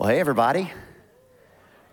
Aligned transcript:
Well, 0.00 0.08
hey, 0.08 0.18
everybody. 0.18 0.72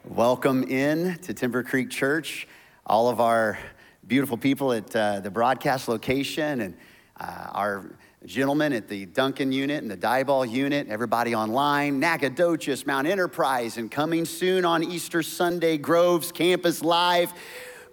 Welcome 0.06 0.63
in 0.63 1.17
to 1.23 1.33
Timber 1.33 1.61
Creek 1.61 1.90
Church. 1.90 2.48
All 2.85 3.10
of 3.10 3.19
our 3.19 3.60
beautiful 4.07 4.38
people 4.38 4.71
at 4.71 4.96
uh, 4.96 5.20
the 5.20 5.29
broadcast 5.29 5.89
location 5.89 6.62
and 6.62 6.78
uh, 7.20 7.49
our 7.51 7.97
gentlemen 8.25 8.71
at 8.71 8.88
the 8.88 9.07
Duncan 9.07 9.51
unit 9.51 9.81
and 9.81 9.91
the 9.91 9.97
Diboll 9.97 10.49
unit, 10.49 10.88
everybody 10.88 11.35
online, 11.35 11.99
Nacogdoches, 11.99 12.88
Mount 12.88 13.07
Enterprise, 13.07 13.78
and 13.78 13.92
coming 13.92 14.24
soon 14.24 14.63
on 14.63 14.85
Easter 14.85 15.21
Sunday, 15.21 15.78
Groves 15.78 16.32
Campus 16.32 16.82
Live. 16.82 17.34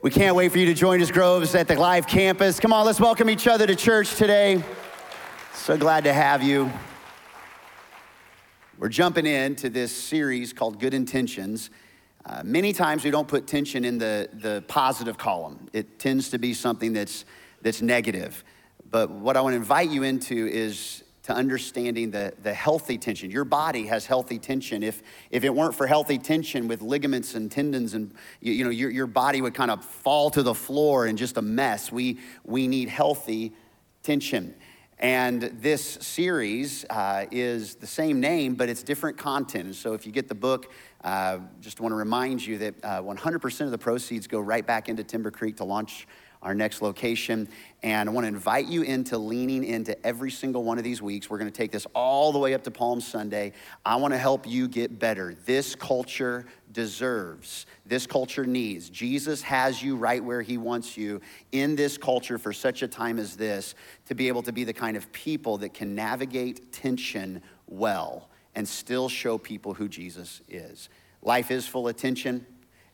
We 0.01 0.13
can't 0.13 0.37
wait 0.37 0.53
for 0.53 0.59
you 0.59 0.67
to 0.67 0.75
join 0.75 1.03
us, 1.03 1.11
Groves, 1.11 1.57
at 1.57 1.67
the 1.67 1.75
live 1.75 2.07
campus. 2.07 2.61
Come 2.61 2.73
on, 2.73 2.87
let's 2.87 3.01
welcome 3.01 3.29
each 3.29 3.49
other 3.49 3.67
to 3.67 3.75
church 3.75 4.15
today. 4.15 4.63
So 5.55 5.77
glad 5.77 6.05
to 6.05 6.13
have 6.13 6.41
you. 6.41 6.71
We're 8.85 8.91
jumping 8.91 9.25
into 9.25 9.71
this 9.71 9.91
series 9.91 10.53
called 10.53 10.79
Good 10.79 10.93
Intentions. 10.93 11.71
Uh, 12.27 12.43
many 12.45 12.75
times 12.75 13.03
we 13.03 13.11
don't 13.11 13.27
put 13.27 13.47
tension 13.47 13.83
in 13.83 13.97
the, 13.97 14.29
the 14.35 14.63
positive 14.69 15.17
column. 15.17 15.71
It 15.73 15.99
tends 15.99 16.29
to 16.29 16.39
be 16.39 16.53
something 16.53 16.93
that's, 16.93 17.25
that's 17.63 17.81
negative. 17.81 18.45
But 18.91 19.09
what 19.09 19.39
I 19.39 19.41
want 19.41 19.55
to 19.55 19.57
invite 19.57 19.89
you 19.89 20.03
into 20.03 20.49
is 20.49 21.03
to 21.23 21.33
understanding 21.33 22.11
the, 22.11 22.35
the 22.43 22.53
healthy 22.53 22.99
tension. 22.99 23.31
Your 23.31 23.47
body 23.47 23.87
has 23.87 24.05
healthy 24.05 24.39
tension. 24.39 24.83
If, 24.83 25.03
if 25.31 25.45
it 25.45 25.55
weren't 25.55 25.75
for 25.75 25.87
healthy 25.87 26.19
tension 26.19 26.69
with 26.69 26.83
ligaments 26.83 27.35
and 27.37 27.51
tendons 27.51 27.95
and 27.95 28.13
you, 28.43 28.53
you 28.53 28.65
know, 28.65 28.71
your, 28.71 28.91
your 28.91 29.07
body 29.07 29.41
would 29.41 29.55
kind 29.55 29.71
of 29.71 29.83
fall 29.83 30.29
to 30.33 30.43
the 30.43 30.55
floor 30.55 31.07
in 31.07 31.17
just 31.17 31.39
a 31.39 31.43
mess. 31.43 31.91
We, 31.91 32.19
we 32.45 32.69
need 32.69 32.91
healthy 32.91 33.55
tension. 34.03 34.55
And 35.05 35.43
this 35.61 35.99
series 36.01 36.87
uh, 36.89 37.27
is 37.31 37.75
the 37.75 37.87
same 37.87 38.21
name, 38.21 38.55
but 38.55 38.71
it's 38.71 38.83
different 38.83 39.19
content. 39.19 39.75
So 39.75 39.93
if 39.93 40.07
you 40.07 40.13
get 40.13 40.29
the 40.29 40.35
book, 40.35 40.73
uh, 41.05 41.41
just 41.61 41.79
want 41.79 41.93
to 41.93 41.97
remind 41.97 42.43
you 42.47 42.57
that 42.57 42.75
uh, 42.83 43.03
100% 43.03 43.61
of 43.61 43.71
the 43.71 43.77
proceeds 43.77 44.27
go 44.27 44.41
right 44.41 44.67
back 44.67 44.89
into 44.89 45.05
Timber 45.05 45.31
Creek 45.31 45.59
to 45.59 45.65
launch 45.65 46.09
our 46.45 46.55
next 46.55 46.83
location. 46.83 47.49
And 47.83 48.09
I 48.09 48.13
want 48.13 48.25
to 48.25 48.29
invite 48.29 48.67
you 48.67 48.83
into 48.83 49.19
leaning 49.19 49.65
into 49.65 50.01
every 50.07 50.31
single 50.31 50.63
one 50.63 50.79
of 50.79 50.85
these 50.85 51.03
weeks. 51.03 51.29
We're 51.29 51.39
going 51.39 51.51
to 51.51 51.57
take 51.57 51.73
this 51.73 51.87
all 51.95 52.31
the 52.33 52.39
way 52.39 52.55
up 52.55 52.63
to 52.65 52.71
Palm 52.71 53.01
Sunday. 53.01 53.53
I 53.85 53.97
want 53.97 54.13
to 54.13 54.19
help 54.19 54.47
you 54.47 54.69
get 54.69 54.99
better. 54.99 55.35
This 55.47 55.75
culture 55.75 56.47
deserves, 56.71 57.67
this 57.87 58.07
culture 58.07 58.45
needs. 58.45 58.91
Jesus 58.91 59.43
has 59.43 59.83
you 59.83 59.97
right 59.97 60.23
where 60.23 60.43
he 60.43 60.59
wants 60.59 60.97
you 60.97 61.21
in 61.53 61.77
this 61.77 61.97
culture 61.97 62.37
for 62.37 62.53
such 62.53 62.83
a 62.83 62.89
time 62.89 63.19
as 63.19 63.37
this 63.37 63.75
to 64.07 64.15
be 64.15 64.29
able 64.29 64.43
to 64.43 64.53
be 64.53 64.65
the 64.65 64.73
kind 64.73 64.97
of 64.97 65.11
people 65.13 65.59
that 65.59 65.73
can 65.73 65.95
navigate 65.95 66.73
tension 66.73 67.43
well 67.67 68.29
and 68.55 68.69
still 68.69 69.09
show 69.09 69.39
people 69.39 69.75
who 69.75 69.89
Jesus 69.89 70.43
is. 70.49 70.89
Life 71.23 71.51
is 71.51 71.67
full 71.67 71.89
of 71.89 71.97
tension 71.97 72.45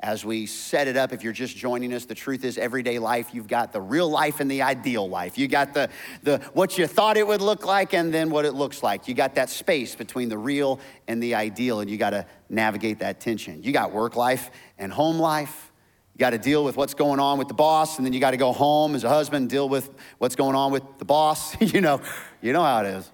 as 0.03 0.25
we 0.25 0.47
set 0.47 0.89
it 0.89 0.97
up. 0.97 1.13
If 1.13 1.23
you're 1.23 1.33
just 1.33 1.57
joining 1.57 1.93
us, 1.93 2.07
the 2.07 2.15
truth 2.15 2.45
is 2.45 2.59
everyday 2.59 2.99
life, 2.99 3.35
you've 3.35 3.49
got 3.49 3.73
the 3.73 3.81
real 3.81 4.09
life 4.09 4.41
and 4.41 4.51
the 4.51 4.63
ideal 4.63 5.09
life. 5.09 5.37
You 5.39 5.47
got 5.47 5.75
the, 5.75 5.91
the 6.23 6.39
what 6.55 6.79
you 6.79 6.87
thought 6.87 7.17
it 7.17 7.27
would 7.27 7.43
look 7.43 7.67
like 7.67 7.93
and 7.93 8.13
then 8.13 8.31
what 8.31 8.45
it 8.45 8.53
looks 8.53 8.83
like. 8.83 9.09
You 9.09 9.15
got 9.15 9.35
that 9.35 9.51
space 9.51 9.95
between 9.95 10.29
the 10.29 10.39
real 10.39 10.81
and 11.07 11.23
the 11.23 11.35
ideal, 11.35 11.81
and 11.81 11.91
you 11.91 11.99
got 11.99 12.11
to 12.11 12.27
navigate 12.49 13.01
that 13.01 13.21
tension. 13.21 13.63
You 13.63 13.73
got 13.73 13.93
work 13.93 14.17
life 14.17 14.51
and 14.79 14.93
home 14.93 15.19
life. 15.19 15.71
You 16.15 16.19
got 16.19 16.31
to 16.31 16.39
deal 16.39 16.65
with 16.65 16.77
what's 16.77 16.95
going 16.95 17.21
on 17.21 17.39
with 17.39 17.49
the 17.49 17.55
boss, 17.55 17.99
and 17.99 18.07
then 18.07 18.13
you 18.13 18.21
got 18.21 18.33
to 18.33 18.37
go 18.37 18.53
home 18.53 18.95
as 18.95 19.05
a 19.05 19.09
husband, 19.09 19.51
deal 19.51 19.69
with 19.69 19.91
what's 20.19 20.37
going 20.37 20.57
on 20.57 20.73
with 20.73 20.83
the 20.99 21.05
boss. 21.05 21.61
you 21.75 21.81
know, 21.81 22.01
you 22.41 22.53
know 22.53 22.63
how 22.63 22.85
it 22.85 22.89
is. 22.89 23.11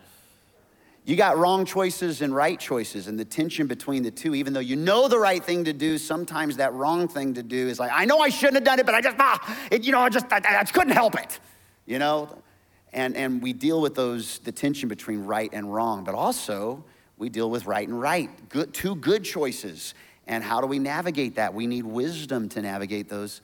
You 1.06 1.14
got 1.14 1.38
wrong 1.38 1.64
choices 1.64 2.20
and 2.20 2.34
right 2.34 2.58
choices, 2.58 3.06
and 3.06 3.16
the 3.16 3.24
tension 3.24 3.68
between 3.68 4.02
the 4.02 4.10
two, 4.10 4.34
even 4.34 4.52
though 4.52 4.58
you 4.58 4.74
know 4.74 5.06
the 5.06 5.20
right 5.20 5.42
thing 5.42 5.62
to 5.62 5.72
do, 5.72 5.98
sometimes 5.98 6.56
that 6.56 6.72
wrong 6.72 7.06
thing 7.06 7.34
to 7.34 7.44
do 7.44 7.68
is 7.68 7.78
like, 7.78 7.92
I 7.94 8.06
know 8.06 8.18
I 8.18 8.28
shouldn't 8.28 8.56
have 8.56 8.64
done 8.64 8.80
it, 8.80 8.86
but 8.86 8.96
I 8.96 9.00
just, 9.00 9.16
ah, 9.20 9.56
it, 9.70 9.84
you 9.84 9.92
know, 9.92 10.00
I 10.00 10.08
just, 10.08 10.26
I, 10.32 10.40
I 10.44 10.64
couldn't 10.64 10.94
help 10.94 11.14
it, 11.14 11.38
you 11.86 12.00
know? 12.00 12.36
And, 12.92 13.16
and 13.16 13.40
we 13.40 13.52
deal 13.52 13.80
with 13.80 13.94
those, 13.94 14.40
the 14.40 14.50
tension 14.50 14.88
between 14.88 15.24
right 15.24 15.48
and 15.52 15.72
wrong, 15.72 16.02
but 16.02 16.16
also 16.16 16.84
we 17.18 17.28
deal 17.28 17.50
with 17.50 17.66
right 17.66 17.86
and 17.86 18.00
right, 18.00 18.48
good, 18.48 18.74
two 18.74 18.96
good 18.96 19.22
choices. 19.22 19.94
And 20.26 20.42
how 20.42 20.60
do 20.60 20.66
we 20.66 20.80
navigate 20.80 21.36
that? 21.36 21.54
We 21.54 21.68
need 21.68 21.84
wisdom 21.84 22.48
to 22.48 22.62
navigate 22.62 23.08
those, 23.08 23.42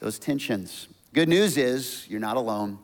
those 0.00 0.18
tensions. 0.18 0.88
Good 1.14 1.28
news 1.28 1.56
is 1.56 2.04
you're 2.08 2.18
not 2.18 2.36
alone. 2.36 2.80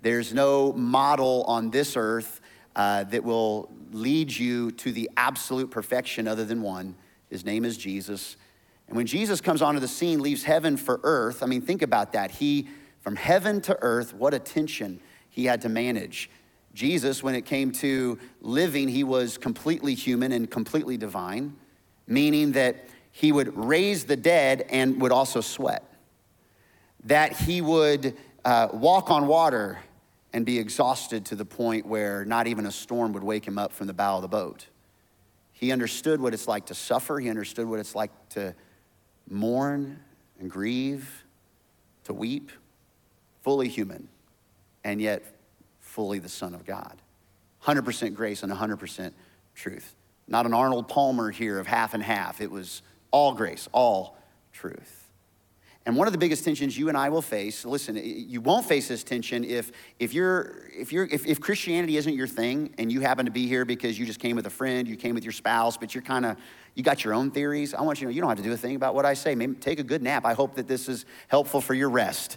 There's 0.00 0.32
no 0.32 0.72
model 0.72 1.44
on 1.46 1.68
this 1.68 1.94
earth 1.94 2.40
uh, 2.76 3.04
that 3.04 3.24
will 3.24 3.70
lead 3.92 4.36
you 4.36 4.70
to 4.70 4.92
the 4.92 5.10
absolute 5.16 5.70
perfection 5.70 6.28
other 6.28 6.44
than 6.44 6.60
one. 6.60 6.94
His 7.30 7.44
name 7.44 7.64
is 7.64 7.76
Jesus. 7.76 8.36
And 8.86 8.96
when 8.96 9.06
Jesus 9.06 9.40
comes 9.40 9.62
onto 9.62 9.80
the 9.80 9.88
scene, 9.88 10.20
leaves 10.20 10.44
heaven 10.44 10.76
for 10.76 11.00
earth, 11.02 11.42
I 11.42 11.46
mean, 11.46 11.62
think 11.62 11.82
about 11.82 12.12
that. 12.12 12.30
He, 12.30 12.68
from 13.00 13.16
heaven 13.16 13.60
to 13.62 13.76
earth, 13.80 14.14
what 14.14 14.34
a 14.34 14.38
tension 14.38 15.00
he 15.30 15.46
had 15.46 15.62
to 15.62 15.68
manage. 15.68 16.30
Jesus, 16.74 17.22
when 17.22 17.34
it 17.34 17.46
came 17.46 17.72
to 17.72 18.18
living, 18.42 18.88
he 18.88 19.02
was 19.02 19.38
completely 19.38 19.94
human 19.94 20.30
and 20.30 20.50
completely 20.50 20.98
divine, 20.98 21.56
meaning 22.06 22.52
that 22.52 22.88
he 23.10 23.32
would 23.32 23.56
raise 23.56 24.04
the 24.04 24.16
dead 24.16 24.66
and 24.68 25.00
would 25.00 25.12
also 25.12 25.40
sweat, 25.40 25.82
that 27.04 27.32
he 27.32 27.62
would 27.62 28.14
uh, 28.44 28.68
walk 28.74 29.10
on 29.10 29.26
water 29.26 29.78
and 30.36 30.44
be 30.44 30.58
exhausted 30.58 31.24
to 31.24 31.34
the 31.34 31.46
point 31.46 31.86
where 31.86 32.22
not 32.26 32.46
even 32.46 32.66
a 32.66 32.70
storm 32.70 33.14
would 33.14 33.24
wake 33.24 33.46
him 33.46 33.56
up 33.56 33.72
from 33.72 33.86
the 33.86 33.94
bow 33.94 34.16
of 34.16 34.22
the 34.22 34.28
boat. 34.28 34.66
He 35.52 35.72
understood 35.72 36.20
what 36.20 36.34
it's 36.34 36.46
like 36.46 36.66
to 36.66 36.74
suffer, 36.74 37.18
he 37.18 37.30
understood 37.30 37.66
what 37.66 37.80
it's 37.80 37.94
like 37.94 38.10
to 38.30 38.54
mourn 39.30 39.98
and 40.38 40.50
grieve, 40.50 41.24
to 42.04 42.12
weep, 42.12 42.52
fully 43.40 43.66
human, 43.66 44.08
and 44.84 45.00
yet 45.00 45.22
fully 45.80 46.18
the 46.18 46.28
Son 46.28 46.54
of 46.54 46.66
God. 46.66 47.00
100% 47.64 48.14
grace 48.14 48.42
and 48.42 48.52
100% 48.52 49.14
truth. 49.54 49.94
Not 50.28 50.44
an 50.44 50.52
Arnold 50.52 50.86
Palmer 50.86 51.30
here 51.30 51.58
of 51.58 51.66
half 51.66 51.94
and 51.94 52.02
half. 52.02 52.42
It 52.42 52.50
was 52.50 52.82
all 53.10 53.32
grace, 53.32 53.70
all 53.72 54.18
truth. 54.52 55.05
And 55.86 55.96
one 55.96 56.08
of 56.08 56.12
the 56.12 56.18
biggest 56.18 56.44
tensions 56.44 56.76
you 56.76 56.88
and 56.88 56.98
I 56.98 57.08
will 57.10 57.22
face, 57.22 57.64
listen, 57.64 57.96
you 57.96 58.40
won't 58.40 58.66
face 58.66 58.88
this 58.88 59.04
tension 59.04 59.44
if, 59.44 59.70
if, 60.00 60.12
you're, 60.12 60.64
if, 60.76 60.92
you're, 60.92 61.06
if, 61.06 61.24
if 61.24 61.40
Christianity 61.40 61.96
isn't 61.96 62.12
your 62.12 62.26
thing 62.26 62.74
and 62.76 62.90
you 62.90 63.00
happen 63.00 63.24
to 63.24 63.30
be 63.30 63.46
here 63.46 63.64
because 63.64 63.96
you 63.96 64.04
just 64.04 64.18
came 64.18 64.34
with 64.34 64.46
a 64.46 64.50
friend, 64.50 64.88
you 64.88 64.96
came 64.96 65.14
with 65.14 65.22
your 65.22 65.32
spouse, 65.32 65.76
but 65.76 65.94
you're 65.94 66.02
kind 66.02 66.26
of, 66.26 66.36
you 66.74 66.82
got 66.82 67.04
your 67.04 67.14
own 67.14 67.30
theories. 67.30 67.72
I 67.72 67.82
want 67.82 68.00
you 68.00 68.06
to 68.08 68.10
know 68.10 68.16
you 68.16 68.20
don't 68.20 68.30
have 68.30 68.38
to 68.38 68.42
do 68.42 68.52
a 68.52 68.56
thing 68.56 68.74
about 68.74 68.96
what 68.96 69.06
I 69.06 69.14
say. 69.14 69.36
Maybe 69.36 69.54
take 69.54 69.78
a 69.78 69.84
good 69.84 70.02
nap. 70.02 70.26
I 70.26 70.34
hope 70.34 70.56
that 70.56 70.66
this 70.66 70.88
is 70.88 71.06
helpful 71.28 71.60
for 71.60 71.72
your 71.72 71.88
rest. 71.88 72.36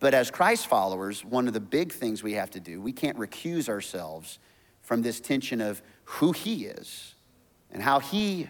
But 0.00 0.12
as 0.12 0.32
Christ 0.32 0.66
followers, 0.66 1.24
one 1.24 1.46
of 1.46 1.54
the 1.54 1.60
big 1.60 1.92
things 1.92 2.24
we 2.24 2.32
have 2.32 2.50
to 2.50 2.60
do, 2.60 2.80
we 2.80 2.92
can't 2.92 3.16
recuse 3.16 3.68
ourselves 3.68 4.40
from 4.82 5.02
this 5.02 5.20
tension 5.20 5.60
of 5.60 5.80
who 6.04 6.32
He 6.32 6.66
is 6.66 7.14
and 7.70 7.80
how 7.80 8.00
He 8.00 8.48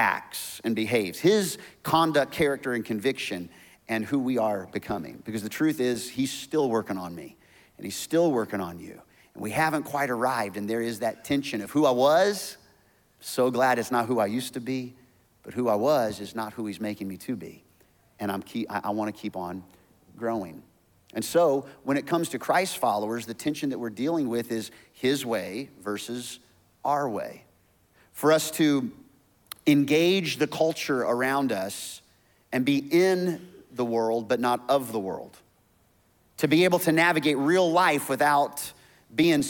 acts 0.00 0.62
and 0.64 0.74
behaves, 0.74 1.18
his 1.18 1.58
conduct, 1.82 2.32
character, 2.32 2.72
and 2.72 2.86
conviction, 2.86 3.50
and 3.86 4.02
who 4.06 4.18
we 4.18 4.38
are 4.38 4.66
becoming. 4.72 5.22
Because 5.26 5.42
the 5.42 5.50
truth 5.50 5.78
is, 5.78 6.08
he's 6.08 6.32
still 6.32 6.70
working 6.70 6.96
on 6.96 7.14
me, 7.14 7.36
and 7.76 7.84
he's 7.84 7.96
still 7.96 8.32
working 8.32 8.60
on 8.60 8.80
you. 8.80 9.00
And 9.34 9.42
we 9.42 9.50
haven't 9.50 9.82
quite 9.82 10.08
arrived, 10.08 10.56
and 10.56 10.68
there 10.68 10.80
is 10.80 11.00
that 11.00 11.22
tension 11.24 11.60
of 11.60 11.70
who 11.70 11.84
I 11.84 11.90
was. 11.90 12.56
So 13.20 13.50
glad 13.50 13.78
it's 13.78 13.90
not 13.90 14.06
who 14.06 14.18
I 14.18 14.26
used 14.26 14.54
to 14.54 14.60
be, 14.60 14.94
but 15.42 15.52
who 15.52 15.68
I 15.68 15.74
was 15.74 16.18
is 16.18 16.34
not 16.34 16.54
who 16.54 16.64
he's 16.64 16.80
making 16.80 17.06
me 17.06 17.18
to 17.18 17.36
be. 17.36 17.62
And 18.18 18.32
I'm 18.32 18.42
keep, 18.42 18.72
I, 18.72 18.80
I 18.84 18.90
want 18.90 19.14
to 19.14 19.20
keep 19.20 19.36
on 19.36 19.62
growing. 20.16 20.62
And 21.12 21.24
so, 21.24 21.66
when 21.82 21.98
it 21.98 22.06
comes 22.06 22.30
to 22.30 22.38
Christ 22.38 22.78
followers, 22.78 23.26
the 23.26 23.34
tension 23.34 23.68
that 23.70 23.78
we're 23.78 23.90
dealing 23.90 24.28
with 24.28 24.50
is 24.50 24.70
his 24.92 25.26
way 25.26 25.68
versus 25.82 26.38
our 26.84 27.08
way. 27.08 27.44
For 28.12 28.32
us 28.32 28.50
to 28.52 28.90
engage 29.66 30.36
the 30.36 30.46
culture 30.46 31.02
around 31.02 31.52
us 31.52 32.02
and 32.52 32.64
be 32.64 32.78
in 32.78 33.48
the 33.72 33.84
world, 33.84 34.28
but 34.28 34.40
not 34.40 34.62
of 34.68 34.92
the 34.92 34.98
world. 34.98 35.36
To 36.38 36.48
be 36.48 36.64
able 36.64 36.78
to 36.80 36.92
navigate 36.92 37.36
real 37.36 37.70
life 37.70 38.08
without 38.08 38.72
being 39.14 39.44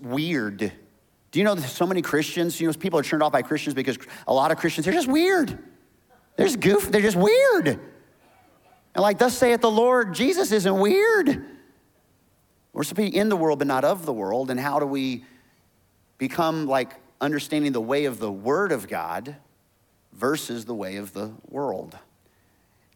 weird. 0.00 0.58
Do 0.58 1.38
you 1.38 1.44
know 1.44 1.54
that 1.54 1.68
so 1.68 1.86
many 1.86 2.02
Christians, 2.02 2.60
you 2.60 2.66
know, 2.66 2.74
people 2.74 2.98
are 2.98 3.02
turned 3.02 3.22
off 3.22 3.32
by 3.32 3.42
Christians 3.42 3.74
because 3.74 3.98
a 4.26 4.34
lot 4.34 4.50
of 4.50 4.58
Christians, 4.58 4.84
they're 4.84 4.94
just 4.94 5.08
weird. 5.08 5.58
They're 6.36 6.46
just 6.46 6.60
goof, 6.60 6.90
they're 6.90 7.00
just 7.00 7.16
weird. 7.16 7.68
And 8.94 9.02
like, 9.02 9.18
thus 9.18 9.36
saith 9.36 9.60
the 9.60 9.70
Lord, 9.70 10.14
Jesus 10.14 10.52
isn't 10.52 10.78
weird. 10.78 11.44
We're 12.72 12.84
supposed 12.84 13.06
to 13.06 13.10
be 13.10 13.16
in 13.16 13.28
the 13.28 13.36
world, 13.36 13.58
but 13.58 13.68
not 13.68 13.84
of 13.84 14.06
the 14.06 14.12
world. 14.12 14.50
And 14.50 14.58
how 14.58 14.78
do 14.78 14.86
we 14.86 15.24
become 16.18 16.66
like 16.66 16.94
understanding 17.22 17.72
the 17.72 17.80
way 17.80 18.04
of 18.04 18.18
the 18.18 18.30
Word 18.30 18.72
of 18.72 18.88
God 18.88 19.36
versus 20.12 20.66
the 20.66 20.74
way 20.74 20.96
of 20.96 21.14
the 21.14 21.32
world. 21.48 21.96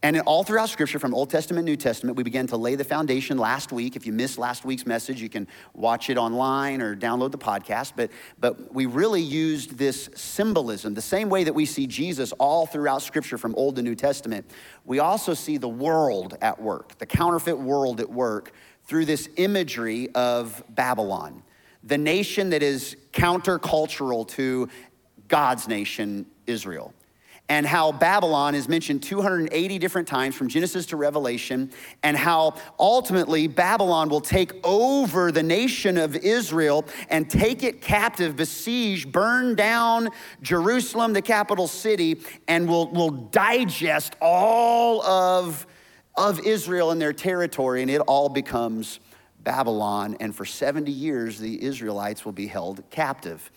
And 0.03 0.21
all 0.21 0.45
throughout 0.45 0.69
Scripture, 0.69 0.99
from 0.99 1.15
Old 1.15 1.31
Testament, 1.31 1.65
New 1.65 1.75
Testament, 1.75 2.17
we 2.17 2.23
began 2.23 2.47
to 2.49 2.57
lay 2.57 2.75
the 2.75 2.85
foundation 2.85 3.39
last 3.39 3.73
week. 3.73 3.97
If 3.97 4.07
you 4.07 4.13
missed 4.13 4.39
last 4.39 4.65
week's 4.65 4.87
message, 4.87 5.23
you 5.23 5.29
can 5.29 5.49
watch 5.73 6.11
it 6.11 6.19
online 6.19 6.83
or 6.83 6.95
download 6.95 7.33
the 7.33 7.39
podcast. 7.39 7.95
But, 7.97 8.11
but 8.39 8.73
we 8.73 8.87
really 8.87 9.23
used 9.23 9.79
this 9.79 10.11
symbolism, 10.15 10.95
the 10.95 11.01
same 11.01 11.29
way 11.29 11.45
that 11.45 11.55
we 11.55 11.65
see 11.65 11.87
Jesus 11.87 12.33
all 12.33 12.67
throughout 12.67 13.03
Scripture 13.03 13.39
from 13.39 13.55
Old 13.55 13.77
to 13.77 13.83
New 13.83 13.95
Testament. 13.95 14.49
We 14.85 14.99
also 14.99 15.35
see 15.35 15.57
the 15.57 15.69
world 15.69 16.37
at 16.43 16.61
work, 16.61 16.99
the 16.99 17.07
counterfeit 17.07 17.59
world 17.59 18.01
at 18.01 18.11
work, 18.11 18.53
through 18.85 19.07
this 19.07 19.29
imagery 19.37 20.11
of 20.15 20.63
Babylon, 20.69 21.43
the 21.87 21.97
nation 21.97 22.51
that 22.51 22.63
is 22.63 22.97
countercultural 23.13 24.27
to 24.27 24.69
God's 25.29 25.69
nation, 25.69 26.27
Israel. 26.47 26.93
And 27.49 27.65
how 27.65 27.93
Babylon 27.93 28.57
is 28.57 28.69
mentioned 28.69 29.05
280 29.05 29.79
different 29.79 30.09
times 30.09 30.35
from 30.35 30.49
Genesis 30.49 30.85
to 30.87 30.97
Revelation, 30.97 31.71
and 32.03 32.17
how 32.17 32.57
ultimately 32.81 33.47
Babylon 33.47 34.09
will 34.09 34.21
take 34.21 34.53
over 34.65 35.31
the 35.31 35.45
nation 35.45 35.97
of 35.97 36.17
Israel 36.17 36.85
and 37.09 37.31
take 37.31 37.63
it 37.63 37.81
captive, 37.81 38.35
besiege, 38.35 39.11
burn 39.13 39.55
down 39.55 40.09
Jerusalem, 40.43 41.13
the 41.13 41.23
capital 41.23 41.69
city, 41.69 42.21
and 42.49 42.69
will, 42.69 42.89
will 42.91 43.11
digest 43.11 44.17
all 44.21 45.01
of, 45.05 45.69
of 46.17 46.41
Israel 46.41 46.91
and 46.91 47.01
their 47.01 47.13
territory, 47.13 47.81
and 47.81 47.91
it 47.93 48.01
all 48.01 48.29
becomes 48.29 48.99
Babylon. 49.47 50.17
And 50.19 50.35
for 50.35 50.45
70 50.45 50.91
years, 50.91 51.39
the 51.39 51.63
Israelites 51.63 52.25
will 52.25 52.33
be 52.33 52.49
held 52.49 52.83
captive. 52.91 53.51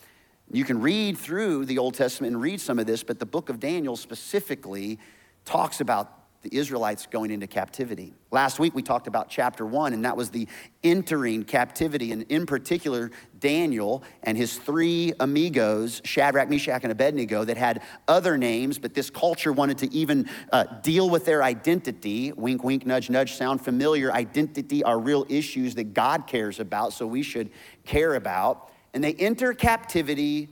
You 0.52 0.64
can 0.64 0.80
read 0.80 1.18
through 1.18 1.66
the 1.66 1.78
Old 1.78 1.94
Testament 1.94 2.32
and 2.32 2.40
read 2.40 2.60
some 2.60 2.78
of 2.78 2.86
this, 2.86 3.02
but 3.02 3.18
the 3.18 3.26
book 3.26 3.48
of 3.48 3.58
Daniel 3.58 3.96
specifically 3.96 5.00
talks 5.44 5.80
about 5.80 6.19
the 6.42 6.56
Israelites 6.56 7.06
going 7.06 7.30
into 7.30 7.46
captivity. 7.46 8.14
Last 8.30 8.58
week 8.58 8.74
we 8.74 8.82
talked 8.82 9.06
about 9.06 9.28
chapter 9.28 9.66
one, 9.66 9.92
and 9.92 10.04
that 10.04 10.16
was 10.16 10.30
the 10.30 10.48
entering 10.82 11.44
captivity, 11.44 12.12
and 12.12 12.22
in 12.24 12.46
particular, 12.46 13.10
Daniel 13.38 14.02
and 14.22 14.36
his 14.36 14.56
three 14.56 15.12
amigos, 15.20 16.00
Shadrach, 16.04 16.48
Meshach, 16.48 16.82
and 16.82 16.92
Abednego, 16.92 17.44
that 17.44 17.56
had 17.56 17.82
other 18.08 18.38
names, 18.38 18.78
but 18.78 18.94
this 18.94 19.10
culture 19.10 19.52
wanted 19.52 19.78
to 19.78 19.92
even 19.92 20.28
uh, 20.52 20.64
deal 20.82 21.10
with 21.10 21.24
their 21.24 21.42
identity. 21.42 22.32
Wink, 22.32 22.64
wink, 22.64 22.86
nudge, 22.86 23.10
nudge, 23.10 23.34
sound 23.34 23.62
familiar. 23.62 24.12
Identity 24.12 24.82
are 24.82 24.98
real 24.98 25.26
issues 25.28 25.74
that 25.74 25.92
God 25.94 26.26
cares 26.26 26.60
about, 26.60 26.92
so 26.92 27.06
we 27.06 27.22
should 27.22 27.50
care 27.84 28.14
about 28.14 28.70
and 28.92 29.02
they 29.02 29.14
enter 29.14 29.52
captivity, 29.52 30.48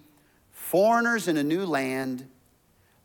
foreigners 0.50 1.29
in 1.29 1.37
a 1.37 1.43
new 1.43 1.64
land, 1.67 2.26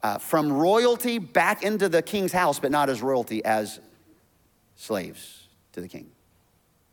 uh, 0.04 0.18
from 0.18 0.52
royalty 0.52 1.18
back 1.18 1.64
into 1.64 1.90
the 1.90 2.02
king's 2.02 2.34
house, 2.34 2.60
but 2.60 2.72
not 2.72 2.90
as 2.90 3.02
royalty, 3.02 3.44
as 3.44 3.80
slaves 4.76 5.48
to 5.72 5.82
the 5.82 5.88
king. 5.88 6.12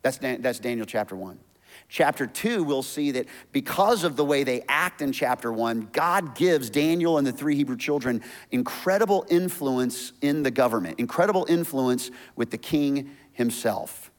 That's, 0.01 0.17
that's 0.17 0.59
Daniel 0.59 0.85
chapter 0.85 1.15
1. 1.15 1.37
Chapter 1.89 2.25
2, 2.25 2.63
we'll 2.63 2.83
see 2.83 3.11
that 3.11 3.27
because 3.51 4.03
of 4.05 4.15
the 4.15 4.23
way 4.23 4.43
they 4.43 4.63
act 4.67 5.01
in 5.01 5.11
chapter 5.11 5.51
1, 5.51 5.89
God 5.91 6.35
gives 6.35 6.69
Daniel 6.69 7.17
and 7.17 7.27
the 7.27 7.33
three 7.33 7.55
Hebrew 7.55 7.77
children 7.77 8.23
incredible 8.49 9.25
influence 9.29 10.13
in 10.21 10.43
the 10.43 10.51
government, 10.51 10.99
incredible 10.99 11.45
influence 11.49 12.09
with 12.35 12.49
the 12.49 12.57
king 12.57 13.11
himself. 13.33 14.09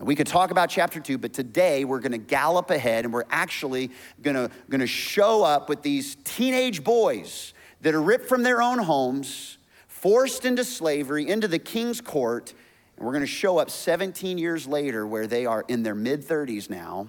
We 0.00 0.16
could 0.16 0.26
talk 0.26 0.50
about 0.50 0.70
chapter 0.70 0.98
two, 0.98 1.18
but 1.18 1.32
today 1.32 1.84
we're 1.84 2.00
going 2.00 2.12
to 2.12 2.18
gallop 2.18 2.70
ahead 2.70 3.04
and 3.04 3.14
we're 3.14 3.24
actually 3.30 3.92
going 4.20 4.48
to 4.70 4.86
show 4.86 5.44
up 5.44 5.68
with 5.68 5.82
these 5.82 6.16
teenage 6.24 6.82
boys 6.82 7.53
that 7.84 7.94
are 7.94 8.00
ripped 8.00 8.26
from 8.26 8.42
their 8.42 8.62
own 8.62 8.78
homes, 8.78 9.58
forced 9.86 10.46
into 10.46 10.64
slavery, 10.64 11.28
into 11.28 11.46
the 11.46 11.58
king's 11.58 12.00
court. 12.00 12.54
And 12.96 13.04
we're 13.04 13.12
going 13.12 13.20
to 13.20 13.26
show 13.26 13.58
up 13.58 13.68
17 13.68 14.38
years 14.38 14.66
later 14.66 15.06
where 15.06 15.26
they 15.26 15.44
are 15.44 15.66
in 15.68 15.82
their 15.82 15.94
mid 15.94 16.22
30s 16.22 16.70
now, 16.70 17.08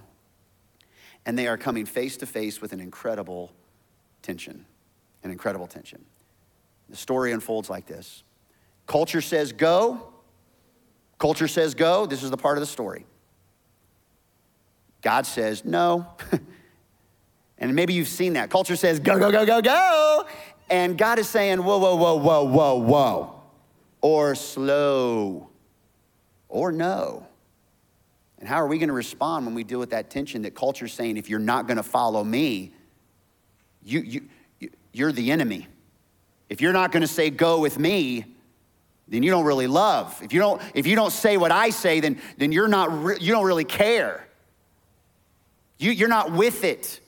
and 1.26 1.40
they 1.40 1.48
are 1.48 1.58
coming 1.58 1.86
face 1.86 2.18
to 2.18 2.26
face 2.26 2.60
with 2.60 2.74
an 2.74 2.82
incredible 2.82 3.54
tension. 4.22 4.66
An 5.24 5.32
incredible 5.32 5.66
tension. 5.66 6.04
The 6.90 6.98
story 6.98 7.32
unfolds 7.32 7.70
like 7.70 7.86
this 7.86 8.24
Culture 8.86 9.22
says 9.22 9.54
go, 9.54 10.12
Culture 11.18 11.48
says 11.48 11.74
go, 11.74 12.06
this 12.06 12.22
is 12.22 12.32
the 12.32 12.38
part 12.38 12.58
of 12.58 12.62
the 12.62 12.68
story. 12.68 13.06
God 15.02 15.26
says 15.26 15.64
no. 15.64 16.06
and 17.58 17.74
maybe 17.76 17.94
you've 17.94 18.10
seen 18.10 18.34
that. 18.34 18.50
Culture 18.50 18.76
says 18.76 19.00
go, 19.00 19.18
go, 19.18 19.32
go, 19.32 19.46
go, 19.46 19.62
go. 19.62 20.26
And 20.70 20.98
God 20.98 21.20
is 21.20 21.30
saying 21.30 21.64
whoa, 21.64 21.78
whoa, 21.78 21.96
whoa, 21.96 22.16
whoa, 22.16 22.44
whoa, 22.44 22.76
whoa. 22.76 23.42
Or 24.02 24.36
slow. 24.36 25.50
Or 26.50 26.72
no. 26.72 27.28
And 28.40 28.50
how 28.50 28.58
are 28.58 28.68
we 28.68 28.78
going 28.78 28.90
to 28.90 28.94
respond 28.94 29.46
when 29.46 29.56
we 29.56 29.64
deal 29.64 29.80
with 29.80 29.92
that 29.92 30.10
tension 30.10 30.44
that 30.44 30.56
culture's 30.56 30.94
saying, 30.94 31.18
if 31.18 31.30
you're 31.30 31.40
not 31.40 31.68
going 31.68 31.78
to 31.78 31.84
follow 31.84 32.24
me, 32.24 32.74
you, 33.84 34.00
you, 34.02 34.70
you're 34.92 35.12
the 35.12 35.32
enemy. 35.32 35.68
If 36.50 36.62
you're 36.62 36.74
not 36.74 36.92
going 36.92 37.02
to 37.02 37.08
say 37.08 37.30
go 37.30 37.60
with 37.60 37.80
me, 37.80 38.26
then 39.08 39.24
you 39.24 39.32
don't 39.32 39.46
really 39.46 39.68
love. 39.68 40.20
If 40.24 40.34
you 40.34 40.40
don't, 40.40 40.62
if 40.74 40.88
you 40.88 40.96
don't 40.96 41.12
say 41.12 41.38
what 41.38 41.52
I 41.52 41.70
say, 41.70 42.00
then, 42.00 42.20
then 42.38 42.52
you're 42.52 42.68
not 42.68 43.04
re- 43.04 43.18
you 43.20 43.32
don't 43.32 43.46
really 43.46 43.64
care. 43.64 44.28
You, 45.78 45.92
you're 45.92 46.10
not 46.10 46.32
with 46.32 46.64
it. 46.64 47.00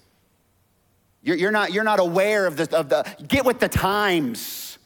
You're, 1.28 1.36
you're, 1.36 1.52
not, 1.52 1.74
you're 1.74 1.84
not 1.84 2.00
aware 2.00 2.46
of 2.46 2.56
the, 2.56 2.74
of 2.78 2.88
the, 2.88 3.06
get 3.28 3.44
with 3.44 3.60
the 3.60 3.68
times. 3.68 4.78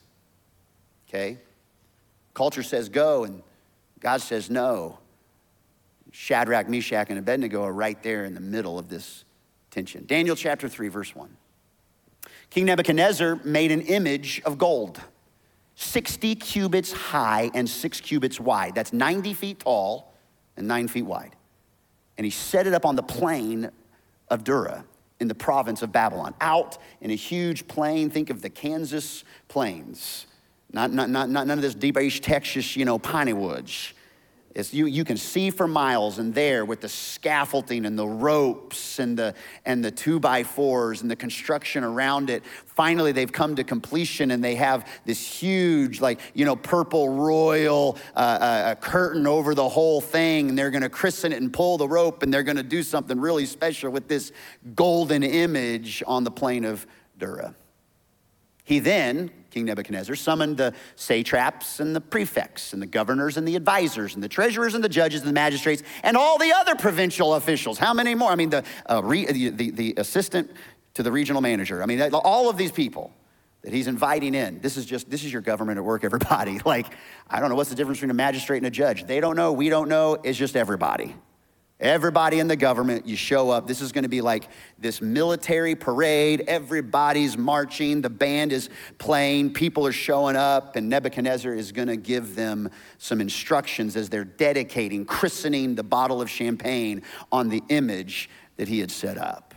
Okay? 1.08 1.38
Culture 2.34 2.64
says 2.64 2.90
go, 2.90 3.26
and 3.26 3.44
God 4.00 4.22
says 4.22 4.50
no. 4.50 4.98
Shadrach, 6.10 6.68
Meshach, 6.68 7.12
and 7.12 7.20
Abednego 7.20 7.62
are 7.62 7.72
right 7.72 8.02
there 8.02 8.26
in 8.26 8.34
the 8.34 8.40
middle 8.40 8.80
of 8.80 8.90
this 8.90 9.24
tension. 9.70 10.08
Daniel 10.08 10.36
chapter 10.36 10.68
3, 10.68 10.88
verse 10.88 11.16
1. 11.16 11.30
King 12.50 12.66
Nebuchadnezzar 12.66 13.40
made 13.44 13.72
an 13.72 13.82
image 13.82 14.42
of 14.44 14.58
gold 14.58 15.00
60 15.76 16.34
cubits 16.34 16.92
high 16.92 17.52
and 17.54 17.70
six 17.70 18.02
cubits 18.02 18.40
wide. 18.40 18.74
That's 18.74 18.92
90 18.92 19.36
feet 19.36 19.60
tall 19.60 20.12
and 20.58 20.68
nine 20.68 20.88
feet 20.88 21.04
wide. 21.06 21.36
And 22.18 22.26
he 22.26 22.32
set 22.32 22.66
it 22.66 22.74
up 22.74 22.84
on 22.84 22.96
the 22.96 23.04
plain 23.04 23.70
of 24.28 24.44
Dura 24.44 24.86
in 25.22 25.28
the 25.28 25.36
province 25.36 25.84
of 25.84 25.92
Babylon, 25.92 26.34
out 26.42 26.80
in 27.00 27.12
a 27.12 27.16
huge 27.16 27.68
plain. 27.68 28.10
Think 28.10 28.32
of 28.32 28.42
the 28.42 28.50
Kansas 28.50 29.24
plains. 29.48 30.26
Not, 30.74 30.92
not, 30.92 31.10
not, 31.10 31.30
not 31.30 31.46
none 31.46 31.60
of 31.60 31.62
this 31.62 31.76
deep 31.76 31.98
East 31.98 32.24
Texas, 32.24 32.76
you 32.76 32.86
know, 32.86 32.98
piney 32.98 33.34
woods. 33.34 33.94
It's, 34.54 34.74
you, 34.74 34.86
you 34.86 35.06
can 35.06 35.18
see 35.18 35.50
for 35.50 35.68
miles 35.68 36.20
and 36.20 36.34
there 36.34 36.66
with 36.66 36.82
the 36.82 36.90
scaffolding 36.90 37.86
and 37.86 37.98
the 37.98 38.08
ropes 38.08 39.00
and 39.00 39.18
the, 39.18 39.34
and 39.66 39.84
the 39.84 39.92
two 39.92 40.20
by 40.20 40.44
fours 40.44 41.02
and 41.02 41.10
the 41.10 41.16
construction 41.16 41.84
around 41.84 42.30
it. 42.30 42.44
Finally, 42.66 43.12
they've 43.12 43.32
come 43.32 43.56
to 43.56 43.64
completion 43.64 44.32
and 44.32 44.44
they 44.44 44.56
have 44.56 44.88
this 45.06 45.26
huge, 45.26 46.02
like, 46.02 46.20
you 46.34 46.44
know, 46.44 46.56
purple 46.56 47.10
royal 47.10 47.98
uh, 48.16 48.20
uh, 48.20 48.76
curtain 48.76 49.26
over 49.26 49.56
the 49.56 49.70
whole 49.70 50.02
thing. 50.02 50.50
And 50.50 50.58
they're 50.58 50.72
going 50.72 50.84
to 50.84 50.90
christen 50.90 51.32
it 51.32 51.42
and 51.42 51.52
pull 51.52 51.78
the 51.78 51.88
rope 51.88 52.24
and 52.24 52.34
they're 52.34 52.44
going 52.44 52.58
to 52.58 52.64
do 52.64 52.84
something 52.84 53.20
really 53.20 53.46
special 53.46 53.92
with 53.92 54.08
this 54.08 54.32
golden 54.76 55.24
image 55.24 56.04
on 56.06 56.24
the 56.24 56.32
plain 56.32 56.66
of 56.66 56.86
Dura. 57.18 57.56
He 58.64 58.80
then, 58.80 59.32
King 59.52 59.66
Nebuchadnezzar, 59.66 60.16
summoned 60.16 60.58
the 60.58 60.74
satraps 60.96 61.80
and 61.80 61.96
the 61.96 62.02
prefects 62.02 62.74
and 62.74 62.82
the 62.82 62.88
governors 62.88 63.38
and 63.38 63.48
the 63.48 63.56
advisors 63.56 64.16
and 64.16 64.24
the 64.24 64.30
treasurers 64.30 64.74
and 64.74 64.84
the 64.84 64.90
judges 64.90 65.22
and 65.22 65.30
the 65.30 65.34
magistrates 65.34 65.84
and 66.04 66.18
all 66.18 66.38
the 66.38 66.52
other 66.54 66.76
provincial 66.76 67.36
officials. 67.36 67.78
How 67.78 67.94
many 67.94 68.16
more? 68.16 68.32
I 68.32 68.36
mean, 68.36 68.50
the, 68.50 68.64
uh, 68.90 69.02
re, 69.04 69.26
the, 69.26 69.50
the, 69.50 69.72
the, 69.72 69.94
assistant 69.98 70.50
to 70.94 71.04
the 71.04 71.12
regional 71.12 71.42
manager. 71.42 71.84
I 71.84 71.86
mean, 71.86 72.02
all 72.14 72.50
of 72.50 72.58
these 72.58 72.72
people 72.72 73.12
that 73.62 73.74
he's 73.74 73.88
inviting 73.88 74.34
in. 74.34 74.60
This 74.60 74.76
is 74.76 74.86
just, 74.86 75.10
this 75.10 75.24
is 75.24 75.32
your 75.32 75.42
government 75.42 75.78
at 75.78 75.84
work, 75.84 76.04
everybody. 76.04 76.60
Like, 76.66 76.88
I 77.30 77.40
don't 77.40 77.50
know 77.50 77.56
what's 77.56 77.70
the 77.70 77.76
difference 77.76 77.98
between 77.98 78.12
a 78.12 78.16
magistrate 78.16 78.58
and 78.58 78.66
a 78.66 78.72
judge. 78.72 79.06
They 79.06 79.20
don't 79.20 79.36
know, 79.36 79.52
we 79.52 79.70
don't 79.70 79.90
know, 79.90 80.14
it's 80.24 80.38
just 80.38 80.56
everybody. 80.56 81.16
Everybody 81.82 82.38
in 82.38 82.48
the 82.48 82.56
government, 82.56 83.08
you 83.08 83.16
show 83.16 83.50
up. 83.50 83.66
This 83.66 83.82
is 83.82 83.92
going 83.92 84.04
to 84.04 84.10
be 84.10 84.22
like 84.22 84.48
this 84.78 85.02
military 85.02 85.74
parade. 85.74 86.44
Everybody's 86.48 87.40
marching. 87.40 88.02
The 88.02 88.10
band 88.10 88.54
is 88.54 88.70
playing. 89.00 89.54
People 89.54 89.88
are 89.88 89.92
showing 89.92 90.36
up. 90.36 90.76
And 90.76 90.90
Nebuchadnezzar 90.90 91.52
is 91.56 91.72
going 91.72 91.88
to 91.88 91.98
give 91.98 92.36
them 92.36 92.70
some 93.00 93.20
instructions 93.20 93.96
as 93.96 94.10
they're 94.10 94.24
dedicating, 94.24 95.06
christening 95.06 95.74
the 95.74 95.82
bottle 95.82 96.22
of 96.22 96.30
champagne 96.30 97.02
on 97.32 97.50
the 97.50 97.64
image 97.70 98.30
that 98.58 98.68
he 98.68 98.80
had 98.80 98.92
set 98.92 99.18
up. 99.18 99.56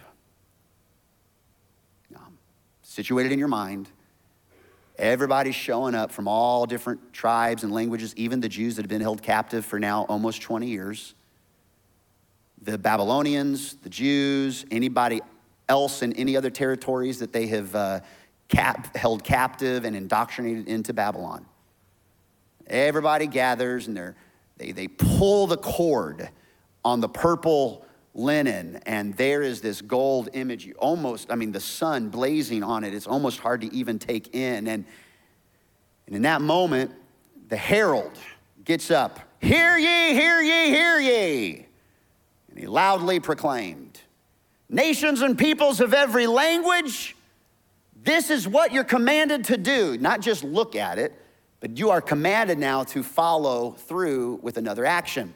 situated 2.82 3.32
in 3.32 3.40
your 3.40 3.48
mind. 3.48 3.88
Everybody's 4.96 5.56
showing 5.56 5.96
up 5.96 6.12
from 6.12 6.28
all 6.28 6.64
different 6.64 7.12
tribes 7.12 7.64
and 7.64 7.72
languages, 7.72 8.14
even 8.16 8.40
the 8.40 8.48
Jews 8.48 8.76
that 8.76 8.82
have 8.82 8.88
been 8.88 9.00
held 9.00 9.20
captive 9.20 9.64
for 9.66 9.80
now 9.80 10.04
almost 10.04 10.40
20 10.42 10.68
years 10.68 11.14
the 12.64 12.78
Babylonians, 12.78 13.74
the 13.76 13.90
Jews, 13.90 14.64
anybody 14.70 15.20
else 15.68 16.02
in 16.02 16.12
any 16.14 16.36
other 16.36 16.50
territories 16.50 17.18
that 17.18 17.32
they 17.32 17.46
have 17.48 17.74
uh, 17.74 18.00
cap, 18.48 18.96
held 18.96 19.22
captive 19.22 19.84
and 19.84 19.94
indoctrinated 19.94 20.68
into 20.68 20.92
Babylon. 20.92 21.44
Everybody 22.66 23.26
gathers 23.26 23.86
and 23.86 24.14
they, 24.56 24.72
they 24.72 24.88
pull 24.88 25.46
the 25.46 25.56
cord 25.56 26.30
on 26.84 27.00
the 27.00 27.08
purple 27.08 27.84
linen, 28.14 28.80
and 28.86 29.14
there 29.16 29.42
is 29.42 29.60
this 29.60 29.82
gold 29.82 30.28
image. 30.32 30.64
You 30.64 30.74
almost, 30.74 31.30
I 31.30 31.34
mean, 31.34 31.52
the 31.52 31.60
sun 31.60 32.08
blazing 32.08 32.62
on 32.62 32.84
it. 32.84 32.94
It's 32.94 33.06
almost 33.06 33.40
hard 33.40 33.60
to 33.62 33.74
even 33.74 33.98
take 33.98 34.34
in. 34.34 34.68
And, 34.68 34.84
and 36.06 36.16
in 36.16 36.22
that 36.22 36.40
moment, 36.40 36.92
the 37.48 37.56
herald 37.56 38.12
gets 38.64 38.90
up 38.90 39.20
Hear 39.40 39.76
ye, 39.76 40.14
hear 40.14 40.40
ye, 40.40 40.68
hear 40.68 40.98
ye. 41.00 41.66
And 42.54 42.62
he 42.62 42.68
loudly 42.68 43.18
proclaimed, 43.18 44.00
Nations 44.68 45.22
and 45.22 45.36
peoples 45.36 45.80
of 45.80 45.92
every 45.92 46.28
language, 46.28 47.16
this 48.00 48.30
is 48.30 48.46
what 48.46 48.72
you're 48.72 48.84
commanded 48.84 49.44
to 49.46 49.56
do. 49.56 49.98
Not 49.98 50.20
just 50.20 50.44
look 50.44 50.76
at 50.76 50.98
it, 50.98 51.12
but 51.58 51.78
you 51.78 51.90
are 51.90 52.00
commanded 52.00 52.58
now 52.58 52.84
to 52.84 53.02
follow 53.02 53.72
through 53.72 54.38
with 54.40 54.56
another 54.56 54.86
action. 54.86 55.34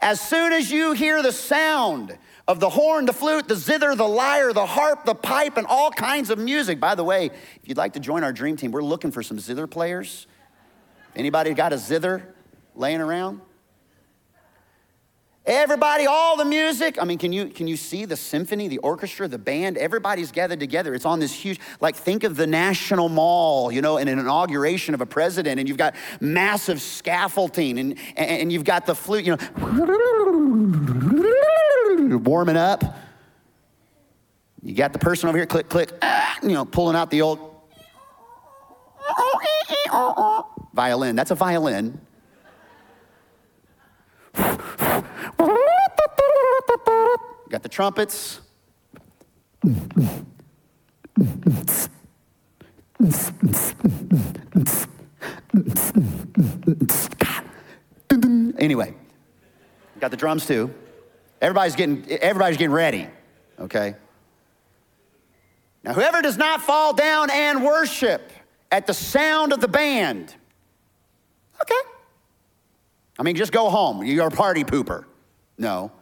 As 0.00 0.20
soon 0.20 0.52
as 0.52 0.70
you 0.70 0.92
hear 0.92 1.20
the 1.20 1.32
sound 1.32 2.16
of 2.46 2.60
the 2.60 2.70
horn, 2.70 3.04
the 3.04 3.12
flute, 3.12 3.48
the 3.48 3.56
zither, 3.56 3.96
the 3.96 4.06
lyre, 4.06 4.52
the 4.52 4.66
harp, 4.66 5.04
the 5.04 5.16
pipe, 5.16 5.56
and 5.56 5.66
all 5.66 5.90
kinds 5.90 6.30
of 6.30 6.38
music. 6.38 6.78
By 6.78 6.94
the 6.94 7.04
way, 7.04 7.26
if 7.26 7.60
you'd 7.64 7.76
like 7.76 7.94
to 7.94 8.00
join 8.00 8.22
our 8.22 8.32
dream 8.32 8.56
team, 8.56 8.70
we're 8.70 8.82
looking 8.84 9.10
for 9.10 9.22
some 9.22 9.40
zither 9.40 9.66
players. 9.66 10.28
Anybody 11.16 11.54
got 11.54 11.72
a 11.72 11.78
zither 11.78 12.34
laying 12.76 13.00
around? 13.00 13.40
Everybody, 15.48 16.04
all 16.04 16.36
the 16.36 16.44
music. 16.44 17.00
I 17.00 17.06
mean, 17.06 17.16
can 17.16 17.32
you, 17.32 17.46
can 17.46 17.66
you 17.66 17.78
see 17.78 18.04
the 18.04 18.16
symphony, 18.16 18.68
the 18.68 18.76
orchestra, 18.78 19.26
the 19.26 19.38
band? 19.38 19.78
Everybody's 19.78 20.30
gathered 20.30 20.60
together. 20.60 20.92
It's 20.92 21.06
on 21.06 21.20
this 21.20 21.32
huge, 21.32 21.58
like, 21.80 21.96
think 21.96 22.22
of 22.22 22.36
the 22.36 22.46
National 22.46 23.08
Mall, 23.08 23.72
you 23.72 23.80
know, 23.80 23.96
in 23.96 24.08
an 24.08 24.18
inauguration 24.18 24.92
of 24.92 25.00
a 25.00 25.06
president, 25.06 25.58
and 25.58 25.66
you've 25.66 25.78
got 25.78 25.94
massive 26.20 26.82
scaffolding, 26.82 27.78
and, 27.78 27.98
and 28.14 28.52
you've 28.52 28.64
got 28.64 28.84
the 28.84 28.94
flute, 28.94 29.24
you 29.24 29.38
know, 31.98 32.18
warming 32.18 32.58
up. 32.58 32.84
You 34.62 34.74
got 34.74 34.92
the 34.92 34.98
person 34.98 35.30
over 35.30 35.38
here, 35.38 35.46
click, 35.46 35.70
click, 35.70 35.92
ah, 36.02 36.36
you 36.42 36.50
know, 36.50 36.66
pulling 36.66 36.94
out 36.94 37.10
the 37.10 37.22
old 37.22 37.38
violin. 40.74 41.16
That's 41.16 41.30
a 41.30 41.34
violin. 41.34 41.98
Got 47.48 47.62
the 47.62 47.68
trumpets. 47.68 48.40
Anyway, 58.58 58.94
got 60.00 60.10
the 60.10 60.16
drums 60.16 60.46
too. 60.46 60.74
Everybody's 61.40 61.76
getting 61.76 62.04
everybody's 62.10 62.58
getting 62.58 62.72
ready. 62.72 63.06
Okay. 63.58 63.94
Now, 65.84 65.94
whoever 65.94 66.20
does 66.20 66.36
not 66.36 66.60
fall 66.60 66.92
down 66.92 67.30
and 67.30 67.64
worship 67.64 68.30
at 68.70 68.86
the 68.86 68.92
sound 68.92 69.52
of 69.52 69.60
the 69.60 69.68
band, 69.68 70.34
okay. 71.62 71.74
I 73.18 73.22
mean, 73.22 73.36
just 73.36 73.52
go 73.52 73.70
home. 73.70 74.04
You're 74.04 74.26
a 74.26 74.30
party 74.30 74.64
pooper. 74.64 75.04
No. 75.56 75.92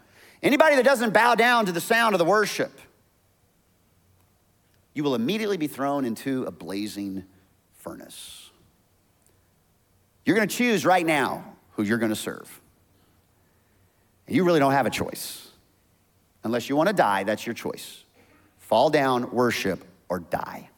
Anybody 0.42 0.76
that 0.76 0.84
doesn't 0.84 1.12
bow 1.12 1.34
down 1.34 1.66
to 1.66 1.72
the 1.72 1.80
sound 1.80 2.14
of 2.14 2.18
the 2.18 2.24
worship, 2.24 2.78
you 4.94 5.02
will 5.02 5.14
immediately 5.14 5.56
be 5.56 5.66
thrown 5.66 6.04
into 6.04 6.44
a 6.44 6.50
blazing 6.50 7.24
furnace. 7.74 8.50
You're 10.24 10.36
going 10.36 10.48
to 10.48 10.56
choose 10.56 10.86
right 10.86 11.04
now 11.04 11.44
who 11.72 11.82
you're 11.82 11.98
going 11.98 12.10
to 12.10 12.16
serve. 12.16 12.60
And 14.26 14.34
you 14.34 14.44
really 14.44 14.58
don't 14.58 14.72
have 14.72 14.86
a 14.86 14.90
choice. 14.90 15.48
Unless 16.42 16.68
you 16.68 16.76
want 16.76 16.88
to 16.88 16.94
die, 16.94 17.24
that's 17.24 17.46
your 17.46 17.54
choice. 17.54 18.04
Fall 18.58 18.90
down, 18.90 19.30
worship, 19.30 19.84
or 20.08 20.20
die. 20.20 20.70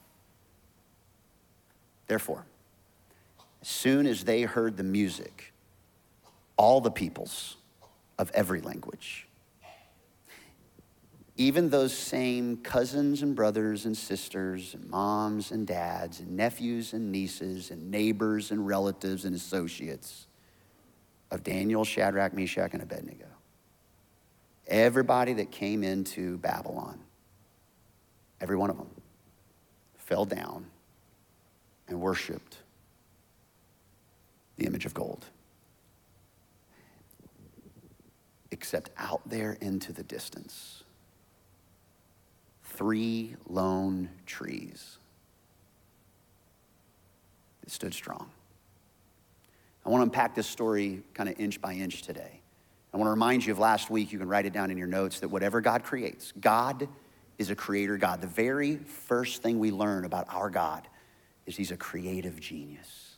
Therefore, 2.09 2.45
as 3.63 3.69
soon 3.69 4.07
as 4.07 4.25
they 4.25 4.43
heard 4.43 4.77
the 4.77 4.83
music, 4.83 5.53
all 6.57 6.81
the 6.81 6.91
peoples 6.91 7.57
of 8.19 8.31
every 8.35 8.61
language. 8.61 9.28
Even 11.39 11.71
those 11.71 11.97
same 11.97 12.59
cousins 12.59 13.23
and 13.23 13.35
brothers 13.35 13.87
and 13.87 13.97
sisters 13.97 14.75
and 14.75 14.91
moms 14.91 15.53
and 15.53 15.67
dads 15.67 16.19
and 16.21 16.37
nephews 16.37 16.93
and 16.93 17.11
nieces 17.11 17.71
and 17.71 17.91
neighbors 17.91 18.51
and 18.51 18.67
relatives 18.67 19.25
and 19.25 19.35
associates 19.35 20.27
of 21.31 21.43
Daniel, 21.43 21.85
Shadrach, 21.85 22.35
Meshach, 22.35 22.75
and 22.75 22.83
Abednego. 22.83 23.27
Everybody 24.67 25.33
that 25.35 25.51
came 25.51 25.83
into 25.85 26.39
Babylon, 26.39 26.99
every 28.41 28.57
one 28.57 28.69
of 28.69 28.77
them, 28.77 28.91
fell 29.97 30.25
down 30.25 30.67
and 31.87 32.01
worshiped 32.01 32.59
the 34.57 34.67
image 34.67 34.85
of 34.85 34.93
gold. 34.93 35.25
except 38.51 38.91
out 38.99 39.21
there 39.27 39.57
into 39.61 39.93
the 39.93 40.03
distance. 40.03 40.83
Three 42.79 43.35
lone 43.49 44.09
trees 44.25 44.99
that 47.61 47.73
stood 47.73 47.93
strong. 47.93 48.31
I 49.85 49.89
want 49.89 50.01
to 50.01 50.05
unpack 50.05 50.37
this 50.37 50.47
story 50.47 51.03
kind 51.13 51.29
of 51.29 51.41
inch 51.41 51.61
by 51.61 51.73
inch 51.73 52.03
today. 52.03 52.41
I 52.95 52.97
want 52.97 53.09
to 53.09 53.11
remind 53.11 53.45
you 53.45 53.51
of 53.51 53.59
last 53.59 53.91
week. 53.91 54.13
You 54.13 54.21
can 54.21 54.29
write 54.29 54.47
it 54.47 54.53
down 54.53 54.71
in 54.71 54.79
your 54.79 54.87
notes 54.87 55.19
that 55.19 55.29
whatever 55.29 55.61
God 55.61 55.83
creates, 55.83 56.33
God 56.41 56.87
is 57.37 57.51
a 57.51 57.57
creator 57.57 57.97
God. 57.97 58.21
The 58.21 58.29
very 58.29 58.77
first 58.77 59.43
thing 59.43 59.59
we 59.59 59.73
learn 59.73 60.05
about 60.05 60.33
our 60.33 60.49
God 60.49 60.87
is 61.47 61.57
He's 61.57 61.73
a 61.73 61.77
creative 61.77 62.39
genius. 62.39 63.17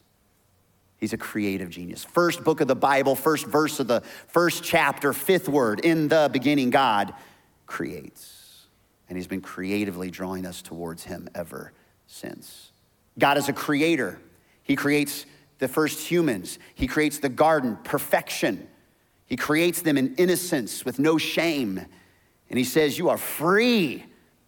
He's 0.97 1.13
a 1.13 1.19
creative 1.19 1.69
genius. 1.69 2.03
First 2.03 2.45
book 2.45 2.63
of 2.63 2.69
the 2.69 2.75
Bible, 2.75 3.15
first 3.15 3.45
verse 3.45 3.79
of 3.79 3.89
the 3.89 4.01
first 4.29 4.65
chapter, 4.65 5.13
fifth 5.13 5.51
word, 5.51 5.81
in 5.81 6.09
the 6.09 6.31
beginning, 6.33 6.71
God 6.71 7.13
creates. 7.67 8.40
And 9.11 9.19
he's 9.19 9.27
been 9.27 9.43
creatively 9.43 10.11
drawing 10.11 10.47
us 10.47 10.63
towards 10.63 11.05
him 11.05 11.29
ever 11.35 11.73
since. 12.07 12.71
God 13.19 13.37
is 13.37 13.49
a 13.49 13.53
creator. 13.53 14.21
He 14.63 14.77
creates 14.77 15.27
the 15.59 15.69
first 15.69 16.09
humans, 16.09 16.59
he 16.75 16.87
creates 16.87 17.19
the 17.19 17.29
garden, 17.29 17.77
perfection. 17.85 18.67
He 19.27 19.37
creates 19.37 19.83
them 19.83 19.97
in 19.97 20.17
innocence 20.17 20.85
with 20.85 20.99
no 20.99 21.17
shame. 21.17 21.79
And 22.49 22.59
he 22.59 22.65
says, 22.65 22.99
You 22.99 23.11
are 23.11 23.19
free 23.19 24.05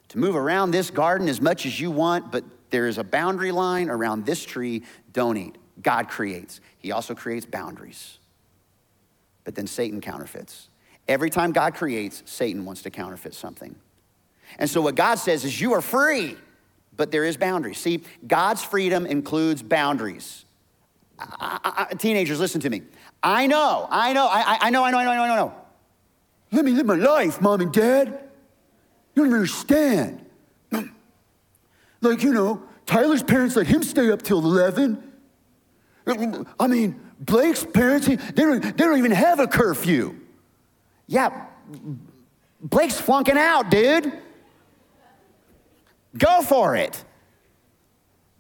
to 0.09 0.19
move 0.19 0.35
around 0.35 0.73
this 0.73 0.91
garden 0.91 1.29
as 1.29 1.41
much 1.41 1.67
as 1.67 1.79
you 1.79 1.91
want, 1.91 2.33
but 2.33 2.45
there 2.71 2.89
is 2.89 2.99
a 2.99 3.05
boundary 3.05 3.53
line 3.53 3.91
around 3.91 4.27
this 4.27 4.45
tree. 4.45 4.83
Don't 5.13 5.37
eat. 5.37 5.59
God 5.83 6.09
creates. 6.09 6.61
He 6.79 6.91
also 6.91 7.15
creates 7.15 7.47
boundaries. 7.47 8.19
But 9.45 9.55
then 9.55 9.67
Satan 9.67 10.01
counterfeits. 10.01 10.69
Every 11.07 11.31
time 11.31 11.53
God 11.53 11.75
creates, 11.75 12.23
Satan 12.27 12.65
wants 12.65 12.83
to 12.83 12.91
counterfeit 12.91 13.35
something. 13.35 13.77
And 14.59 14.69
so 14.69 14.81
what 14.81 14.95
God 14.95 15.17
says 15.17 15.45
is, 15.45 15.61
you 15.61 15.73
are 15.73 15.83
free, 15.83 16.37
but 16.97 17.11
there 17.11 17.25
is 17.25 17.37
boundaries. 17.37 17.79
See, 17.79 18.03
God's 18.27 18.63
freedom 18.63 19.07
includes 19.07 19.63
boundaries. 19.63 20.45
I, 21.19 21.87
I, 21.91 21.95
teenagers, 21.95 22.41
listen 22.41 22.61
to 22.63 22.71
me. 22.71 22.83
I 23.23 23.47
know, 23.47 23.87
I 23.91 24.13
know, 24.13 24.27
I, 24.27 24.59
I 24.61 24.71
know, 24.71 24.85
I 24.85 24.91
know, 24.91 24.99
I 24.99 25.05
know, 25.05 25.11
I 25.11 25.17
know, 25.17 25.23
I 25.23 25.37
know. 25.37 25.55
Let 26.51 26.65
me 26.65 26.73
live 26.73 26.87
my 26.87 26.95
life, 26.95 27.41
mom 27.41 27.61
and 27.61 27.73
dad. 27.73 28.19
You 29.15 29.25
don't 29.25 29.33
understand. 29.33 30.25
like, 32.01 32.23
you 32.23 32.33
know, 32.33 32.63
Tyler's 32.87 33.23
parents 33.23 33.57
let 33.57 33.67
him 33.67 33.83
stay 33.83 34.11
up 34.11 34.23
till 34.23 34.39
11. 34.39 35.03
I 36.59 36.67
mean, 36.67 37.01
Blake's 37.21 37.65
parents, 37.65 38.07
they 38.07 38.17
don't, 38.17 38.61
they 38.61 38.85
don't 38.85 38.99
even 38.99 39.13
have 39.13 39.39
a 39.39 39.47
curfew. 39.47 40.19
Yeah, 41.07 41.47
Blake's 42.61 43.01
flunking 43.01 43.39
out, 43.39 43.71
dude. 43.71 44.13
Go 46.17 46.43
for 46.43 46.77
it. 46.77 47.05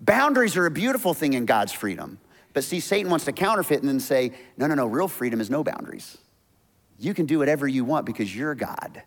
Boundaries 0.00 0.56
are 0.56 0.66
a 0.66 0.70
beautiful 0.70 1.14
thing 1.14 1.32
in 1.32 1.46
God's 1.46 1.72
freedom. 1.72 2.18
But 2.52 2.64
see, 2.64 2.80
Satan 2.80 3.10
wants 3.10 3.24
to 3.24 3.32
counterfeit 3.32 3.80
and 3.80 3.88
then 3.88 4.00
say, 4.00 4.32
no, 4.56 4.66
no, 4.66 4.74
no, 4.74 4.86
real 4.86 5.08
freedom 5.08 5.40
is 5.40 5.48
no 5.48 5.64
boundaries. 5.64 6.18
You 6.98 7.14
can 7.14 7.26
do 7.26 7.38
whatever 7.38 7.66
you 7.66 7.84
want 7.84 8.04
because 8.04 8.34
you're 8.34 8.54
God. 8.54 9.02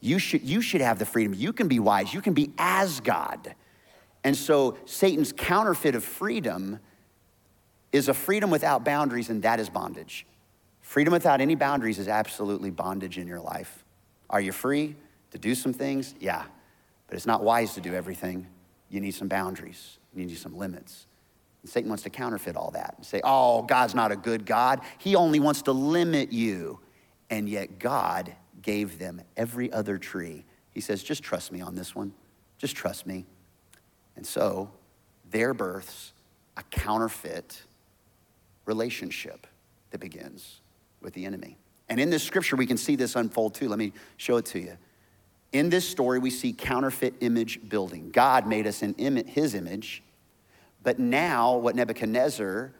You 0.00 0.18
should, 0.18 0.42
you 0.42 0.60
should 0.60 0.80
have 0.80 0.98
the 0.98 1.06
freedom. 1.06 1.34
You 1.34 1.52
can 1.52 1.68
be 1.68 1.78
wise. 1.78 2.12
You 2.12 2.20
can 2.20 2.34
be 2.34 2.52
as 2.58 3.00
God. 3.00 3.54
And 4.24 4.36
so 4.36 4.76
Satan's 4.84 5.32
counterfeit 5.32 5.94
of 5.94 6.04
freedom 6.04 6.78
is 7.90 8.08
a 8.08 8.14
freedom 8.14 8.50
without 8.50 8.84
boundaries, 8.84 9.28
and 9.28 9.42
that 9.42 9.60
is 9.60 9.68
bondage. 9.68 10.26
Freedom 10.80 11.12
without 11.12 11.40
any 11.40 11.54
boundaries 11.54 11.98
is 11.98 12.08
absolutely 12.08 12.70
bondage 12.70 13.18
in 13.18 13.26
your 13.26 13.40
life. 13.40 13.84
Are 14.30 14.40
you 14.40 14.52
free 14.52 14.96
to 15.30 15.38
do 15.38 15.54
some 15.54 15.72
things? 15.72 16.14
Yeah, 16.20 16.44
but 17.12 17.18
it's 17.18 17.26
not 17.26 17.42
wise 17.42 17.74
to 17.74 17.82
do 17.82 17.92
everything. 17.92 18.46
You 18.88 18.98
need 18.98 19.10
some 19.10 19.28
boundaries, 19.28 19.98
you 20.14 20.24
need 20.24 20.38
some 20.38 20.56
limits. 20.56 21.06
And 21.60 21.70
Satan 21.70 21.90
wants 21.90 22.04
to 22.04 22.10
counterfeit 22.10 22.56
all 22.56 22.70
that 22.70 22.94
and 22.96 23.04
say, 23.04 23.20
oh, 23.22 23.64
God's 23.64 23.94
not 23.94 24.12
a 24.12 24.16
good 24.16 24.46
God. 24.46 24.80
He 24.96 25.14
only 25.14 25.38
wants 25.38 25.60
to 25.62 25.72
limit 25.72 26.32
you. 26.32 26.80
And 27.28 27.50
yet, 27.50 27.78
God 27.78 28.34
gave 28.62 28.98
them 28.98 29.20
every 29.36 29.70
other 29.70 29.98
tree. 29.98 30.46
He 30.70 30.80
says, 30.80 31.02
just 31.02 31.22
trust 31.22 31.52
me 31.52 31.60
on 31.60 31.74
this 31.74 31.94
one. 31.94 32.14
Just 32.56 32.76
trust 32.76 33.06
me. 33.06 33.26
And 34.16 34.26
so, 34.26 34.70
there 35.30 35.52
births 35.52 36.14
a 36.56 36.62
counterfeit 36.62 37.60
relationship 38.64 39.46
that 39.90 39.98
begins 40.00 40.62
with 41.02 41.12
the 41.12 41.26
enemy. 41.26 41.58
And 41.90 42.00
in 42.00 42.08
this 42.08 42.22
scripture, 42.22 42.56
we 42.56 42.64
can 42.64 42.78
see 42.78 42.96
this 42.96 43.16
unfold 43.16 43.52
too. 43.52 43.68
Let 43.68 43.78
me 43.78 43.92
show 44.16 44.38
it 44.38 44.46
to 44.46 44.60
you. 44.60 44.78
In 45.52 45.68
this 45.68 45.86
story, 45.86 46.18
we 46.18 46.30
see 46.30 46.52
counterfeit 46.52 47.14
image 47.20 47.68
building. 47.68 48.10
God 48.10 48.46
made 48.46 48.66
us 48.66 48.82
in 48.82 49.16
his 49.26 49.54
image, 49.54 50.02
but 50.82 50.98
now 50.98 51.56
what 51.56 51.76
Nebuchadnezzar 51.76 52.72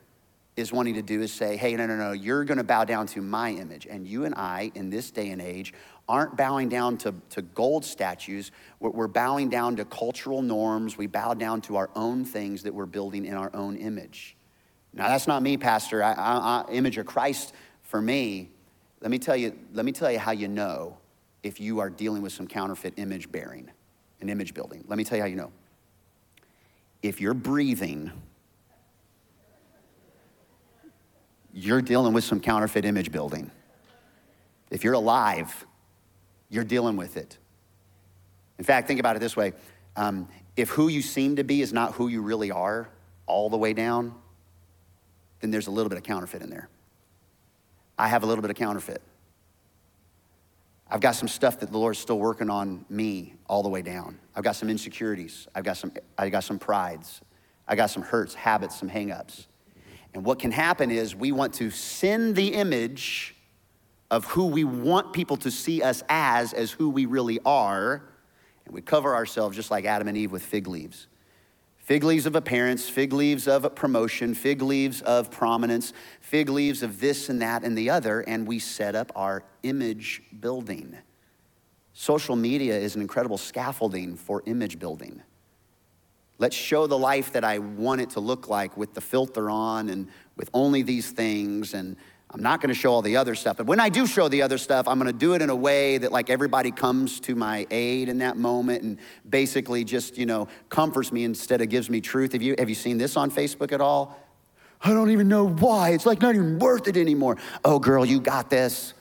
is 0.57 0.73
wanting 0.73 0.95
to 0.95 1.03
do 1.03 1.23
is 1.23 1.33
say, 1.33 1.57
hey, 1.57 1.75
no, 1.77 1.87
no, 1.87 1.97
no, 1.97 2.13
you're 2.13 2.45
gonna 2.45 2.65
bow 2.65 2.85
down 2.85 3.07
to 3.07 3.23
my 3.23 3.51
image. 3.51 3.87
And 3.87 4.07
you 4.07 4.25
and 4.25 4.35
I, 4.35 4.71
in 4.75 4.91
this 4.91 5.11
day 5.11 5.31
and 5.31 5.41
age, 5.41 5.73
aren't 6.09 6.37
bowing 6.37 6.69
down 6.69 6.99
to, 6.99 7.15
to 7.31 7.43
gold 7.43 7.85
statues. 7.85 8.51
We're, 8.81 8.91
we're 8.91 9.07
bowing 9.07 9.49
down 9.49 9.77
to 9.77 9.85
cultural 9.85 10.43
norms. 10.43 10.99
We 10.99 11.07
bow 11.07 11.35
down 11.35 11.63
to 11.63 11.77
our 11.77 11.91
own 11.95 12.25
things 12.25 12.63
that 12.65 12.75
we're 12.75 12.87
building 12.87 13.25
in 13.25 13.35
our 13.35 13.51
own 13.55 13.77
image. 13.77 14.37
Now, 14.93 15.09
that's 15.09 15.27
not 15.27 15.43
me, 15.43 15.57
Pastor. 15.57 16.03
I, 16.03 16.13
I, 16.13 16.65
I, 16.69 16.71
image 16.71 16.99
of 16.99 17.07
Christ 17.07 17.55
for 17.83 18.03
me. 18.03 18.51
Let 19.01 19.11
me 19.11 19.19
tell 19.19 19.37
you, 19.37 19.57
let 19.73 19.87
me 19.87 19.93
tell 19.93 20.13
you 20.13 20.19
how 20.19 20.33
you 20.33 20.49
know 20.49 20.99
if 21.43 21.61
you 21.61 21.81
are 21.81 21.91
dealing 21.91 22.23
with 22.23 22.33
some 22.33 22.47
counterfeit 22.47 22.95
image 22.97 23.31
bearing 23.31 23.71
and 24.21 24.31
image 24.31 24.55
building. 24.55 24.85
Let 24.87 24.97
me 24.97 25.05
tell 25.05 25.17
you 25.17 25.23
how 25.23 25.29
you 25.29 25.37
know. 25.37 25.51
If 27.03 27.21
you're 27.21 27.35
breathing, 27.35 28.13
you're 31.53 31.83
dealing 31.83 32.13
with 32.13 32.25
some 32.25 32.41
counterfeit 32.41 32.85
image 32.85 33.11
building. 33.11 33.51
If 34.71 34.85
you're 34.85 34.95
alive, 34.95 35.67
you're 36.49 36.65
dealing 36.65 36.97
with 36.97 37.17
it. 37.17 37.37
In 38.59 38.65
fact, 38.65 38.87
think 38.87 39.01
about 39.01 39.17
it 39.17 39.19
this 39.19 39.37
way 39.37 39.53
um, 39.97 40.29
if 40.57 40.71
who 40.71 40.89
you 40.89 41.03
seem 41.03 41.37
to 41.37 41.45
be 41.45 41.61
is 41.61 41.73
not 41.73 41.95
who 41.95 42.09
you 42.09 42.23
really 42.23 42.51
are, 42.51 42.89
all 43.27 43.51
the 43.51 43.57
way 43.57 43.73
down, 43.73 44.15
then 45.41 45.51
there's 45.51 45.67
a 45.67 45.71
little 45.71 45.89
bit 45.89 45.99
of 45.99 46.05
counterfeit 46.05 46.43
in 46.43 46.51
there. 46.51 46.69
I 47.99 48.09
have 48.09 48.23
a 48.23 48.27
little 48.27 48.43
bit 48.43 48.51
of 48.51 48.57
counterfeit. 48.57 49.03
I've 50.93 51.01
got 51.01 51.15
some 51.15 51.27
stuff 51.27 51.61
that 51.61 51.73
the 51.73 51.79
Lord's 51.79 51.99
still 51.99 52.19
working 52.19 52.51
on 52.51 52.85
me 52.91 53.33
all 53.47 53.63
the 53.63 53.69
way 53.71 53.81
down. 53.81 54.19
I've 54.37 54.45
got 54.45 54.57
some 54.57 54.69
insecurities. 54.69 55.49
I've 55.55 55.65
got 55.65 55.79
some, 55.79 55.91
I've 56.19 56.31
got 56.31 56.45
some 56.45 56.59
prides. 56.59 57.23
I 57.67 57.77
got 57.77 57.87
some 57.87 58.03
hurts, 58.03 58.35
habits, 58.35 58.79
some 58.79 58.91
hangups. 58.91 59.47
And 60.13 60.23
what 60.23 60.39
can 60.39 60.51
happen 60.51 60.91
is 60.91 61.17
we 61.17 61.33
want 61.33 61.55
to 61.55 61.71
send 61.71 62.37
the 62.37 62.49
image 62.49 63.35
of 64.11 64.27
who 64.27 64.49
we 64.49 64.65
want 64.65 65.15
people 65.15 65.39
to 65.39 65.51
see 65.51 65.81
us 65.81 66.03
as, 66.11 66.53
as 66.53 66.71
who 66.71 66.91
we 66.91 67.07
really 67.07 67.41
are. 67.47 68.03
And 68.67 68.75
we 68.75 68.83
cover 68.83 69.15
ourselves 69.15 69.57
just 69.57 69.71
like 69.71 69.87
Adam 69.87 70.09
and 70.09 70.17
Eve 70.19 70.31
with 70.31 70.43
fig 70.43 70.69
leaves. 70.69 71.07
Fig 71.93 72.05
leaves 72.05 72.25
of 72.25 72.35
appearance, 72.35 72.89
fig 72.89 73.13
leaves 73.13 73.47
of 73.47 73.75
promotion, 73.75 74.33
fig 74.33 74.63
leaves 74.63 75.03
of 75.03 75.31
prominence, 75.31 75.93
fig 76.23 76.49
leaves 76.49 76.83
of 76.83 77.01
this 77.01 77.29
and 77.29 77.43
that 77.43 77.65
and 77.65 77.77
the 77.77 77.91
other, 77.91 78.21
and 78.21 78.47
we 78.47 78.59
set 78.59 78.95
up 78.95 79.13
our 79.15 79.45
image 79.63 80.23
building. 80.41 80.97
Social 81.93 82.35
media 82.35 82.79
is 82.79 82.95
an 82.95 83.03
incredible 83.03 83.37
scaffolding 83.37 84.17
for 84.17 84.43
image 84.47 84.79
building. 84.79 85.21
Let's 86.39 86.57
show 86.57 86.87
the 86.87 86.97
life 86.97 87.31
that 87.35 87.45
I 87.45 87.59
want 87.59 88.01
it 88.01 88.09
to 88.11 88.21
look 88.21 88.49
like 88.49 88.75
with 88.75 88.95
the 88.95 89.03
filter 89.03 89.51
on 89.51 89.91
and 89.91 90.09
with 90.35 90.49
only 90.55 90.81
these 90.81 91.11
things. 91.11 91.75
And 91.75 91.99
I'm 92.35 92.43
not 92.43 92.63
to 92.73 92.75
show 92.75 92.93
all 92.93 93.03
the 93.03 93.19
other 93.19 93.35
stuff. 93.35 93.59
But 93.59 93.67
when 93.67 93.79
I 93.79 93.91
do 93.91 94.07
show 94.07 94.29
the 94.29 94.41
other 94.41 94.57
stuff, 94.57 94.89
I'm 94.89 94.99
to 95.13 95.19
do 95.19 95.35
it 95.35 95.43
in 95.43 95.51
a 95.51 95.57
way 95.57 95.99
that 95.99 96.13
like 96.13 96.31
everybody 96.31 96.71
comes 96.71 97.21
to 97.21 97.35
my 97.35 97.67
aid 97.71 98.09
in 98.09 98.19
that 98.19 98.39
moment 98.39 98.83
and 98.83 98.99
basically 99.29 99.85
just, 99.85 100.17
you 100.17 100.25
know, 100.25 100.49
comforts 100.71 101.13
me 101.13 101.25
instead 101.25 101.61
of 101.61 101.69
gives 101.69 101.91
me 101.91 102.01
truth. 102.01 102.33
Have 102.33 102.41
you, 102.41 102.55
have 102.59 102.71
you 102.71 102.75
seen 102.75 102.97
this 102.97 103.19
on 103.19 103.31
Facebook 103.31 103.71
at 103.73 103.83
all? 103.83 104.19
I 104.81 104.91
don't 104.91 105.11
even 105.11 105.29
know 105.29 105.47
why. 105.47 105.91
It's 105.91 106.07
like 106.07 106.23
not 106.23 106.35
even 106.35 106.59
worth 106.59 106.89
it 106.89 106.97
anymore. 106.97 107.37
Oh, 107.65 107.79
girl, 107.79 108.05
you 108.05 108.19
got 108.19 108.49
this. 108.49 108.95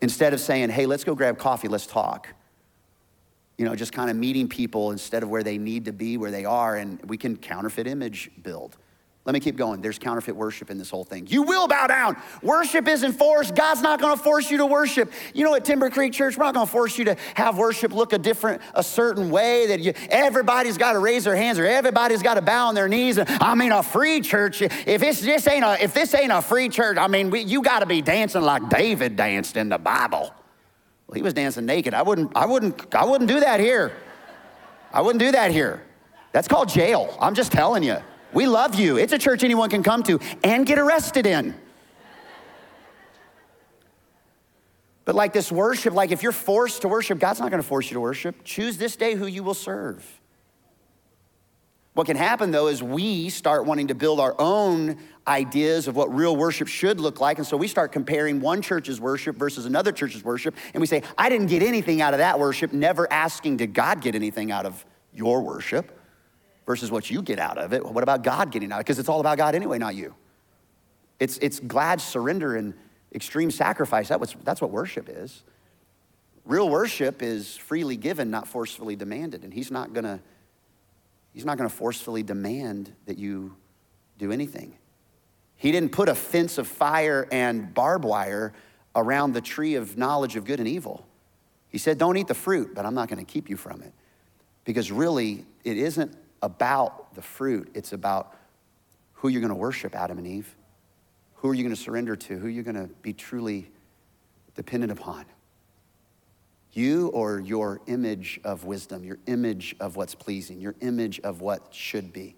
Instead 0.00 0.32
of 0.32 0.40
saying, 0.40 0.70
hey, 0.70 0.86
let's 0.86 1.02
go 1.02 1.14
grab 1.14 1.38
coffee, 1.38 1.66
let's 1.66 1.86
talk. 1.86 2.28
You 3.58 3.64
know, 3.64 3.74
just 3.74 3.92
kind 3.92 4.10
of 4.10 4.16
meeting 4.16 4.48
people 4.48 4.92
instead 4.92 5.22
of 5.22 5.28
where 5.28 5.42
they 5.42 5.58
need 5.58 5.86
to 5.86 5.92
be, 5.92 6.16
where 6.16 6.30
they 6.30 6.44
are, 6.44 6.76
and 6.76 7.02
we 7.04 7.16
can 7.16 7.36
counterfeit 7.36 7.86
image 7.86 8.30
build. 8.42 8.76
Let 9.26 9.32
me 9.32 9.40
keep 9.40 9.56
going. 9.56 9.80
There's 9.80 9.98
counterfeit 9.98 10.36
worship 10.36 10.70
in 10.70 10.76
this 10.76 10.90
whole 10.90 11.04
thing. 11.04 11.26
You 11.28 11.44
will 11.44 11.66
bow 11.66 11.86
down. 11.86 12.16
Worship 12.42 12.86
isn't 12.86 13.12
forced. 13.12 13.54
God's 13.54 13.80
not 13.80 13.98
going 13.98 14.14
to 14.14 14.22
force 14.22 14.50
you 14.50 14.58
to 14.58 14.66
worship. 14.66 15.10
You 15.32 15.44
know, 15.44 15.54
at 15.54 15.64
Timber 15.64 15.88
Creek 15.88 16.12
Church, 16.12 16.36
we're 16.36 16.44
not 16.44 16.52
going 16.52 16.66
to 16.66 16.70
force 16.70 16.98
you 16.98 17.06
to 17.06 17.16
have 17.34 17.56
worship 17.56 17.94
look 17.94 18.12
a 18.12 18.18
different, 18.18 18.60
a 18.74 18.82
certain 18.82 19.30
way 19.30 19.68
that 19.68 19.80
you, 19.80 19.94
everybody's 20.10 20.76
got 20.76 20.92
to 20.92 20.98
raise 20.98 21.24
their 21.24 21.36
hands 21.36 21.58
or 21.58 21.64
everybody's 21.64 22.22
got 22.22 22.34
to 22.34 22.42
bow 22.42 22.68
on 22.68 22.74
their 22.74 22.86
knees. 22.86 23.18
I 23.18 23.54
mean, 23.54 23.72
a 23.72 23.82
free 23.82 24.20
church. 24.20 24.60
If 24.60 25.02
it's 25.02 25.22
this 25.22 25.46
ain't 25.48 25.64
a, 25.64 25.82
if 25.82 25.94
this 25.94 26.14
ain't 26.14 26.32
a 26.32 26.42
free 26.42 26.68
church, 26.68 26.98
I 26.98 27.06
mean, 27.06 27.30
we, 27.30 27.40
you 27.40 27.62
got 27.62 27.78
to 27.78 27.86
be 27.86 28.02
dancing 28.02 28.42
like 28.42 28.68
David 28.68 29.16
danced 29.16 29.56
in 29.56 29.70
the 29.70 29.78
Bible. 29.78 30.34
Well, 31.06 31.14
he 31.14 31.22
was 31.22 31.32
dancing 31.32 31.64
naked. 31.64 31.94
I 31.94 32.02
wouldn't, 32.02 32.32
I 32.36 32.44
wouldn't, 32.44 32.94
I 32.94 33.06
wouldn't 33.06 33.28
do 33.28 33.40
that 33.40 33.58
here. 33.58 33.92
I 34.92 35.00
wouldn't 35.00 35.20
do 35.20 35.32
that 35.32 35.50
here. 35.50 35.82
That's 36.32 36.46
called 36.46 36.68
jail. 36.68 37.16
I'm 37.18 37.34
just 37.34 37.50
telling 37.50 37.82
you. 37.82 37.96
We 38.34 38.46
love 38.46 38.74
you. 38.74 38.98
It's 38.98 39.12
a 39.12 39.18
church 39.18 39.44
anyone 39.44 39.70
can 39.70 39.82
come 39.82 40.02
to 40.02 40.18
and 40.42 40.66
get 40.66 40.78
arrested 40.78 41.24
in. 41.26 41.54
But 45.04 45.14
like 45.14 45.32
this 45.32 45.52
worship, 45.52 45.94
like 45.94 46.10
if 46.10 46.22
you're 46.22 46.32
forced 46.32 46.82
to 46.82 46.88
worship, 46.88 47.18
God's 47.18 47.38
not 47.38 47.50
going 47.50 47.62
to 47.62 47.68
force 47.68 47.90
you 47.90 47.94
to 47.94 48.00
worship. 48.00 48.42
Choose 48.42 48.76
this 48.76 48.96
day 48.96 49.14
who 49.14 49.26
you 49.26 49.42
will 49.42 49.54
serve. 49.54 50.04
What 51.92 52.06
can 52.06 52.16
happen 52.16 52.50
though 52.50 52.66
is 52.66 52.82
we 52.82 53.30
start 53.30 53.66
wanting 53.66 53.88
to 53.88 53.94
build 53.94 54.18
our 54.18 54.34
own 54.38 54.98
ideas 55.28 55.86
of 55.86 55.94
what 55.94 56.12
real 56.12 56.34
worship 56.34 56.66
should 56.66 56.98
look 57.00 57.20
like. 57.20 57.38
And 57.38 57.46
so 57.46 57.56
we 57.56 57.68
start 57.68 57.92
comparing 57.92 58.40
one 58.40 58.62
church's 58.62 59.00
worship 59.00 59.36
versus 59.36 59.64
another 59.64 59.92
church's 59.92 60.24
worship. 60.24 60.56
And 60.72 60.80
we 60.80 60.88
say, 60.88 61.02
I 61.16 61.28
didn't 61.28 61.46
get 61.46 61.62
anything 61.62 62.02
out 62.02 62.14
of 62.14 62.18
that 62.18 62.40
worship, 62.40 62.72
never 62.72 63.10
asking, 63.12 63.58
did 63.58 63.74
God 63.74 64.00
get 64.00 64.16
anything 64.16 64.50
out 64.50 64.66
of 64.66 64.84
your 65.12 65.40
worship? 65.42 66.00
Versus 66.66 66.90
what 66.90 67.10
you 67.10 67.22
get 67.22 67.38
out 67.38 67.58
of 67.58 67.72
it. 67.72 67.84
What 67.84 68.02
about 68.02 68.22
God 68.22 68.50
getting 68.50 68.72
out? 68.72 68.76
Of 68.76 68.80
it? 68.80 68.84
Because 68.84 68.98
it's 68.98 69.08
all 69.08 69.20
about 69.20 69.38
God 69.38 69.54
anyway, 69.54 69.78
not 69.78 69.94
you. 69.94 70.14
It's, 71.20 71.38
it's 71.38 71.60
glad 71.60 72.00
surrender 72.00 72.56
and 72.56 72.74
extreme 73.14 73.50
sacrifice. 73.50 74.08
That 74.08 74.20
was, 74.20 74.34
that's 74.44 74.60
what 74.60 74.70
worship 74.70 75.08
is. 75.08 75.42
Real 76.44 76.68
worship 76.68 77.22
is 77.22 77.56
freely 77.56 77.96
given, 77.96 78.30
not 78.30 78.46
forcefully 78.46 78.96
demanded. 78.96 79.44
And 79.44 79.52
he's 79.52 79.70
not 79.70 79.92
gonna, 79.92 80.20
he's 81.32 81.44
not 81.44 81.56
gonna 81.56 81.70
forcefully 81.70 82.22
demand 82.22 82.92
that 83.06 83.18
you 83.18 83.56
do 84.18 84.32
anything. 84.32 84.76
He 85.56 85.72
didn't 85.72 85.92
put 85.92 86.08
a 86.08 86.14
fence 86.14 86.58
of 86.58 86.66
fire 86.66 87.26
and 87.30 87.72
barbed 87.72 88.04
wire 88.04 88.52
around 88.94 89.32
the 89.32 89.40
tree 89.40 89.76
of 89.76 89.96
knowledge 89.96 90.36
of 90.36 90.44
good 90.44 90.58
and 90.58 90.68
evil. 90.68 91.06
He 91.68 91.78
said, 91.78 91.96
Don't 91.96 92.16
eat 92.16 92.28
the 92.28 92.34
fruit, 92.34 92.74
but 92.74 92.84
I'm 92.84 92.94
not 92.94 93.08
gonna 93.08 93.24
keep 93.24 93.48
you 93.48 93.56
from 93.56 93.82
it. 93.82 93.92
Because 94.64 94.90
really, 94.92 95.46
it 95.62 95.78
isn't 95.78 96.14
about 96.44 97.14
the 97.14 97.22
fruit, 97.22 97.70
it's 97.74 97.92
about 97.92 98.36
who 99.14 99.28
you're 99.28 99.40
going 99.40 99.48
to 99.48 99.56
worship, 99.56 99.96
Adam 99.96 100.18
and 100.18 100.26
Eve. 100.26 100.54
Who 101.36 101.48
are 101.48 101.54
you 101.54 101.62
going 101.62 101.74
to 101.74 101.80
surrender 101.80 102.14
to? 102.14 102.38
Who 102.38 102.46
are 102.46 102.50
you 102.50 102.62
going 102.62 102.76
to 102.76 102.88
be 103.00 103.14
truly 103.14 103.70
dependent 104.54 104.92
upon? 104.92 105.24
You 106.72 107.08
or 107.08 107.40
your 107.40 107.80
image 107.86 108.40
of 108.44 108.64
wisdom, 108.64 109.04
your 109.04 109.18
image 109.26 109.74
of 109.80 109.96
what's 109.96 110.14
pleasing, 110.14 110.60
your 110.60 110.74
image 110.80 111.20
of 111.20 111.40
what 111.40 111.72
should 111.72 112.12
be. 112.12 112.34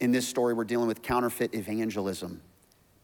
In 0.00 0.10
this 0.10 0.26
story, 0.26 0.54
we're 0.54 0.64
dealing 0.64 0.88
with 0.88 1.02
counterfeit 1.02 1.54
evangelism. 1.54 2.40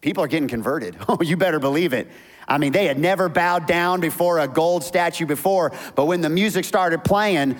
People 0.01 0.23
are 0.23 0.27
getting 0.27 0.49
converted. 0.49 0.97
Oh, 1.07 1.19
you 1.21 1.37
better 1.37 1.59
believe 1.59 1.93
it. 1.93 2.09
I 2.47 2.57
mean, 2.57 2.73
they 2.73 2.85
had 2.85 2.99
never 2.99 3.29
bowed 3.29 3.67
down 3.67 4.01
before 4.01 4.39
a 4.39 4.47
gold 4.47 4.83
statue 4.83 5.25
before, 5.25 5.71
but 5.95 6.05
when 6.05 6.21
the 6.21 6.29
music 6.29 6.65
started 6.65 7.03
playing, 7.03 7.55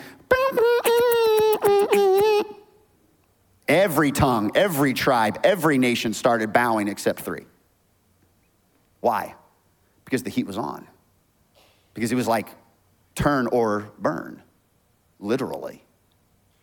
Every 3.71 4.11
tongue, 4.11 4.51
every 4.53 4.93
tribe, 4.93 5.39
every 5.45 5.77
nation 5.77 6.13
started 6.13 6.51
bowing 6.51 6.89
except 6.89 7.21
three. 7.21 7.45
Why? 8.99 9.33
Because 10.03 10.23
the 10.23 10.29
heat 10.29 10.45
was 10.45 10.57
on. 10.57 10.85
Because 11.93 12.11
it 12.11 12.15
was 12.15 12.27
like 12.27 12.49
turn 13.15 13.47
or 13.47 13.89
burn, 13.97 14.43
literally. 15.21 15.85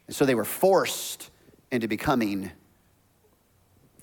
And 0.06 0.14
so 0.14 0.26
they 0.26 0.34
were 0.34 0.44
forced 0.44 1.30
into 1.70 1.88
becoming 1.88 2.50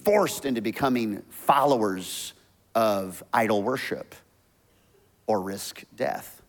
forced 0.03 0.43
into 0.43 0.61
becoming 0.61 1.21
followers 1.29 2.33
of 2.73 3.23
idol 3.31 3.61
worship 3.61 4.15
or 5.27 5.41
risk 5.41 5.83
death. 5.95 6.41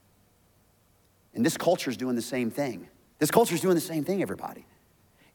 And 1.34 1.44
this 1.44 1.58
culture 1.58 1.90
is 1.90 1.98
doing 1.98 2.16
the 2.16 2.22
same 2.22 2.50
thing. 2.50 2.88
This 3.18 3.30
culture 3.30 3.54
is 3.54 3.60
doing 3.60 3.74
the 3.74 3.80
same 3.82 4.04
thing, 4.04 4.22
everybody. 4.22 4.64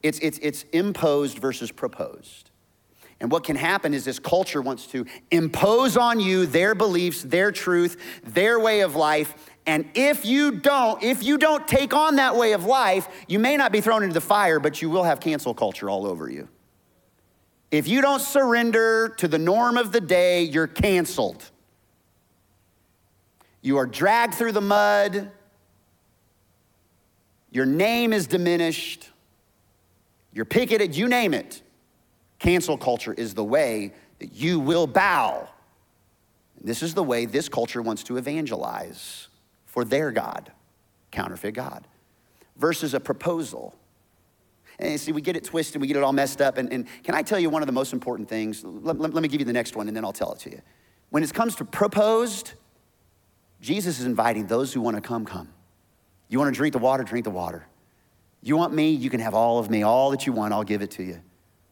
It's, 0.03 0.19
it's, 0.19 0.39
it's 0.41 0.63
imposed 0.71 1.39
versus 1.39 1.71
proposed. 1.71 2.49
And 3.21 3.31
what 3.31 3.43
can 3.43 3.55
happen 3.55 3.93
is 3.93 4.03
this 4.03 4.17
culture 4.17 4.63
wants 4.63 4.87
to 4.87 5.05
impose 5.29 5.95
on 5.95 6.19
you 6.19 6.47
their 6.47 6.73
beliefs, 6.73 7.21
their 7.21 7.51
truth, 7.51 8.01
their 8.23 8.59
way 8.59 8.81
of 8.81 8.95
life. 8.95 9.35
And 9.67 9.87
if 9.93 10.25
you 10.25 10.53
don't, 10.53 11.03
if 11.03 11.21
you 11.21 11.37
don't 11.37 11.67
take 11.67 11.93
on 11.93 12.15
that 12.15 12.35
way 12.35 12.53
of 12.53 12.65
life, 12.65 13.07
you 13.27 13.37
may 13.37 13.57
not 13.57 13.71
be 13.71 13.79
thrown 13.79 14.01
into 14.01 14.15
the 14.15 14.21
fire, 14.21 14.59
but 14.59 14.81
you 14.81 14.89
will 14.89 15.03
have 15.03 15.19
cancel 15.19 15.53
culture 15.53 15.87
all 15.87 16.07
over 16.07 16.27
you. 16.29 16.49
If 17.69 17.87
you 17.87 18.01
don't 18.01 18.21
surrender 18.21 19.09
to 19.19 19.27
the 19.27 19.37
norm 19.37 19.77
of 19.77 19.91
the 19.91 20.01
day, 20.01 20.41
you're 20.41 20.65
canceled. 20.65 21.43
You 23.61 23.77
are 23.77 23.85
dragged 23.85 24.33
through 24.33 24.53
the 24.53 24.61
mud. 24.61 25.31
Your 27.51 27.67
name 27.67 28.13
is 28.13 28.25
diminished. 28.25 29.10
You're 30.33 30.45
picketed, 30.45 30.95
you 30.95 31.07
name 31.07 31.33
it. 31.33 31.61
Cancel 32.39 32.77
culture 32.77 33.13
is 33.13 33.33
the 33.33 33.43
way 33.43 33.93
that 34.19 34.33
you 34.33 34.59
will 34.59 34.87
bow. 34.87 35.47
This 36.63 36.83
is 36.83 36.93
the 36.93 37.03
way 37.03 37.25
this 37.25 37.49
culture 37.49 37.81
wants 37.81 38.03
to 38.03 38.17
evangelize 38.17 39.27
for 39.65 39.83
their 39.83 40.11
God, 40.11 40.51
counterfeit 41.11 41.53
God, 41.53 41.87
versus 42.57 42.93
a 42.93 42.99
proposal. 42.99 43.75
And 44.79 44.99
see, 44.99 45.11
we 45.11 45.21
get 45.21 45.35
it 45.35 45.43
twisted, 45.43 45.81
we 45.81 45.87
get 45.87 45.97
it 45.97 46.03
all 46.03 46.13
messed 46.13 46.41
up. 46.41 46.57
And, 46.57 46.71
and 46.71 46.87
can 47.03 47.13
I 47.15 47.21
tell 47.21 47.39
you 47.39 47.49
one 47.49 47.61
of 47.61 47.67
the 47.67 47.73
most 47.73 47.93
important 47.93 48.29
things? 48.29 48.63
Let, 48.63 48.99
let, 48.99 49.13
let 49.13 49.21
me 49.21 49.29
give 49.29 49.41
you 49.41 49.45
the 49.45 49.53
next 49.53 49.75
one 49.75 49.87
and 49.87 49.95
then 49.95 50.03
I'll 50.03 50.13
tell 50.13 50.33
it 50.33 50.39
to 50.39 50.51
you. 50.51 50.61
When 51.09 51.23
it 51.23 51.33
comes 51.33 51.55
to 51.57 51.65
proposed, 51.65 52.53
Jesus 53.61 53.99
is 53.99 54.05
inviting 54.05 54.47
those 54.47 54.73
who 54.73 54.81
want 54.81 54.97
to 54.97 55.01
come, 55.01 55.25
come. 55.25 55.49
You 56.29 56.39
want 56.39 56.53
to 56.53 56.57
drink 56.57 56.73
the 56.73 56.79
water, 56.79 57.03
drink 57.03 57.25
the 57.25 57.31
water. 57.31 57.67
You 58.41 58.57
want 58.57 58.73
me, 58.73 58.91
you 58.91 59.09
can 59.09 59.19
have 59.19 59.33
all 59.33 59.59
of 59.59 59.69
me. 59.69 59.83
All 59.83 60.11
that 60.11 60.25
you 60.25 60.33
want, 60.33 60.53
I'll 60.53 60.63
give 60.63 60.81
it 60.81 60.91
to 60.91 61.03
you. 61.03 61.21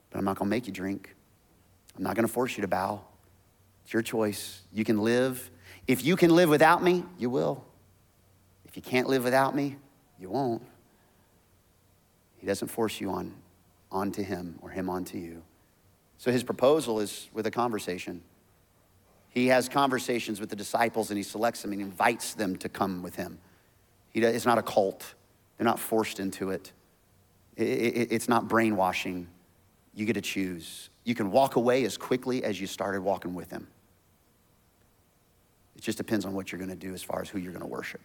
But 0.09 0.19
I'm 0.19 0.25
not 0.25 0.37
going 0.37 0.47
to 0.47 0.49
make 0.49 0.67
you 0.67 0.73
drink. 0.73 1.15
I'm 1.97 2.03
not 2.03 2.15
going 2.15 2.27
to 2.27 2.31
force 2.31 2.57
you 2.57 2.61
to 2.61 2.67
bow. 2.67 3.01
It's 3.83 3.93
your 3.93 4.01
choice. 4.01 4.61
You 4.71 4.85
can 4.85 4.99
live. 4.99 5.49
If 5.87 6.03
you 6.03 6.15
can 6.15 6.35
live 6.35 6.49
without 6.49 6.83
me, 6.83 7.03
you 7.17 7.29
will. 7.29 7.63
If 8.65 8.75
you 8.75 8.83
can't 8.83 9.07
live 9.07 9.23
without 9.23 9.55
me, 9.55 9.77
you 10.19 10.29
won't. 10.29 10.61
He 12.37 12.45
doesn't 12.45 12.67
force 12.67 13.01
you 13.01 13.09
on 13.09 13.33
onto 13.91 14.23
him 14.23 14.59
or 14.61 14.69
him 14.69 14.89
onto 14.89 15.17
you. 15.17 15.41
So 16.19 16.31
his 16.31 16.43
proposal 16.43 16.99
is 16.99 17.29
with 17.33 17.47
a 17.47 17.51
conversation. 17.51 18.21
He 19.29 19.47
has 19.47 19.69
conversations 19.69 20.39
with 20.39 20.49
the 20.49 20.55
disciples 20.55 21.09
and 21.09 21.17
he 21.17 21.23
selects 21.23 21.61
them 21.61 21.71
and 21.71 21.81
invites 21.81 22.33
them 22.33 22.55
to 22.57 22.69
come 22.69 23.01
with 23.01 23.15
him. 23.15 23.39
He, 24.11 24.21
it's 24.21 24.45
not 24.45 24.57
a 24.57 24.63
cult. 24.63 25.15
They're 25.59 25.65
not 25.65 25.79
forced 25.79 26.21
into 26.21 26.51
it. 26.51 26.71
it, 27.57 27.63
it 27.63 28.11
it's 28.13 28.29
not 28.29 28.47
brainwashing. 28.47 29.27
You 29.93 30.05
get 30.05 30.13
to 30.13 30.21
choose. 30.21 30.89
You 31.03 31.13
can 31.13 31.31
walk 31.31 31.57
away 31.57 31.83
as 31.83 31.97
quickly 31.97 32.45
as 32.45 32.61
you 32.61 32.65
started 32.65 33.01
walking 33.01 33.33
with 33.33 33.51
Him. 33.51 33.67
It 35.75 35.81
just 35.81 35.97
depends 35.97 36.23
on 36.25 36.33
what 36.33 36.51
you're 36.51 36.59
going 36.59 36.69
to 36.69 36.77
do 36.77 36.93
as 36.93 37.03
far 37.03 37.21
as 37.21 37.27
who 37.27 37.39
you're 37.39 37.51
going 37.51 37.61
to 37.61 37.67
worship. 37.67 37.99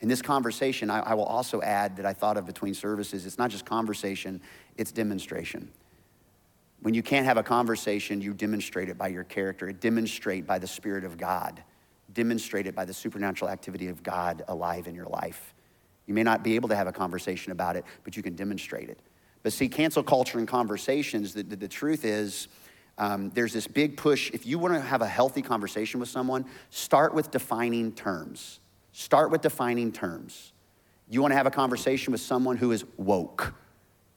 In 0.00 0.08
this 0.08 0.20
conversation, 0.20 0.90
I, 0.90 0.98
I, 0.98 1.14
will 1.14 1.24
also 1.24 1.62
add 1.62 1.96
that 1.96 2.04
I 2.04 2.12
thought 2.12 2.36
of 2.36 2.44
between 2.44 2.74
services 2.74 3.24
it's 3.24 3.38
not 3.38 3.50
just 3.50 3.64
conversation, 3.64 4.40
it's 4.76 4.90
demonstration. 4.90 5.70
When 6.82 6.92
you 6.92 7.04
can't 7.04 7.24
have 7.24 7.36
a 7.36 7.42
conversation, 7.42 8.20
you 8.20 8.34
demonstrate 8.34 8.88
it 8.88 8.98
by 8.98 9.08
your 9.08 9.24
character, 9.24 9.68
it 9.68 9.80
demonstrate 9.80 10.44
by 10.44 10.58
the 10.58 10.66
Spirit 10.66 11.04
of 11.04 11.16
God, 11.16 11.62
demonstrate 12.12 12.66
it 12.66 12.74
by 12.74 12.84
the 12.84 12.92
supernatural 12.92 13.48
activity 13.48 13.86
of 13.86 14.02
God 14.02 14.42
alive 14.48 14.88
in 14.88 14.94
your 14.94 15.06
life. 15.06 15.54
You 16.06 16.14
may 16.14 16.22
not 16.22 16.42
be 16.42 16.54
able 16.54 16.68
to 16.68 16.76
have 16.76 16.86
a 16.86 16.92
conversation 16.92 17.52
about 17.52 17.76
it, 17.76 17.84
but 18.04 18.16
you 18.16 18.22
can 18.22 18.34
demonstrate 18.34 18.88
it. 18.88 19.00
But 19.42 19.52
see, 19.52 19.68
cancel 19.68 20.02
culture 20.02 20.38
and 20.38 20.48
conversations, 20.48 21.34
the, 21.34 21.42
the, 21.42 21.56
the 21.56 21.68
truth 21.68 22.04
is, 22.04 22.48
um, 22.98 23.30
there's 23.30 23.52
this 23.52 23.66
big 23.66 23.96
push. 23.96 24.30
If 24.32 24.46
you 24.46 24.58
want 24.58 24.74
to 24.74 24.80
have 24.80 25.02
a 25.02 25.06
healthy 25.06 25.42
conversation 25.42 26.00
with 26.00 26.08
someone, 26.08 26.46
start 26.70 27.14
with 27.14 27.30
defining 27.30 27.92
terms. 27.92 28.60
Start 28.92 29.30
with 29.30 29.42
defining 29.42 29.92
terms. 29.92 30.52
You 31.08 31.20
want 31.20 31.32
to 31.32 31.36
have 31.36 31.46
a 31.46 31.50
conversation 31.50 32.12
with 32.12 32.20
someone 32.20 32.56
who 32.56 32.72
is 32.72 32.84
woke. 32.96 33.54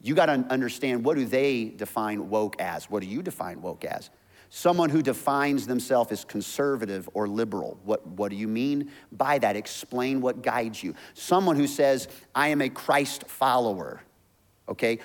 You 0.00 0.14
got 0.14 0.26
to 0.26 0.32
understand 0.32 1.04
what 1.04 1.16
do 1.16 1.26
they 1.26 1.66
define 1.66 2.30
woke 2.30 2.60
as? 2.60 2.90
What 2.90 3.02
do 3.02 3.08
you 3.08 3.22
define 3.22 3.60
woke 3.60 3.84
as? 3.84 4.10
Someone 4.50 4.90
who 4.90 5.00
defines 5.00 5.66
themselves 5.66 6.10
as 6.10 6.24
conservative 6.24 7.08
or 7.14 7.28
liberal. 7.28 7.78
What, 7.84 8.06
what 8.06 8.30
do 8.30 8.36
you 8.36 8.48
mean 8.48 8.90
by 9.12 9.38
that? 9.38 9.56
Explain 9.56 10.20
what 10.20 10.42
guides 10.42 10.82
you. 10.82 10.94
Someone 11.14 11.56
who 11.56 11.68
says, 11.68 12.08
I 12.34 12.48
am 12.48 12.60
a 12.60 12.68
Christ 12.68 13.24
follower, 13.28 14.02
okay? 14.68 14.98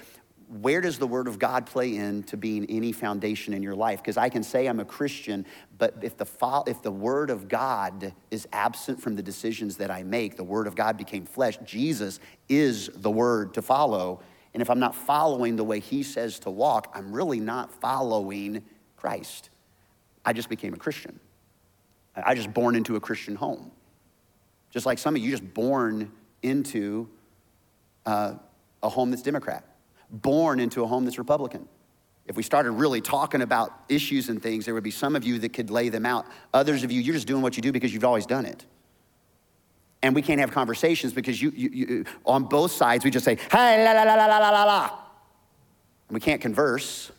Where 0.48 0.82
does 0.82 0.98
the 0.98 1.08
Word 1.08 1.28
of 1.28 1.40
God 1.40 1.68
play 1.68 1.96
into 1.96 2.38
being 2.38 2.66
any 2.70 2.92
foundation 2.92 3.54
in 3.54 3.62
your 3.64 3.76
life? 3.76 4.00
Because 4.00 4.18
I 4.18 4.30
can 4.30 4.44
say 4.44 4.68
I'm 4.68 4.80
a 4.80 4.86
Christian, 4.86 5.46
but 5.78 5.96
if 6.02 6.18
the, 6.18 6.28
if 6.68 6.82
the 6.82 6.92
Word 6.92 7.30
of 7.30 7.48
God 7.48 8.14
is 8.32 8.48
absent 8.52 9.02
from 9.02 9.16
the 9.16 9.24
decisions 9.24 9.78
that 9.78 9.92
I 9.92 10.04
make, 10.04 10.38
the 10.38 10.44
Word 10.44 10.66
of 10.68 10.76
God 10.76 10.98
became 10.98 11.26
flesh. 11.26 11.58
Jesus 11.64 12.20
is 12.50 12.90
the 12.96 13.12
Word 13.12 13.54
to 13.56 13.62
follow. 13.62 14.22
And 14.54 14.62
if 14.62 14.70
I'm 14.70 14.80
not 14.80 14.96
following 14.96 15.56
the 15.56 15.64
way 15.64 15.80
He 15.80 16.02
says 16.02 16.40
to 16.40 16.50
walk, 16.50 16.92
I'm 16.96 17.12
really 17.12 17.40
not 17.40 17.72
following 17.72 18.64
Christ. 19.06 19.52
I 20.26 20.34
just 20.34 20.50
became 20.50 20.74
a 20.74 20.78
Christian. 20.78 21.20
I 22.16 22.34
just 22.34 22.52
born 22.52 22.76
into 22.76 22.96
a 22.96 23.00
Christian 23.00 23.36
home. 23.36 23.70
Just 24.72 24.88
like 24.88 24.98
some 24.98 25.16
of 25.16 25.22
you 25.22 25.30
just 25.30 25.54
born 25.54 26.12
into 26.42 27.08
uh, 28.08 28.34
a 28.82 28.90
home 28.90 29.12
that's 29.12 29.22
Democrat, 29.22 29.64
born 30.10 30.60
into 30.60 30.82
a 30.82 30.88
home 30.88 31.06
that's 31.06 31.20
Republican. 31.20 31.68
If 32.26 32.36
we 32.36 32.42
started 32.42 32.72
really 32.72 33.00
talking 33.00 33.44
about 33.44 33.72
issues 33.90 34.30
and 34.30 34.42
things, 34.42 34.66
there 34.66 34.74
would 34.74 34.84
be 34.84 34.90
some 34.90 35.16
of 35.16 35.24
you 35.24 35.38
that 35.38 35.54
could 35.54 35.70
lay 35.70 35.90
them 35.90 36.08
out. 36.08 36.26
Others 36.52 36.84
of 36.84 36.92
you, 36.92 37.00
you're 37.00 37.14
just 37.14 37.28
doing 37.28 37.44
what 37.44 37.56
you 37.56 37.62
do 37.62 37.72
because 37.72 37.94
you've 37.94 38.06
always 38.06 38.26
done 38.26 38.48
it. 38.48 38.66
And 40.02 40.16
we 40.16 40.24
can't 40.24 40.40
have 40.40 40.50
conversations 40.50 41.14
because 41.14 41.40
you, 41.40 41.52
you, 41.56 41.70
you 41.70 42.06
on 42.26 42.46
both 42.46 42.72
sides, 42.72 43.06
we 43.06 43.12
just 43.12 43.24
say, 43.24 43.38
hey, 43.52 43.86
la, 43.86 43.92
la, 43.92 44.02
la, 44.02 44.16
la, 44.16 44.38
la, 44.40 44.50
la, 44.50 44.64
la. 44.64 44.84
And 46.08 46.16
we 46.16 46.20
can't 46.20 46.42
converse. 46.42 47.12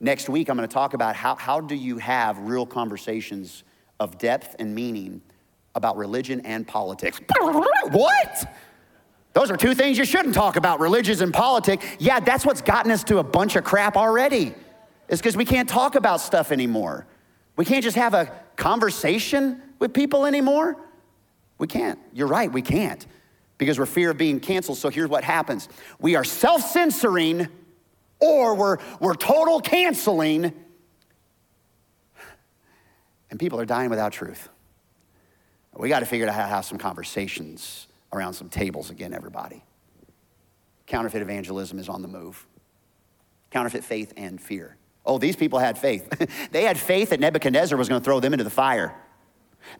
Next 0.00 0.28
week, 0.28 0.48
I'm 0.48 0.56
going 0.56 0.68
to 0.68 0.72
talk 0.72 0.94
about 0.94 1.14
how, 1.14 1.36
how 1.36 1.60
do 1.60 1.74
you 1.74 1.98
have 1.98 2.38
real 2.38 2.64
conversations 2.64 3.64
of 4.00 4.16
depth 4.16 4.56
and 4.58 4.74
meaning 4.74 5.20
about 5.74 5.96
religion 5.96 6.40
and 6.40 6.66
politics. 6.66 7.20
what? 7.38 8.54
Those 9.32 9.50
are 9.50 9.56
two 9.56 9.74
things 9.74 9.98
you 9.98 10.04
shouldn't 10.04 10.34
talk 10.34 10.56
about 10.56 10.80
religion 10.80 11.22
and 11.22 11.32
politics. 11.32 11.84
Yeah, 11.98 12.18
that's 12.18 12.44
what's 12.44 12.62
gotten 12.62 12.90
us 12.90 13.04
to 13.04 13.18
a 13.18 13.22
bunch 13.22 13.54
of 13.56 13.62
crap 13.62 13.96
already. 13.96 14.54
It's 15.08 15.20
because 15.20 15.36
we 15.36 15.44
can't 15.44 15.68
talk 15.68 15.94
about 15.94 16.20
stuff 16.20 16.50
anymore. 16.50 17.06
We 17.56 17.64
can't 17.64 17.84
just 17.84 17.96
have 17.96 18.14
a 18.14 18.32
conversation 18.56 19.62
with 19.78 19.92
people 19.92 20.26
anymore. 20.26 20.76
We 21.58 21.66
can't. 21.66 21.98
You're 22.12 22.26
right, 22.26 22.50
we 22.50 22.62
can't 22.62 23.06
because 23.58 23.78
we're 23.78 23.86
fear 23.86 24.10
of 24.10 24.16
being 24.16 24.40
canceled. 24.40 24.78
So 24.78 24.88
here's 24.88 25.10
what 25.10 25.22
happens 25.22 25.68
we 26.00 26.16
are 26.16 26.24
self 26.24 26.62
censoring 26.62 27.48
or 28.20 28.54
we're, 28.54 28.78
we're 29.00 29.14
total 29.14 29.60
canceling, 29.60 30.52
and 33.30 33.40
people 33.40 33.60
are 33.60 33.66
dying 33.66 33.90
without 33.90 34.12
truth. 34.12 34.48
We 35.76 35.88
got 35.88 36.00
to 36.00 36.06
figure 36.06 36.26
out 36.28 36.34
how 36.34 36.42
to 36.42 36.48
have 36.48 36.64
some 36.64 36.78
conversations 36.78 37.86
around 38.12 38.34
some 38.34 38.48
tables 38.48 38.90
again, 38.90 39.14
everybody. 39.14 39.64
Counterfeit 40.86 41.22
evangelism 41.22 41.78
is 41.78 41.88
on 41.88 42.02
the 42.02 42.08
move. 42.08 42.46
Counterfeit 43.50 43.84
faith 43.84 44.12
and 44.16 44.40
fear. 44.40 44.76
Oh, 45.06 45.18
these 45.18 45.36
people 45.36 45.58
had 45.58 45.78
faith. 45.78 46.08
they 46.50 46.64
had 46.64 46.78
faith 46.78 47.10
that 47.10 47.20
Nebuchadnezzar 47.20 47.78
was 47.78 47.88
going 47.88 48.00
to 48.00 48.04
throw 48.04 48.20
them 48.20 48.34
into 48.34 48.44
the 48.44 48.50
fire. 48.50 48.94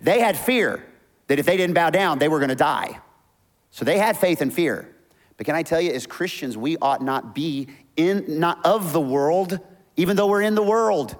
They 0.00 0.20
had 0.20 0.36
fear 0.36 0.84
that 1.26 1.38
if 1.38 1.46
they 1.46 1.56
didn't 1.56 1.74
bow 1.74 1.90
down, 1.90 2.18
they 2.18 2.28
were 2.28 2.38
going 2.38 2.48
to 2.48 2.54
die. 2.54 3.00
So 3.70 3.84
they 3.84 3.98
had 3.98 4.16
faith 4.16 4.40
and 4.40 4.52
fear. 4.52 4.88
But 5.36 5.46
can 5.46 5.54
I 5.54 5.62
tell 5.62 5.80
you, 5.80 5.92
as 5.92 6.06
Christians, 6.06 6.56
we 6.56 6.76
ought 6.78 7.02
not 7.02 7.34
be 7.34 7.68
in, 7.96 8.40
not 8.40 8.64
of 8.64 8.92
the 8.92 9.00
world, 9.00 9.58
even 9.96 10.16
though 10.16 10.26
we're 10.26 10.42
in 10.42 10.54
the 10.54 10.62
world. 10.62 11.16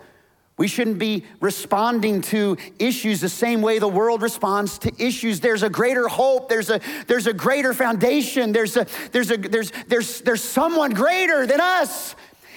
We 0.57 0.69
shouldn't 0.69 0.99
be 0.99 1.25
responding 1.41 2.21
to 2.23 2.59
issues 2.79 3.23
the 3.23 3.31
same 3.31 3.63
way 3.63 3.79
the 3.79 3.89
world 3.89 4.21
responds 4.21 4.79
to 4.81 4.93
issues. 4.99 5.41
There's 5.41 5.63
a 5.63 5.71
greater 5.71 6.07
hope. 6.07 6.51
There's 6.51 6.69
a, 6.69 6.83
there's 7.07 7.27
a 7.27 7.33
greater 7.33 7.73
foundation. 7.73 8.53
There's, 8.53 8.77
a, 8.77 8.87
there's, 9.11 9.31
a, 9.31 9.39
there's, 9.39 9.73
there's, 9.89 10.21
there's 10.21 10.45
someone 10.45 10.91
greater 10.91 11.47
than 11.47 11.63
us. 11.63 12.15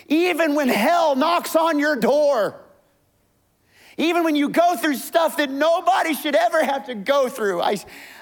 Even 0.09 0.53
when 0.53 0.67
hell 0.67 1.15
knocks 1.15 1.55
on 1.55 1.79
your 1.79 1.95
door, 1.95 2.59
even 3.97 4.23
when 4.23 4.35
you 4.35 4.49
go 4.49 4.75
through 4.75 4.95
stuff 4.95 5.37
that 5.37 5.49
nobody 5.49 6.13
should 6.13 6.35
ever 6.35 6.63
have 6.63 6.85
to 6.87 6.95
go 6.95 7.29
through. 7.29 7.61
I, 7.61 7.77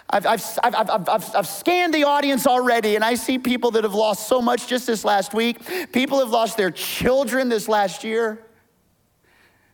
I've, 0.10 0.26
I've, 0.26 0.46
I've, 0.64 1.10
I've, 1.10 1.36
I've, 1.36 1.48
scanned 1.48 1.94
the 1.94 2.04
audience 2.04 2.46
already, 2.46 2.96
and 2.96 3.04
I 3.06 3.16
see 3.16 3.38
people 3.38 3.72
that 3.72 3.84
have 3.84 3.94
lost 3.94 4.28
so 4.28 4.42
much 4.42 4.68
just 4.68 4.88
this 4.88 5.06
last 5.06 5.34
week. 5.34 5.60
People 5.94 6.20
have 6.20 6.30
lost 6.30 6.58
their 6.58 6.72
children 6.72 7.48
this 7.48 7.70
last 7.70 8.04
year. 8.04 8.46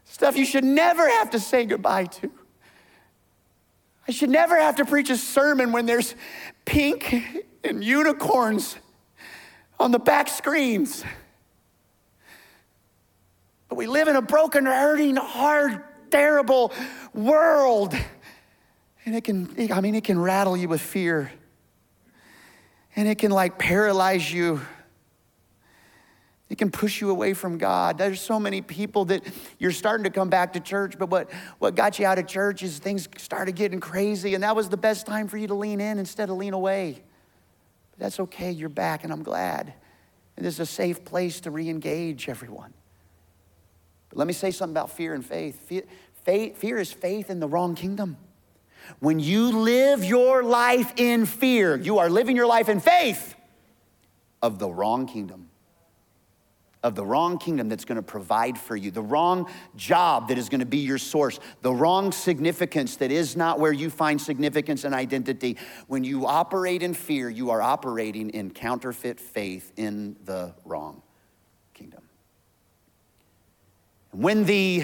Stuff 0.06 0.38
you 0.38 0.46
should 0.46 0.64
never 0.64 1.08
have 1.10 1.32
to 1.32 1.40
say 1.40 1.66
goodbye 1.66 2.06
to. 2.06 2.32
I 4.08 4.12
should 4.12 4.30
never 4.30 4.58
have 4.58 4.76
to 4.78 4.86
preach 4.86 5.10
a 5.10 5.18
sermon 5.18 5.72
when 5.72 5.86
there's 5.86 6.16
pink 6.66 7.44
and 7.64 7.84
unicorns 7.84 8.78
on 9.80 9.92
the 9.92 10.00
back 10.00 10.30
screens. 10.30 11.04
But 13.70 13.76
we 13.76 13.86
live 13.86 14.08
in 14.08 14.16
a 14.16 14.22
broken, 14.22 14.66
hurting, 14.66 15.18
hard, 15.18 15.84
terrible 16.10 16.74
world. 17.14 17.94
And 19.06 19.16
it 19.16 19.24
can, 19.24 19.72
I 19.72 19.82
mean, 19.82 19.96
it 19.96 20.04
can 20.04 20.20
rattle 20.20 20.58
you 20.58 20.68
with 20.68 20.82
fear. 20.82 21.32
And 22.96 23.08
it 23.08 23.20
can 23.20 23.32
like 23.32 23.58
paralyze 23.58 24.32
you. 24.32 24.62
It 26.50 26.58
can 26.58 26.72
push 26.72 27.02
you 27.02 27.10
away 27.10 27.34
from 27.34 27.58
God. 27.58 27.98
There's 27.98 28.22
so 28.22 28.40
many 28.40 28.62
people 28.62 29.06
that 29.06 29.24
you're 29.60 29.72
starting 29.72 30.06
to 30.06 30.10
come 30.10 30.30
back 30.30 30.54
to 30.54 30.60
church, 30.60 30.98
but 30.98 31.10
what, 31.10 31.30
what 31.60 31.76
got 31.76 32.00
you 32.00 32.06
out 32.06 32.20
of 32.20 32.28
church 32.28 32.64
is 32.64 32.80
things 32.80 33.08
started 33.18 33.56
getting 33.56 33.82
crazy, 33.82 34.34
and 34.34 34.44
that 34.44 34.56
was 34.56 34.70
the 34.70 34.78
best 34.78 35.06
time 35.06 35.28
for 35.28 35.38
you 35.38 35.48
to 35.48 35.54
lean 35.54 35.82
in 35.82 36.00
instead 36.00 36.30
of 36.30 36.38
lean 36.38 36.54
away. 36.54 37.04
But 37.92 38.00
that's 38.00 38.20
okay, 38.22 38.52
you're 38.52 38.70
back, 38.70 39.04
and 39.04 39.12
I'm 39.12 39.24
glad. 39.24 39.74
And 40.38 40.46
this 40.46 40.54
is 40.56 40.60
a 40.62 40.66
safe 40.66 41.04
place 41.04 41.42
to 41.42 41.52
re 41.52 41.70
engage 41.70 42.30
everyone. 42.30 42.74
But 44.10 44.18
let 44.18 44.28
me 44.28 44.34
say 44.34 44.52
something 44.52 44.74
about 44.74 44.92
fear 44.92 45.14
and 45.14 45.26
faith. 45.26 45.60
Fear, 45.68 45.84
faith. 46.24 46.58
fear 46.58 46.78
is 46.78 46.92
faith 46.92 47.30
in 47.30 47.40
the 47.40 47.48
wrong 47.48 47.76
kingdom. 47.76 48.18
When 49.00 49.20
you 49.20 49.52
live 49.52 50.04
your 50.04 50.44
life 50.44 50.94
in 50.98 51.26
fear, 51.26 51.76
you 51.76 52.00
are 52.00 52.10
living 52.10 52.36
your 52.36 52.48
life 52.48 52.70
in 52.70 52.80
faith 52.80 53.36
of 54.42 54.60
the 54.60 54.70
wrong 54.70 55.08
kingdom 55.08 55.50
of 56.84 56.96
the 56.96 57.06
wrong 57.06 57.38
kingdom 57.38 57.70
that's 57.70 57.86
going 57.86 57.98
to 57.98 58.02
provide 58.02 58.58
for 58.58 58.76
you, 58.76 58.92
the 58.92 59.02
wrong 59.02 59.50
job 59.76 60.30
that 60.30 60.38
is 60.38 60.48
going 60.48 60.60
to 60.60 60.66
be 60.66 60.78
your 60.78 60.98
source, 60.98 61.40
the 61.62 61.74
wrong 61.74 62.12
significance 62.12 62.98
that 62.98 63.12
is 63.12 63.36
not 63.36 63.60
where 63.60 63.74
you 63.74 63.90
find 63.90 64.22
significance 64.22 64.84
and 64.84 64.94
identity. 64.94 65.58
When 65.88 66.04
you 66.04 66.26
operate 66.26 66.84
in 66.84 66.94
fear, 66.94 67.30
you 67.30 67.50
are 67.50 67.62
operating 67.62 68.30
in 68.30 68.52
counterfeit 68.52 69.20
faith 69.20 69.74
in 69.76 70.16
the 70.24 70.54
wrong 70.66 71.02
kingdom. 71.74 72.04
When 74.18 74.46
the 74.46 74.84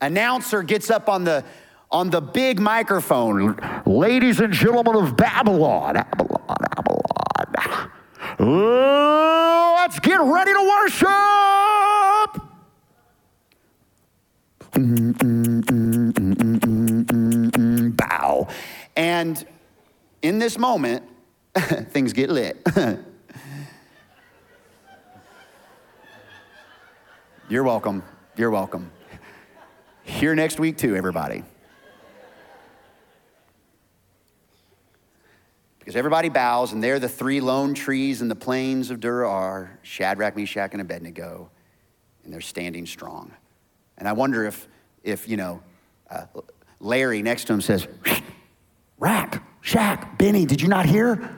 announcer 0.00 0.62
gets 0.62 0.90
up 0.90 1.08
on 1.08 1.24
the 1.24 1.44
on 1.90 2.08
the 2.08 2.20
big 2.20 2.60
microphone, 2.60 3.58
ladies 3.84 4.38
and 4.38 4.52
gentlemen 4.52 4.94
of 4.94 5.16
Babylon, 5.16 5.94
Babylon, 5.94 6.56
Babylon. 8.38 9.74
Let's 9.74 9.98
get 9.98 10.20
ready 10.20 10.52
to 10.52 10.62
worship. 10.62 11.08
Bow. 17.96 18.46
And 18.94 19.44
in 20.22 20.38
this 20.38 20.58
moment, 20.58 21.02
things 21.90 22.12
get 22.12 22.30
lit. 22.30 22.64
You're 27.46 27.62
welcome. 27.62 28.02
You're 28.36 28.50
welcome. 28.50 28.90
Here 30.02 30.34
next 30.34 30.58
week, 30.58 30.78
too, 30.78 30.96
everybody. 30.96 31.44
Because 35.78 35.94
everybody 35.94 36.30
bows, 36.30 36.72
and 36.72 36.82
there 36.82 36.98
the 36.98 37.08
three 37.08 37.42
lone 37.42 37.74
trees 37.74 38.22
in 38.22 38.28
the 38.28 38.34
plains 38.34 38.90
of 38.90 38.98
Dura 38.98 39.28
are 39.28 39.78
Shadrach, 39.82 40.36
Meshach, 40.36 40.72
and 40.72 40.80
Abednego, 40.80 41.50
and 42.24 42.32
they're 42.32 42.40
standing 42.40 42.86
strong. 42.86 43.30
And 43.98 44.08
I 44.08 44.14
wonder 44.14 44.46
if, 44.46 44.66
if 45.02 45.28
you 45.28 45.36
know, 45.36 45.62
uh, 46.10 46.24
Larry 46.80 47.20
next 47.20 47.44
to 47.48 47.52
him 47.52 47.60
says, 47.60 47.86
Rack, 48.98 49.42
Shaq, 49.62 50.16
Benny, 50.16 50.46
did 50.46 50.62
you 50.62 50.68
not 50.68 50.86
hear? 50.86 51.28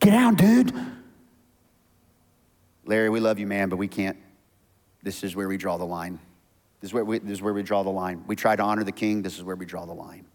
Get 0.00 0.10
down, 0.10 0.34
dude. 0.34 0.74
Larry, 2.84 3.10
we 3.10 3.20
love 3.20 3.38
you, 3.38 3.46
man, 3.46 3.68
but 3.68 3.76
we 3.76 3.86
can't. 3.86 4.16
This 5.06 5.22
is 5.22 5.36
where 5.36 5.46
we 5.46 5.56
draw 5.56 5.76
the 5.76 5.84
line. 5.84 6.18
This 6.80 6.88
is 6.88 6.92
where 6.92 7.04
we, 7.04 7.20
this 7.20 7.34
is 7.34 7.40
where 7.40 7.54
we 7.54 7.62
draw 7.62 7.84
the 7.84 7.90
line. 7.90 8.24
We 8.26 8.34
try 8.34 8.56
to 8.56 8.62
honor 8.64 8.82
the 8.82 8.90
king. 8.90 9.22
This 9.22 9.38
is 9.38 9.44
where 9.44 9.54
we 9.54 9.64
draw 9.64 9.86
the 9.86 9.92
line. 9.92 10.26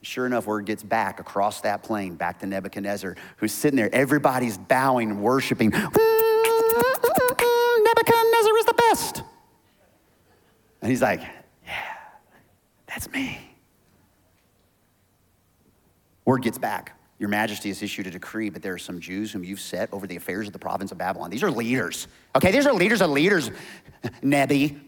Sure 0.00 0.26
enough, 0.26 0.46
word 0.46 0.64
gets 0.64 0.84
back 0.84 1.18
across 1.18 1.62
that 1.62 1.82
plain, 1.82 2.14
back 2.14 2.38
to 2.38 2.46
Nebuchadnezzar, 2.46 3.16
who's 3.38 3.50
sitting 3.50 3.76
there. 3.76 3.92
Everybody's 3.92 4.58
bowing 4.58 5.20
worshiping. 5.20 5.70
Nebuchadnezzar 5.70 5.98
is 8.58 8.64
the 8.64 8.74
best. 8.76 9.24
And 10.82 10.88
he's 10.88 11.02
like, 11.02 11.22
Yeah, 11.66 11.96
that's 12.86 13.10
me. 13.10 13.40
Word 16.24 16.42
gets 16.42 16.58
back. 16.58 16.96
Your 17.20 17.28
majesty 17.28 17.68
has 17.68 17.82
issued 17.82 18.06
a 18.06 18.10
decree, 18.10 18.48
but 18.48 18.62
there 18.62 18.72
are 18.72 18.78
some 18.78 18.98
Jews 18.98 19.30
whom 19.30 19.44
you've 19.44 19.60
set 19.60 19.92
over 19.92 20.06
the 20.06 20.16
affairs 20.16 20.46
of 20.46 20.54
the 20.54 20.58
province 20.58 20.90
of 20.90 20.96
Babylon. 20.96 21.28
These 21.28 21.42
are 21.42 21.50
leaders. 21.50 22.08
Okay, 22.34 22.50
these 22.50 22.66
are 22.66 22.72
leaders 22.72 23.02
of 23.02 23.10
leaders, 23.10 23.50
Nebi. 24.22 24.80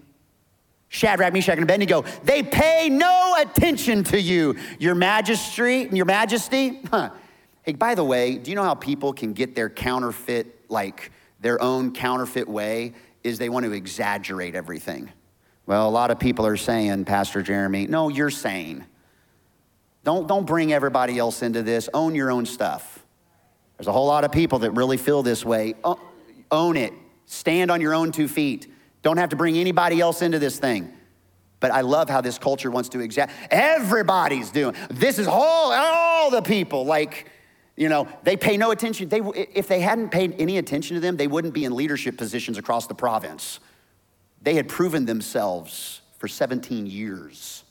Shadrach, 0.88 1.32
Meshach, 1.32 1.56
and 1.56 1.62
Abednego, 1.62 2.04
they 2.24 2.42
pay 2.42 2.88
no 2.90 3.34
attention 3.38 4.04
to 4.04 4.20
you, 4.20 4.56
your 4.78 4.94
majesty, 4.94 5.84
and 5.84 5.96
your 5.96 6.04
majesty. 6.04 6.80
Huh. 6.90 7.10
Hey, 7.62 7.72
by 7.72 7.94
the 7.94 8.04
way, 8.04 8.36
do 8.36 8.50
you 8.50 8.56
know 8.56 8.62
how 8.62 8.74
people 8.74 9.12
can 9.12 9.32
get 9.32 9.54
their 9.54 9.70
counterfeit, 9.70 10.70
like 10.70 11.12
their 11.40 11.60
own 11.62 11.92
counterfeit 11.92 12.48
way, 12.48 12.94
is 13.22 13.38
they 13.38 13.48
want 13.48 13.64
to 13.66 13.72
exaggerate 13.72 14.54
everything. 14.54 15.10
Well, 15.66 15.88
a 15.88 15.90
lot 15.90 16.10
of 16.10 16.18
people 16.18 16.46
are 16.46 16.56
saying, 16.56 17.04
Pastor 17.04 17.42
Jeremy, 17.42 17.86
no, 17.86 18.08
you're 18.08 18.30
saying. 18.30 18.84
Don't, 20.04 20.26
don't 20.26 20.46
bring 20.46 20.72
everybody 20.72 21.18
else 21.18 21.42
into 21.42 21.62
this. 21.62 21.88
Own 21.94 22.14
your 22.14 22.30
own 22.30 22.46
stuff. 22.46 23.04
There's 23.76 23.86
a 23.86 23.92
whole 23.92 24.06
lot 24.06 24.24
of 24.24 24.32
people 24.32 24.60
that 24.60 24.72
really 24.72 24.96
feel 24.96 25.22
this 25.22 25.44
way. 25.44 25.74
Own 26.50 26.76
it. 26.76 26.92
Stand 27.26 27.70
on 27.70 27.80
your 27.80 27.94
own 27.94 28.12
two 28.12 28.28
feet. 28.28 28.72
Don't 29.02 29.16
have 29.16 29.30
to 29.30 29.36
bring 29.36 29.56
anybody 29.56 30.00
else 30.00 30.22
into 30.22 30.38
this 30.38 30.58
thing. 30.58 30.92
But 31.60 31.70
I 31.70 31.82
love 31.82 32.10
how 32.10 32.20
this 32.20 32.38
culture 32.38 32.70
wants 32.70 32.88
to 32.90 33.00
exact. 33.00 33.32
Everybody's 33.50 34.50
doing 34.50 34.74
this. 34.90 35.18
Is 35.18 35.28
all 35.28 35.72
all 35.72 36.30
the 36.30 36.42
people 36.42 36.84
like, 36.84 37.30
you 37.76 37.88
know, 37.88 38.08
they 38.24 38.36
pay 38.36 38.56
no 38.56 38.72
attention. 38.72 39.08
They 39.08 39.20
if 39.20 39.68
they 39.68 39.80
hadn't 39.80 40.10
paid 40.10 40.34
any 40.40 40.58
attention 40.58 40.96
to 40.96 41.00
them, 41.00 41.16
they 41.16 41.28
wouldn't 41.28 41.54
be 41.54 41.64
in 41.64 41.74
leadership 41.74 42.16
positions 42.16 42.58
across 42.58 42.88
the 42.88 42.94
province. 42.94 43.60
They 44.42 44.54
had 44.54 44.68
proven 44.68 45.06
themselves 45.06 46.00
for 46.18 46.26
17 46.26 46.86
years. 46.86 47.62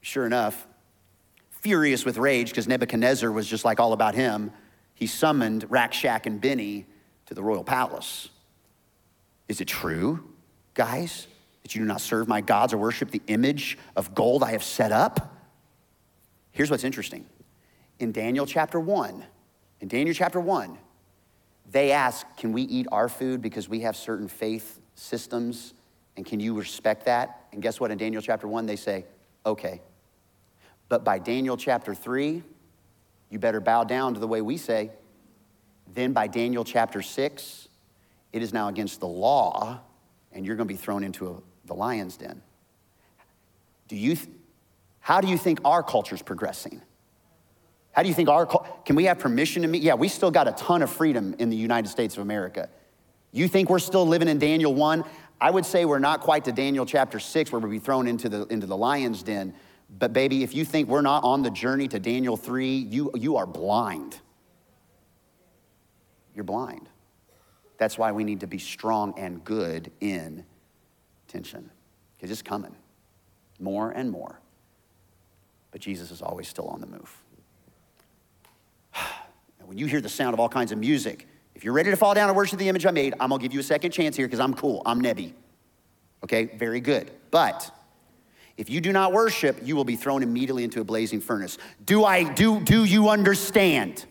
Sure 0.00 0.24
enough, 0.24 0.66
furious 1.62 2.04
with 2.04 2.18
rage 2.18 2.50
because 2.50 2.68
Nebuchadnezzar 2.68 3.32
was 3.32 3.46
just 3.46 3.64
like 3.64 3.80
all 3.80 3.92
about 3.92 4.14
him, 4.14 4.52
he 4.94 5.06
summoned 5.06 5.68
Rakshak 5.70 6.26
and 6.26 6.40
Benny 6.40 6.86
to 7.26 7.34
the 7.34 7.42
royal 7.42 7.64
palace. 7.64 8.28
Is 9.48 9.60
it 9.60 9.66
true? 9.66 10.32
guys, 10.74 11.26
that 11.62 11.74
you 11.74 11.80
do 11.80 11.86
not 11.86 12.00
serve 12.00 12.28
my 12.28 12.40
gods 12.40 12.72
or 12.72 12.78
worship 12.78 13.10
the 13.10 13.22
image 13.26 13.78
of 13.96 14.14
gold 14.14 14.42
I 14.42 14.52
have 14.52 14.64
set 14.64 14.92
up? 14.92 15.36
Here's 16.50 16.70
what's 16.70 16.84
interesting. 16.84 17.26
In 17.98 18.12
Daniel 18.12 18.46
chapter 18.46 18.80
1, 18.80 19.24
in 19.80 19.88
Daniel 19.88 20.14
chapter 20.14 20.40
1, 20.40 20.78
they 21.70 21.92
ask, 21.92 22.26
Can 22.36 22.52
we 22.52 22.62
eat 22.62 22.86
our 22.90 23.08
food 23.08 23.40
because 23.40 23.68
we 23.68 23.80
have 23.80 23.96
certain 23.96 24.28
faith 24.28 24.80
systems? 24.94 25.74
And 26.16 26.26
can 26.26 26.40
you 26.40 26.54
respect 26.54 27.06
that? 27.06 27.46
And 27.52 27.62
guess 27.62 27.80
what? 27.80 27.90
In 27.90 27.98
Daniel 27.98 28.20
chapter 28.20 28.48
1, 28.48 28.66
they 28.66 28.76
say, 28.76 29.04
Okay. 29.46 29.80
But 30.92 31.04
by 31.04 31.18
Daniel 31.18 31.56
chapter 31.56 31.94
3, 31.94 32.42
you 33.30 33.38
better 33.38 33.62
bow 33.62 33.82
down 33.82 34.12
to 34.12 34.20
the 34.20 34.28
way 34.28 34.42
we 34.42 34.58
say. 34.58 34.90
Then 35.94 36.12
by 36.12 36.26
Daniel 36.26 36.64
chapter 36.64 37.00
6, 37.00 37.68
it 38.34 38.42
is 38.42 38.52
now 38.52 38.68
against 38.68 39.00
the 39.00 39.06
law 39.06 39.80
and 40.32 40.44
you're 40.44 40.54
going 40.54 40.68
to 40.68 40.74
be 40.74 40.76
thrown 40.76 41.02
into 41.02 41.30
a, 41.30 41.36
the 41.64 41.72
lion's 41.72 42.18
den. 42.18 42.42
Do 43.88 43.96
you, 43.96 44.18
how 45.00 45.22
do 45.22 45.28
you 45.28 45.38
think 45.38 45.60
our 45.64 45.82
culture 45.82 46.14
is 46.14 46.20
progressing? 46.20 46.82
How 47.92 48.02
do 48.02 48.10
you 48.10 48.14
think 48.14 48.28
our, 48.28 48.44
can 48.84 48.94
we 48.94 49.04
have 49.04 49.18
permission 49.18 49.62
to 49.62 49.68
meet? 49.68 49.82
Yeah, 49.82 49.94
we 49.94 50.08
still 50.08 50.30
got 50.30 50.46
a 50.46 50.52
ton 50.52 50.82
of 50.82 50.90
freedom 50.90 51.34
in 51.38 51.48
the 51.48 51.56
United 51.56 51.88
States 51.88 52.18
of 52.18 52.22
America. 52.22 52.68
You 53.30 53.48
think 53.48 53.70
we're 53.70 53.78
still 53.78 54.06
living 54.06 54.28
in 54.28 54.38
Daniel 54.38 54.74
1? 54.74 55.04
I 55.40 55.50
would 55.50 55.64
say 55.64 55.86
we're 55.86 56.00
not 56.00 56.20
quite 56.20 56.44
to 56.44 56.52
Daniel 56.52 56.84
chapter 56.84 57.18
6 57.18 57.50
where 57.50 57.60
we'll 57.60 57.70
be 57.70 57.78
thrown 57.78 58.06
into 58.06 58.28
the, 58.28 58.44
into 58.48 58.66
the 58.66 58.76
lion's 58.76 59.22
den. 59.22 59.54
But 59.98 60.12
baby, 60.12 60.42
if 60.42 60.54
you 60.54 60.64
think 60.64 60.88
we're 60.88 61.02
not 61.02 61.24
on 61.24 61.42
the 61.42 61.50
journey 61.50 61.88
to 61.88 61.98
Daniel 61.98 62.36
3, 62.36 62.76
you, 62.76 63.10
you 63.14 63.36
are 63.36 63.46
blind. 63.46 64.18
You're 66.34 66.44
blind. 66.44 66.88
That's 67.78 67.98
why 67.98 68.12
we 68.12 68.24
need 68.24 68.40
to 68.40 68.46
be 68.46 68.58
strong 68.58 69.14
and 69.18 69.44
good 69.44 69.90
in 70.00 70.44
tension, 71.28 71.70
because 72.14 72.30
it's 72.30 72.42
coming 72.42 72.74
more 73.58 73.90
and 73.90 74.10
more. 74.10 74.40
But 75.70 75.80
Jesus 75.80 76.10
is 76.10 76.22
always 76.22 76.48
still 76.48 76.68
on 76.68 76.80
the 76.80 76.86
move. 76.86 77.16
when 79.64 79.78
you 79.78 79.86
hear 79.86 80.00
the 80.00 80.08
sound 80.08 80.34
of 80.34 80.40
all 80.40 80.48
kinds 80.48 80.72
of 80.72 80.78
music, 80.78 81.26
if 81.54 81.64
you're 81.64 81.74
ready 81.74 81.90
to 81.90 81.96
fall 81.96 82.14
down 82.14 82.28
and 82.28 82.36
worship 82.36 82.58
the 82.58 82.68
image 82.68 82.86
I 82.86 82.90
made, 82.90 83.14
I'm 83.20 83.30
gonna 83.30 83.42
give 83.42 83.52
you 83.52 83.60
a 83.60 83.64
second 83.64 83.90
chance 83.90 84.16
here 84.16 84.26
because 84.26 84.40
I'm 84.40 84.54
cool. 84.54 84.82
I'm 84.86 85.00
Nebi. 85.00 85.34
Okay, 86.24 86.44
very 86.56 86.80
good. 86.80 87.10
But 87.30 87.70
if 88.56 88.68
you 88.70 88.80
do 88.80 88.92
not 88.92 89.12
worship, 89.12 89.58
you 89.62 89.76
will 89.76 89.84
be 89.84 89.96
thrown 89.96 90.22
immediately 90.22 90.64
into 90.64 90.80
a 90.80 90.84
blazing 90.84 91.20
furnace. 91.20 91.58
Do 91.84 92.04
I 92.04 92.24
do 92.24 92.60
do 92.60 92.84
you 92.84 93.08
understand? 93.08 94.06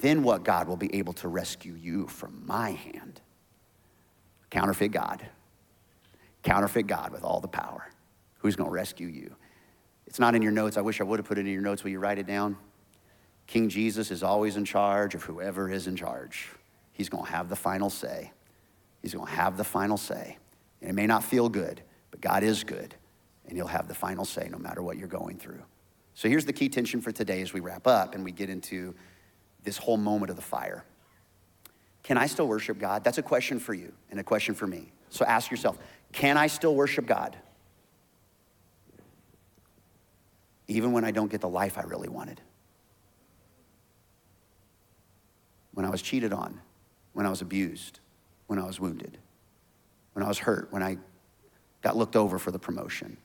then 0.00 0.22
what 0.22 0.44
God 0.44 0.68
will 0.68 0.76
be 0.76 0.94
able 0.94 1.12
to 1.14 1.28
rescue 1.28 1.74
you 1.74 2.06
from 2.06 2.42
my 2.46 2.70
hand? 2.70 3.20
Counterfeit 4.50 4.92
God. 4.92 5.26
Counterfeit 6.42 6.86
God 6.86 7.12
with 7.12 7.24
all 7.24 7.40
the 7.40 7.48
power. 7.48 7.90
Who's 8.38 8.56
going 8.56 8.70
to 8.70 8.74
rescue 8.74 9.08
you? 9.08 9.34
It's 10.06 10.18
not 10.18 10.34
in 10.34 10.42
your 10.42 10.52
notes. 10.52 10.76
I 10.76 10.80
wish 10.80 11.00
I 11.00 11.04
would 11.04 11.18
have 11.18 11.26
put 11.26 11.36
it 11.36 11.42
in 11.42 11.52
your 11.52 11.62
notes. 11.62 11.84
Will 11.84 11.90
you 11.90 11.98
write 11.98 12.18
it 12.18 12.26
down? 12.26 12.56
King 13.46 13.68
Jesus 13.68 14.10
is 14.10 14.22
always 14.22 14.56
in 14.56 14.64
charge 14.64 15.14
of 15.14 15.24
whoever 15.24 15.70
is 15.70 15.86
in 15.86 15.96
charge. 15.96 16.48
He's 16.92 17.08
going 17.08 17.24
to 17.24 17.30
have 17.30 17.48
the 17.48 17.56
final 17.56 17.90
say. 17.90 18.32
He's 19.02 19.14
going 19.14 19.26
to 19.26 19.32
have 19.32 19.56
the 19.56 19.64
final 19.64 19.96
say. 19.96 20.38
And 20.80 20.90
it 20.90 20.94
may 20.94 21.06
not 21.06 21.24
feel 21.24 21.48
good, 21.48 21.82
but 22.10 22.20
God 22.20 22.42
is 22.42 22.64
good, 22.64 22.94
and 23.46 23.56
He'll 23.56 23.66
have 23.66 23.88
the 23.88 23.94
final 23.94 24.24
say 24.24 24.48
no 24.50 24.58
matter 24.58 24.82
what 24.82 24.96
you're 24.96 25.08
going 25.08 25.38
through. 25.38 25.62
So 26.14 26.28
here's 26.28 26.44
the 26.44 26.52
key 26.52 26.68
tension 26.68 27.00
for 27.00 27.12
today 27.12 27.42
as 27.42 27.52
we 27.52 27.60
wrap 27.60 27.86
up 27.86 28.14
and 28.14 28.24
we 28.24 28.32
get 28.32 28.50
into 28.50 28.94
this 29.62 29.76
whole 29.76 29.96
moment 29.96 30.30
of 30.30 30.36
the 30.36 30.42
fire. 30.42 30.84
Can 32.02 32.18
I 32.18 32.26
still 32.26 32.48
worship 32.48 32.78
God? 32.78 33.04
That's 33.04 33.18
a 33.18 33.22
question 33.22 33.60
for 33.60 33.74
you 33.74 33.92
and 34.10 34.18
a 34.18 34.24
question 34.24 34.54
for 34.54 34.66
me. 34.66 34.90
So 35.10 35.24
ask 35.24 35.50
yourself 35.50 35.78
can 36.10 36.36
I 36.36 36.46
still 36.46 36.74
worship 36.74 37.06
God? 37.06 37.36
Even 40.66 40.92
when 40.92 41.04
I 41.04 41.10
don't 41.10 41.30
get 41.30 41.40
the 41.40 41.48
life 41.48 41.78
I 41.78 41.82
really 41.82 42.08
wanted. 42.08 42.40
When 45.72 45.86
I 45.86 45.90
was 45.90 46.02
cheated 46.02 46.32
on, 46.32 46.60
when 47.12 47.26
I 47.26 47.30
was 47.30 47.42
abused, 47.42 48.00
when 48.48 48.58
I 48.58 48.66
was 48.66 48.80
wounded, 48.80 49.18
when 50.18 50.24
I 50.24 50.28
was 50.28 50.38
hurt, 50.40 50.66
when 50.72 50.82
I 50.82 50.98
got 51.80 51.96
looked 51.96 52.16
over 52.16 52.40
for 52.40 52.50
the 52.50 52.58
promotion, 52.58 53.16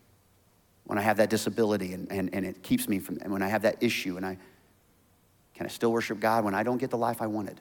when 0.83 0.99
I 0.99 1.01
have 1.01 1.17
that 1.17 1.31
disability 1.31 1.93
and, 1.93 2.07
and, 2.11 2.29
and 2.35 2.45
it 2.45 2.61
keeps 2.61 2.87
me 2.87 2.99
from, 2.99 3.17
and 3.23 3.33
when 3.33 3.41
I 3.41 3.47
have 3.47 3.63
that 3.63 3.81
issue 3.81 4.15
and 4.15 4.23
I, 4.23 4.37
can 5.55 5.65
I 5.65 5.69
still 5.69 5.91
worship 5.91 6.19
God 6.19 6.45
when 6.45 6.53
I 6.53 6.61
don't 6.61 6.77
get 6.77 6.91
the 6.91 6.97
life 6.99 7.19
I 7.19 7.25
wanted? 7.25 7.59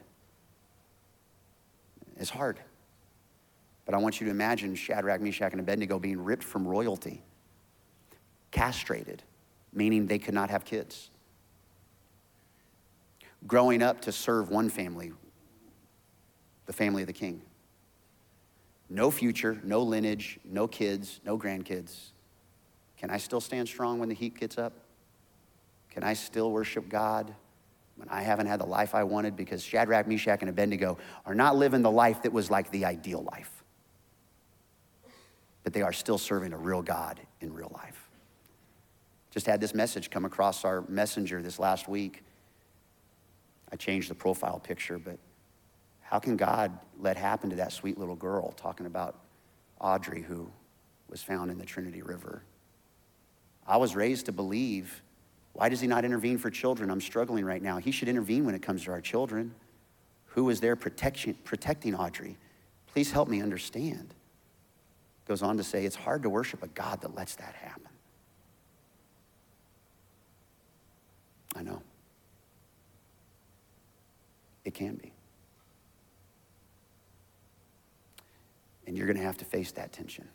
It's 2.15 2.29
hard. 2.29 2.59
But 3.85 3.95
I 3.95 3.97
want 3.97 4.21
you 4.21 4.25
to 4.25 4.31
imagine 4.31 4.75
Shadrach, 4.75 5.19
Meshach, 5.19 5.51
and 5.51 5.59
Abednego 5.59 5.97
being 5.97 6.23
ripped 6.23 6.43
from 6.43 6.67
royalty, 6.67 7.23
castrated, 8.51 9.23
meaning 9.73 10.05
they 10.05 10.19
could 10.19 10.35
not 10.35 10.51
have 10.51 10.63
kids. 10.63 11.09
Growing 13.47 13.81
up 13.81 13.99
to 14.01 14.11
serve 14.11 14.51
one 14.51 14.69
family, 14.69 15.11
the 16.67 16.73
family 16.73 17.01
of 17.01 17.07
the 17.07 17.13
king. 17.13 17.41
No 18.93 19.11
future, 19.11 19.59
no 19.63 19.81
lineage, 19.81 20.39
no 20.45 20.67
kids, 20.67 21.19
no 21.25 21.37
grandkids. 21.37 22.11
Can 22.97 23.09
I 23.09 23.17
still 23.17 23.41
stand 23.41 23.67
strong 23.67 23.99
when 23.99 24.07
the 24.07 24.15
heat 24.15 24.39
gets 24.39 24.57
up? 24.57 24.73
Can 25.89 26.03
I 26.03 26.13
still 26.13 26.51
worship 26.51 26.87
God 26.87 27.33
when 27.97 28.07
I 28.09 28.21
haven't 28.21 28.45
had 28.45 28.59
the 28.59 28.65
life 28.65 28.95
I 28.95 29.03
wanted? 29.03 29.35
Because 29.35 29.61
Shadrach, 29.63 30.07
Meshach, 30.07 30.39
and 30.41 30.49
Abednego 30.49 30.97
are 31.25 31.35
not 31.35 31.57
living 31.57 31.81
the 31.81 31.91
life 31.91 32.21
that 32.21 32.31
was 32.31 32.49
like 32.49 32.71
the 32.71 32.85
ideal 32.85 33.23
life 33.23 33.63
but 35.63 35.73
they 35.73 35.81
are 35.81 35.93
still 35.93 36.17
serving 36.17 36.53
a 36.53 36.57
real 36.57 36.81
God 36.81 37.19
in 37.41 37.53
real 37.53 37.71
life. 37.73 38.09
Just 39.31 39.45
had 39.45 39.59
this 39.59 39.73
message 39.73 40.09
come 40.09 40.25
across 40.25 40.63
our 40.65 40.83
messenger 40.87 41.41
this 41.41 41.57
last 41.57 41.87
week. 41.87 42.23
I 43.71 43.75
changed 43.75 44.09
the 44.09 44.15
profile 44.15 44.59
picture, 44.59 44.99
but 44.99 45.17
how 46.13 46.19
can 46.19 46.37
God 46.37 46.77
let 46.99 47.17
happen 47.17 47.49
to 47.49 47.55
that 47.55 47.71
sweet 47.71 47.97
little 47.97 48.15
girl 48.15 48.51
talking 48.51 48.85
about 48.85 49.15
Audrey 49.81 50.21
who 50.21 50.47
was 51.09 51.23
found 51.23 51.49
in 51.49 51.57
the 51.57 51.65
Trinity 51.65 52.03
River? 52.03 52.43
I 53.65 53.77
was 53.77 53.95
raised 53.95 54.27
to 54.27 54.31
believe 54.31 55.01
why 55.53 55.69
does 55.69 55.81
he 55.81 55.87
not 55.87 56.05
intervene 56.05 56.37
for 56.37 56.51
children? 56.51 56.91
I'm 56.91 57.01
struggling 57.01 57.43
right 57.43 57.63
now. 57.63 57.77
He 57.77 57.89
should 57.89 58.07
intervene 58.07 58.45
when 58.45 58.53
it 58.53 58.61
comes 58.61 58.83
to 58.83 58.91
our 58.91 59.01
children. 59.01 59.55
Who 60.25 60.51
is 60.51 60.59
there 60.59 60.75
protection, 60.75 61.35
protecting 61.45 61.95
Audrey? 61.95 62.37
Please 62.93 63.11
help 63.11 63.27
me 63.27 63.41
understand. 63.41 64.13
Goes 65.27 65.41
on 65.41 65.57
to 65.57 65.63
say, 65.63 65.83
it's 65.83 65.95
hard 65.95 66.21
to 66.21 66.29
worship 66.29 66.61
a 66.61 66.67
God 66.67 67.01
that 67.01 67.15
lets 67.15 67.33
that 67.37 67.55
happen. 67.55 67.89
I 71.55 71.63
know. 71.63 71.81
It 74.63 74.75
can 74.75 74.93
be. 74.93 75.11
And 78.93 78.97
you're 78.99 79.07
going 79.07 79.17
to 79.17 79.23
have 79.23 79.39
to 79.39 79.45
face 79.45 79.71
that 79.71 79.91
tension. 79.91 80.29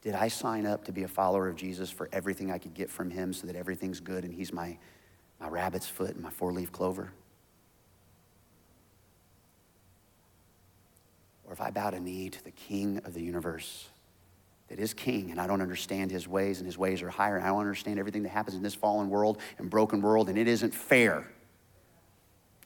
Did 0.00 0.14
I 0.14 0.28
sign 0.28 0.64
up 0.64 0.84
to 0.86 0.92
be 0.92 1.02
a 1.02 1.08
follower 1.08 1.46
of 1.46 1.54
Jesus 1.54 1.90
for 1.90 2.08
everything 2.12 2.50
I 2.50 2.56
could 2.56 2.72
get 2.72 2.88
from 2.88 3.10
him 3.10 3.34
so 3.34 3.46
that 3.46 3.56
everything's 3.56 4.00
good 4.00 4.24
and 4.24 4.32
he's 4.32 4.54
my, 4.54 4.78
my 5.38 5.48
rabbit's 5.48 5.86
foot 5.86 6.14
and 6.14 6.22
my 6.22 6.30
four 6.30 6.50
leaf 6.50 6.72
clover? 6.72 7.12
or 11.48 11.52
if 11.52 11.60
I 11.62 11.70
bow 11.70 11.90
to 11.90 11.98
knee 11.98 12.28
to 12.28 12.44
the 12.44 12.50
King 12.50 12.98
of 13.04 13.14
the 13.14 13.22
universe 13.22 13.88
that 14.68 14.78
is 14.78 14.92
King, 14.92 15.30
and 15.30 15.40
I 15.40 15.46
don't 15.46 15.62
understand 15.62 16.10
his 16.10 16.28
ways, 16.28 16.58
and 16.58 16.66
his 16.66 16.76
ways 16.76 17.00
are 17.00 17.08
higher, 17.08 17.36
and 17.36 17.44
I 17.44 17.48
don't 17.48 17.60
understand 17.60 17.98
everything 17.98 18.22
that 18.24 18.28
happens 18.28 18.54
in 18.54 18.62
this 18.62 18.74
fallen 18.74 19.08
world 19.08 19.38
and 19.56 19.70
broken 19.70 20.02
world, 20.02 20.28
and 20.28 20.38
it 20.38 20.46
isn't 20.46 20.74
fair, 20.74 21.26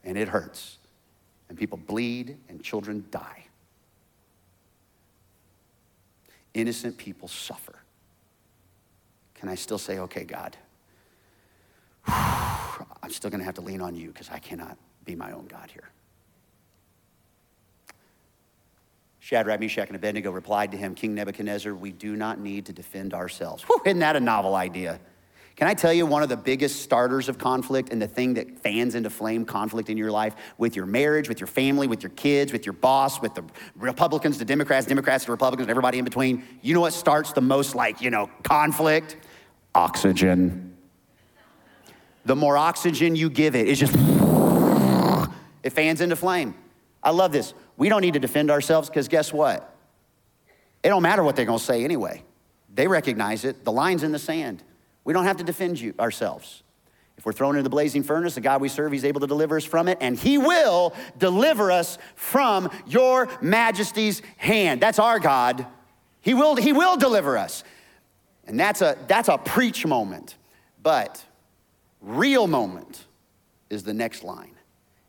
and 0.03 0.19
it 0.19 0.27
hurts, 0.27 0.79
and 1.49 1.57
people 1.57 1.79
bleed, 1.79 2.39
and 2.49 2.61
children 2.61 3.05
die. 3.13 3.45
Innocent 6.55 6.97
people 6.97 7.29
suffer. 7.29 7.75
Can 9.35 9.49
I 9.49 9.55
still 9.55 9.79
say, 9.79 9.99
okay, 9.99 10.25
God, 10.25 10.57
I'm 12.07 13.11
still 13.11 13.31
gonna 13.31 13.45
have 13.45 13.55
to 13.55 13.61
lean 13.61 13.81
on 13.81 13.95
you 13.95 14.09
because 14.09 14.31
I 14.31 14.39
cannot 14.39 14.77
be 15.05 15.15
my 15.15 15.33
own 15.33 15.47
God 15.47 15.71
here? 15.73 15.91
Shadrach, 19.19 19.61
Meshach, 19.61 19.87
and 19.87 19.97
Abednego 19.97 20.33
replied 20.33 20.73
to 20.73 20.77
him, 20.77 20.97
King 20.97 21.15
Nebuchadnezzar, 21.15 21.75
we 21.75 21.93
do 21.93 22.17
not 22.17 22.41
need 22.41 22.67
to 22.67 22.73
defend 22.73 23.15
ourselves. 23.15 23.63
Whew, 23.63 23.81
isn't 23.87 24.01
that 24.01 24.17
a 24.17 24.21
novel 24.21 24.57
idea? 24.57 24.99
Can 25.57 25.69
I 25.69 25.75
tell 25.75 25.93
you 25.93 26.07
one 26.07 26.23
of 26.23 26.29
the 26.29 26.37
biggest 26.37 26.81
starters 26.83 27.29
of 27.29 27.37
conflict 27.37 27.91
and 27.91 28.01
the 28.01 28.09
thing 28.09 28.35
that 28.35 28.59
fans 28.61 28.95
into 28.95 29.11
flame 29.11 29.45
conflict 29.45 29.91
in 29.91 29.99
your 29.99 30.11
life 30.11 30.35
with 30.57 30.75
your 30.75 30.87
marriage, 30.87 31.29
with 31.29 31.41
your 31.41 31.47
family, 31.47 31.87
with 31.87 32.03
your 32.03 32.11
kids, 32.11 32.53
with 32.53 32.65
your 32.65 32.73
boss, 32.73 33.21
with 33.21 33.35
the 33.35 33.45
Republicans, 33.77 34.39
the 34.39 34.45
Democrats, 34.45 34.87
Democrats, 34.87 35.27
the 35.27 35.31
Republicans, 35.31 35.69
everybody 35.69 35.99
in 35.99 36.05
between? 36.05 36.43
You 36.63 36.75
know 36.75 36.81
what 36.81 36.95
starts 36.95 37.33
the 37.33 37.43
most 37.43 37.75
like, 37.75 38.01
you 38.01 38.11
know, 38.11 38.31
conflict? 38.43 39.19
Oxygen. 39.75 40.75
The 42.25 42.37
more 42.37 42.57
oxygen 42.57 43.15
you 43.15 43.29
give 43.29 43.55
it, 43.55 43.69
it's 43.69 43.81
just, 43.81 43.95
it 45.63 45.71
fans 45.71 46.01
into 46.01 46.17
flame. 46.17 46.55
I 47.03 47.11
love 47.11 47.33
this. 47.33 47.53
We 47.77 47.89
don't 47.89 48.01
need 48.01 48.15
to 48.15 48.21
defend 48.21 48.51
ourselves 48.51 48.89
because 48.89 49.09
guess 49.09 49.33
what? 49.33 49.77
It 50.83 50.89
don't 50.89 51.03
matter 51.03 51.23
what 51.23 51.37
they're 51.37 51.45
going 51.45 51.59
to 51.59 51.65
say 51.65 51.85
anyway. 51.85 52.23
They 52.75 52.89
recognize 52.89 53.45
it. 53.45 53.65
The 53.65 53.73
line's 53.73 54.03
in 54.03 54.13
the 54.13 54.19
sand. 54.19 54.63
We 55.05 55.13
don't 55.13 55.25
have 55.25 55.39
to 55.39 55.45
defend 55.45 55.81
you, 55.81 55.95
ourselves. 55.99 56.63
If 57.19 57.27
we're 57.27 57.33
thrown 57.33 57.55
into 57.55 57.63
the 57.63 57.71
blazing 57.71 58.03
furnace, 58.03 58.35
the 58.35 58.41
God 58.41 58.61
we 58.61 58.69
serve, 58.69 58.93
He's 58.93 59.05
able 59.05 59.21
to 59.21 59.27
deliver 59.27 59.57
us 59.57 59.65
from 59.65 59.89
it, 59.89 59.99
and 60.01 60.19
He 60.19 60.39
will 60.39 60.95
deliver 61.19 61.71
us 61.71 61.99
from 62.15 62.71
your 62.87 63.29
majesty's 63.41 64.23
hand. 64.37 64.81
That's 64.81 64.99
our 64.99 65.19
God. 65.19 65.67
He 66.21 66.35
will, 66.35 66.57
he 66.57 66.73
will 66.73 66.97
deliver 66.97 67.37
us. 67.37 67.65
And 68.47 68.59
that's 68.59 68.81
a, 68.81 68.97
that's 69.09 69.29
a 69.29 69.39
preach 69.39 69.85
moment. 69.85 70.37
But 70.83 71.25
real 72.01 72.47
moment 72.47 73.07
is 73.71 73.83
the 73.83 73.95
next 73.95 74.25
line. 74.25 74.55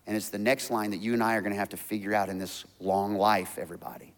And 0.06 0.18
it's 0.18 0.30
the 0.30 0.40
next 0.40 0.70
line 0.70 0.92
that 0.92 0.98
you 0.98 1.14
and 1.14 1.24
I 1.24 1.36
are 1.36 1.42
going 1.42 1.54
to 1.54 1.60
have 1.60 1.70
to 1.70 1.78
figure 1.78 2.14
out 2.14 2.30
in 2.30 2.38
this 2.38 2.66
long 2.80 3.16
life, 3.16 3.58
everybody. 3.58 4.14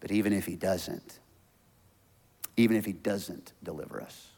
But 0.00 0.12
even 0.12 0.32
if 0.32 0.46
he 0.46 0.56
doesn't, 0.56 1.18
even 2.56 2.76
if 2.76 2.84
he 2.84 2.92
doesn't 2.92 3.52
deliver 3.62 4.00
us, 4.00 4.28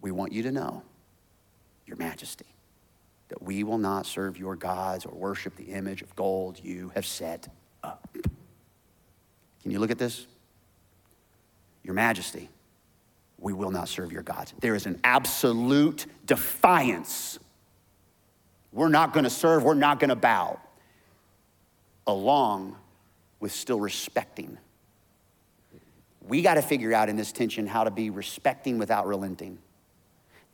we 0.00 0.10
want 0.10 0.32
you 0.32 0.42
to 0.44 0.52
know, 0.52 0.82
Your 1.86 1.96
Majesty, 1.96 2.46
that 3.28 3.42
we 3.42 3.64
will 3.64 3.78
not 3.78 4.06
serve 4.06 4.38
your 4.38 4.56
gods 4.56 5.04
or 5.04 5.14
worship 5.14 5.54
the 5.56 5.64
image 5.64 6.02
of 6.02 6.14
gold 6.16 6.60
you 6.62 6.90
have 6.94 7.04
set 7.04 7.48
up. 7.82 8.08
Can 9.62 9.70
you 9.70 9.78
look 9.78 9.90
at 9.90 9.98
this? 9.98 10.26
Your 11.82 11.94
Majesty, 11.94 12.48
we 13.38 13.52
will 13.52 13.70
not 13.70 13.88
serve 13.88 14.12
your 14.12 14.22
gods. 14.22 14.54
There 14.60 14.74
is 14.74 14.86
an 14.86 15.00
absolute 15.04 16.06
defiance 16.26 17.38
we're 18.72 18.88
not 18.88 19.12
going 19.12 19.24
to 19.24 19.30
serve, 19.30 19.64
we're 19.64 19.74
not 19.74 19.98
going 19.98 20.10
to 20.10 20.16
bow, 20.16 20.58
along 22.06 22.76
with 23.40 23.52
still 23.52 23.80
respecting. 23.80 24.58
We 26.28 26.42
got 26.42 26.54
to 26.54 26.62
figure 26.62 26.92
out 26.92 27.08
in 27.08 27.16
this 27.16 27.32
tension 27.32 27.66
how 27.66 27.84
to 27.84 27.90
be 27.90 28.10
respecting 28.10 28.78
without 28.78 29.06
relenting. 29.06 29.58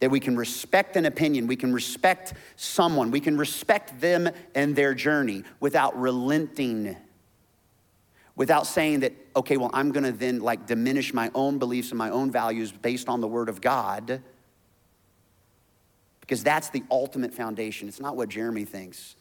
That 0.00 0.10
we 0.10 0.20
can 0.20 0.36
respect 0.36 0.96
an 0.96 1.04
opinion, 1.04 1.46
we 1.46 1.56
can 1.56 1.72
respect 1.72 2.34
someone, 2.56 3.10
we 3.10 3.20
can 3.20 3.36
respect 3.36 4.00
them 4.00 4.28
and 4.54 4.74
their 4.76 4.94
journey 4.94 5.44
without 5.60 5.98
relenting 5.98 6.96
without 8.36 8.66
saying 8.66 9.00
that, 9.00 9.12
okay, 9.36 9.56
well, 9.56 9.70
I'm 9.72 9.92
gonna 9.92 10.12
then 10.12 10.40
like 10.40 10.66
diminish 10.66 11.14
my 11.14 11.30
own 11.34 11.58
beliefs 11.58 11.90
and 11.90 11.98
my 11.98 12.10
own 12.10 12.30
values 12.30 12.72
based 12.72 13.08
on 13.08 13.20
the 13.20 13.28
word 13.28 13.48
of 13.48 13.60
God 13.60 14.22
because 16.20 16.42
that's 16.42 16.70
the 16.70 16.82
ultimate 16.90 17.34
foundation. 17.34 17.86
It's 17.86 18.00
not 18.00 18.16
what 18.16 18.28
Jeremy 18.28 18.64
thinks. 18.64 19.14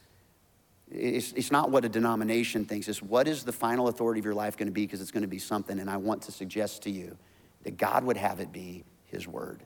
It's, 0.93 1.33
it's 1.33 1.51
not 1.51 1.71
what 1.71 1.85
a 1.85 1.89
denomination 1.89 2.65
thinks. 2.65 2.87
It's 2.87 3.01
what 3.01 3.27
is 3.27 3.43
the 3.43 3.51
final 3.51 3.87
authority 3.87 4.19
of 4.19 4.25
your 4.25 4.35
life 4.35 4.57
going 4.57 4.67
to 4.67 4.73
be 4.73 4.85
because 4.85 5.01
it's 5.01 5.11
going 5.11 5.23
to 5.23 5.27
be 5.27 5.39
something. 5.39 5.79
And 5.79 5.89
I 5.89 5.97
want 5.97 6.21
to 6.23 6.31
suggest 6.31 6.83
to 6.83 6.91
you 6.91 7.17
that 7.63 7.77
God 7.77 8.03
would 8.03 8.17
have 8.17 8.39
it 8.39 8.51
be 8.51 8.83
His 9.05 9.27
Word. 9.27 9.63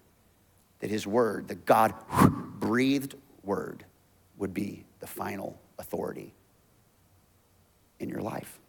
That 0.80 0.90
His 0.90 1.06
Word, 1.06 1.50
the 1.50 1.56
God 1.56 1.94
breathed 2.60 3.16
Word, 3.44 3.84
would 4.38 4.54
be 4.54 4.86
the 5.00 5.08
final 5.08 5.60
authority 5.80 6.34
in 8.00 8.08
your 8.08 8.22
life. 8.22 8.60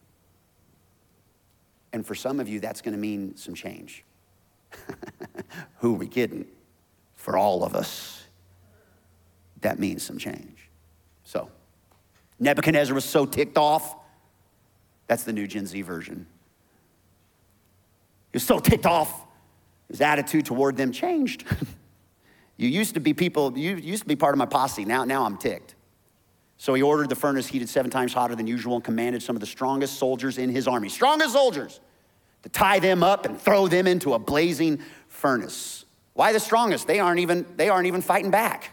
And 1.93 2.05
for 2.05 2.17
some 2.17 2.41
of 2.41 2.49
you, 2.49 2.59
that's 2.59 2.81
going 2.81 2.95
to 2.95 3.01
mean 3.01 3.37
some 3.37 3.55
change. 3.55 4.05
Who 5.79 5.95
are 5.95 5.99
we 5.99 6.09
kidding? 6.09 6.47
For 7.15 7.37
all 7.37 7.65
of 7.65 7.75
us, 7.75 8.25
that 9.61 9.79
means 9.79 10.03
some 10.03 10.19
change. 10.19 10.69
So, 11.25 11.51
Nebuchadnezzar 12.41 12.95
was 12.95 13.05
so 13.05 13.27
ticked 13.27 13.59
off. 13.59 13.97
That's 15.07 15.25
the 15.25 15.33
new 15.33 15.47
Gen 15.47 15.67
Z 15.67 15.81
version. 15.83 16.27
He 18.33 18.37
was 18.37 18.45
so 18.45 18.59
ticked 18.59 18.87
off, 18.87 19.25
his 19.89 20.01
attitude 20.01 20.47
toward 20.47 20.77
them 20.77 20.93
changed. 20.93 21.45
you 22.57 22.69
used 22.69 22.95
to 22.95 23.01
be 23.01 23.15
people, 23.15 23.57
you 23.57 23.77
used 23.77 24.03
to 24.03 24.09
be 24.09 24.17
part 24.17 24.35
of 24.35 24.39
my 24.39 24.47
posse. 24.47 24.85
Now, 24.85 25.05
now 25.05 25.25
I'm 25.25 25.37
ticked. 25.39 25.75
So 26.59 26.75
he 26.75 26.83
ordered 26.83 27.09
the 27.09 27.15
furnace 27.15 27.47
heated 27.47 27.69
seven 27.69 27.91
times 27.91 28.13
hotter 28.13 28.35
than 28.35 28.47
usual 28.47 28.75
and 28.75 28.85
commanded 28.85 29.23
some 29.23 29.37
of 29.37 29.41
the 29.41 29.47
strongest 29.47 29.95
soldiers 29.95 30.39
in 30.39 30.51
his 30.51 30.69
army, 30.69 30.89
strongest 30.89 31.33
soldiers, 31.33 31.81
to 32.43 32.49
tie 32.49 32.81
them 32.81 33.03
up 33.03 33.27
and 33.27 33.41
throw 33.41 33.69
them 33.69 33.87
into 33.87 34.15
a 34.15 34.19
blazing 34.19 34.81
furnace. 35.07 35.85
Why 36.15 36.33
the 36.33 36.41
strongest? 36.41 36.87
They 36.87 36.99
aren't 36.99 37.21
even, 37.21 37.47
they 37.57 37.69
aren't 37.69 37.87
even 37.87 38.03
fighting 38.03 38.31
back. 38.31 38.73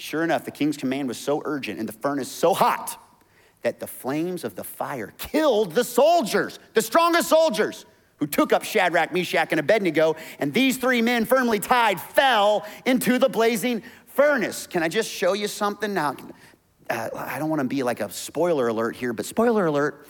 Sure 0.00 0.24
enough, 0.24 0.44
the 0.44 0.50
king's 0.50 0.78
command 0.78 1.08
was 1.08 1.18
so 1.18 1.42
urgent 1.44 1.78
and 1.78 1.86
the 1.86 1.92
furnace 1.92 2.30
so 2.30 2.54
hot 2.54 2.98
that 3.60 3.80
the 3.80 3.86
flames 3.86 4.44
of 4.44 4.54
the 4.54 4.64
fire 4.64 5.12
killed 5.18 5.72
the 5.72 5.84
soldiers, 5.84 6.58
the 6.72 6.80
strongest 6.80 7.28
soldiers, 7.28 7.84
who 8.16 8.26
took 8.26 8.52
up 8.52 8.64
Shadrach, 8.64 9.12
Meshach, 9.12 9.48
and 9.50 9.60
Abednego. 9.60 10.16
And 10.38 10.54
these 10.54 10.78
three 10.78 11.02
men, 11.02 11.26
firmly 11.26 11.58
tied, 11.58 12.00
fell 12.00 12.66
into 12.86 13.18
the 13.18 13.28
blazing 13.28 13.82
furnace. 14.06 14.66
Can 14.66 14.82
I 14.82 14.88
just 14.88 15.10
show 15.10 15.34
you 15.34 15.48
something? 15.48 15.92
Now, 15.92 16.16
uh, 16.88 17.10
I 17.14 17.38
don't 17.38 17.50
want 17.50 17.60
to 17.60 17.68
be 17.68 17.82
like 17.82 18.00
a 18.00 18.10
spoiler 18.10 18.68
alert 18.68 18.96
here, 18.96 19.12
but 19.12 19.26
spoiler 19.26 19.66
alert, 19.66 20.06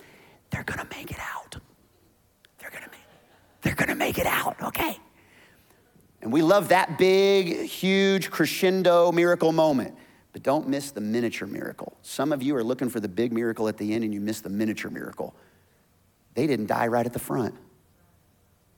they're 0.51 0.65
going 0.65 0.79
to 0.79 0.97
make 0.97 1.11
it 1.11 1.19
out. 1.19 1.57
They're 2.61 2.71
going 2.71 2.85
to 2.85 2.91
make, 2.91 3.01
they're 3.63 3.75
going 3.75 3.89
to 3.89 3.97
make 3.97 4.19
it 4.19 4.27
out, 4.27 4.57
okay? 4.63 4.99
And 6.23 6.33
we 6.33 6.43
love 6.43 6.69
that 6.69 6.99
big, 6.99 7.67
huge 7.67 8.31
crescendo 8.31 9.11
miracle 9.13 9.53
moment. 9.53 9.97
But 10.33 10.43
don't 10.43 10.69
miss 10.69 10.91
the 10.91 11.01
miniature 11.01 11.49
miracle. 11.49 11.97
Some 12.03 12.33
of 12.33 12.43
you 12.43 12.55
are 12.57 12.63
looking 12.63 12.89
for 12.89 13.01
the 13.01 13.09
big 13.09 13.33
miracle 13.33 13.69
at 13.69 13.79
the 13.79 13.95
end 13.95 14.05
and 14.05 14.15
you 14.15 14.21
miss 14.21 14.41
the 14.41 14.51
miniature 14.51 14.91
miracle. 14.91 15.35
They 16.35 16.47
didn't 16.47 16.67
die 16.67 16.87
right 16.87 17.05
at 17.05 17.13
the 17.13 17.19
front. 17.19 17.55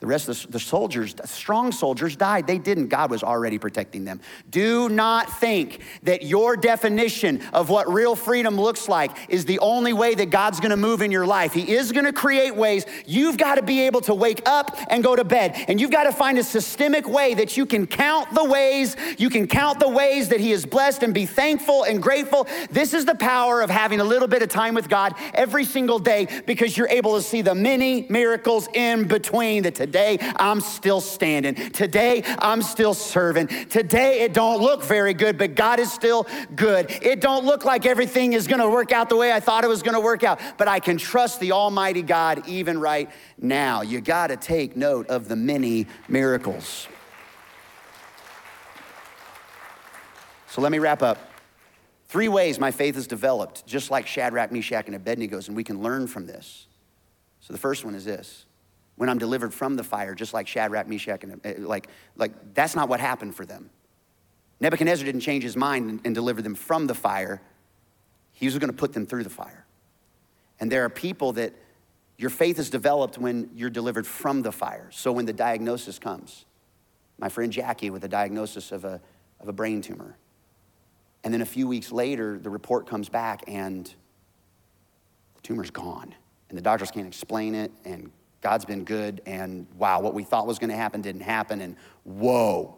The 0.03 0.09
rest 0.09 0.29
of 0.29 0.51
the, 0.51 0.59
soldiers, 0.59 1.15
the 1.15 1.29
strong 1.29 1.71
soldiers, 1.71 2.17
died. 2.17 2.49
They 2.49 2.59
didn't. 2.59 2.89
God 2.89 3.09
was 3.09 3.23
already 3.23 3.57
protecting 3.57 4.05
them. 4.05 4.21
Do 4.51 4.89
not 4.89 5.39
think 5.39 5.79
that 6.03 6.25
your 6.25 6.57
definition 6.57 7.41
of 7.53 7.69
what 7.69 7.89
real 7.89 8.17
freedom 8.17 8.61
looks 8.61 8.89
like 8.89 9.13
is 9.29 9.45
the 9.45 9.61
only 9.61 9.93
way 9.93 10.17
that 10.17 10.31
God's 10.31 10.59
gonna 10.59 10.77
move 10.77 11.03
in 11.03 11.13
your 11.13 11.25
life. 11.25 11.53
He 11.53 11.73
is 11.73 11.93
gonna 11.93 12.13
create 12.13 12.57
ways. 12.57 12.85
You've 13.07 13.37
gotta 13.37 13.63
be 13.63 13.83
able 13.83 14.01
to 14.01 14.15
wake 14.15 14.43
up 14.45 14.77
and 14.89 15.05
go 15.05 15.15
to 15.15 15.23
bed. 15.23 15.67
And 15.69 15.81
you've 15.81 15.93
gotta 15.93 16.11
find 16.11 16.37
a 16.37 16.43
systemic 16.43 17.09
way 17.09 17.35
that 17.35 17.57
you 17.57 17.65
can 17.65 17.87
count 17.87 18.35
the 18.35 18.45
ways, 18.45 18.97
you 19.19 19.31
can 19.31 19.47
count 19.47 19.79
the 19.79 19.89
ways 19.89 20.31
that 20.31 20.41
He 20.41 20.51
is 20.51 20.67
blessed 20.67 21.05
and 21.05 21.15
be 21.15 21.27
thankful 21.27 21.85
and 21.85 22.03
grateful. 22.03 22.49
This 22.73 22.93
is 22.93 23.05
the 23.05 23.15
power 23.15 23.61
of 23.61 23.71
having 23.71 24.01
a 24.01 24.05
little 24.05 24.27
bit 24.27 24.43
of 24.43 24.49
time 24.49 24.75
with 24.75 24.89
God 24.89 25.15
every 25.33 25.65
single 25.65 26.01
day 26.01 26.27
because 26.45 26.77
you're 26.77 26.89
able 26.89 27.15
to 27.15 27.23
see 27.23 27.41
the 27.41 27.55
many 27.55 28.05
miracles 28.09 28.69
in 28.75 29.07
between 29.07 29.63
that 29.63 29.77
Today, 29.77 29.92
I'm 29.97 30.61
still 30.61 31.01
standing. 31.01 31.55
Today, 31.55 32.23
I'm 32.39 32.63
still 32.63 32.95
serving. 32.95 33.47
Today, 33.47 34.21
it 34.21 34.33
don't 34.33 34.61
look 34.61 34.83
very 34.83 35.15
good, 35.15 35.39
but 35.39 35.55
God 35.55 35.81
is 35.81 35.93
still 35.93 36.27
good. 36.55 36.91
It 37.03 37.21
don't 37.21 37.45
look 37.45 37.65
like 37.65 37.87
everything 37.87 38.33
is 38.33 38.47
going 38.47 38.61
to 38.61 38.69
work 38.69 38.93
out 38.93 39.09
the 39.09 39.17
way 39.17 39.33
I 39.33 39.41
thought 39.41 39.65
it 39.65 39.69
was 39.69 39.83
going 39.83 39.95
to 39.95 40.01
work 40.01 40.25
out, 40.25 40.41
but 40.59 40.69
I 40.69 40.81
can 40.81 40.97
trust 40.97 41.41
the 41.41 41.53
Almighty 41.53 42.03
God 42.03 42.49
even 42.49 42.79
right 42.81 43.11
now. 43.39 43.83
You 43.83 44.01
got 44.01 44.29
to 44.29 44.37
take 44.37 44.77
note 44.77 45.09
of 45.09 45.29
the 45.29 45.37
many 45.37 45.87
miracles. 46.09 46.89
So 50.49 50.61
let 50.61 50.71
me 50.71 50.79
wrap 50.79 51.03
up. 51.03 51.31
Three 52.09 52.29
ways 52.29 52.61
my 52.61 52.71
faith 52.71 52.99
is 52.99 53.07
developed, 53.07 53.67
just 53.67 53.91
like 53.91 54.07
Shadrach, 54.07 54.53
Meshach, 54.53 54.87
and 54.87 54.95
Abednego's, 54.95 55.49
and 55.49 55.57
we 55.57 55.65
can 55.65 55.81
learn 55.81 56.07
from 56.07 56.27
this. 56.27 56.67
So 57.41 57.55
the 57.55 57.59
first 57.59 57.87
one 57.87 57.95
is 57.95 58.05
this 58.05 58.45
when 58.97 59.09
I'm 59.09 59.19
delivered 59.19 59.53
from 59.55 59.77
the 59.77 59.85
fire, 59.85 60.15
just 60.15 60.35
like 60.35 60.47
Shadrach, 60.47 60.87
Meshach, 60.87 61.25
and 61.25 61.41
uh, 61.45 61.53
like, 61.59 61.89
like 62.17 62.55
that's 62.55 62.77
not 62.77 62.89
what 62.89 63.01
happened 63.01 63.35
for 63.35 63.47
them. 63.47 63.71
Nebuchadnezzar 64.61 65.05
didn't 65.05 65.23
change 65.23 65.43
his 65.43 65.57
mind 65.57 66.01
and, 66.05 66.15
deliver 66.15 66.41
them 66.41 66.55
from 66.55 66.87
the 66.87 66.95
fire. 66.95 67.43
He 68.33 68.47
was 68.47 68.57
going 68.59 68.71
to 68.71 68.77
put 68.77 68.93
them 68.93 69.07
through 69.07 69.25
the 69.25 69.31
fire. 69.31 69.67
And 70.61 70.71
there 70.71 70.85
are 70.85 70.89
people 70.89 71.33
that 71.33 71.53
your 72.17 72.31
faith 72.31 72.61
is 72.61 72.71
developed 72.71 73.19
when 73.19 73.51
you're 73.57 73.71
delivered 73.71 74.07
from 74.07 74.43
the 74.43 74.53
fire. 74.53 74.89
So 74.93 75.11
when 75.11 75.27
the 75.27 75.33
diagnosis 75.33 75.99
comes, 75.99 76.45
my 77.19 77.29
friend 77.29 77.53
Jackie 77.53 77.91
with 77.91 78.05
a 78.05 78.09
diagnosis 78.09 78.71
of 78.71 78.85
a, 78.85 79.01
of 79.41 79.49
a 79.49 79.53
brain 79.53 79.83
tumor. 79.83 80.17
And 81.25 81.35
then 81.35 81.41
a 81.41 81.47
few 81.47 81.67
weeks 81.67 81.91
later, 81.91 82.39
the 82.39 82.51
report 82.51 82.87
comes 82.87 83.09
back 83.09 83.43
and 83.49 83.87
the 83.87 85.43
tumor's 85.43 85.71
gone. 85.71 86.15
And 86.49 86.59
the 86.59 86.63
doctors 86.63 86.91
can't 86.91 87.07
explain 87.07 87.55
it, 87.55 87.73
and 87.85 88.11
God's 88.43 88.65
been 88.65 88.85
good, 88.85 89.23
and 89.25 89.67
wow, 89.79 90.01
what 90.01 90.15
we 90.15 90.25
thought 90.25 90.47
was 90.49 90.59
going 90.59 90.71
to 90.71 90.77
happen 90.77 91.01
didn't 91.01 91.23
happen, 91.23 91.61
and 91.61 91.77
whoa, 92.03 92.75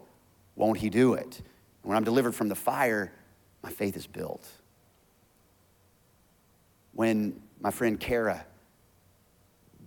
won't 0.55 0.77
He 0.77 0.89
do 0.89 1.15
it? 1.15 1.41
When 1.81 1.97
I'm 1.97 2.03
delivered 2.03 2.33
from 2.33 2.49
the 2.49 2.55
fire, 2.55 3.11
my 3.63 3.71
faith 3.71 3.97
is 3.97 4.05
built. 4.05 4.47
When 6.93 7.41
my 7.59 7.71
friend 7.71 7.99
Kara, 7.99 8.45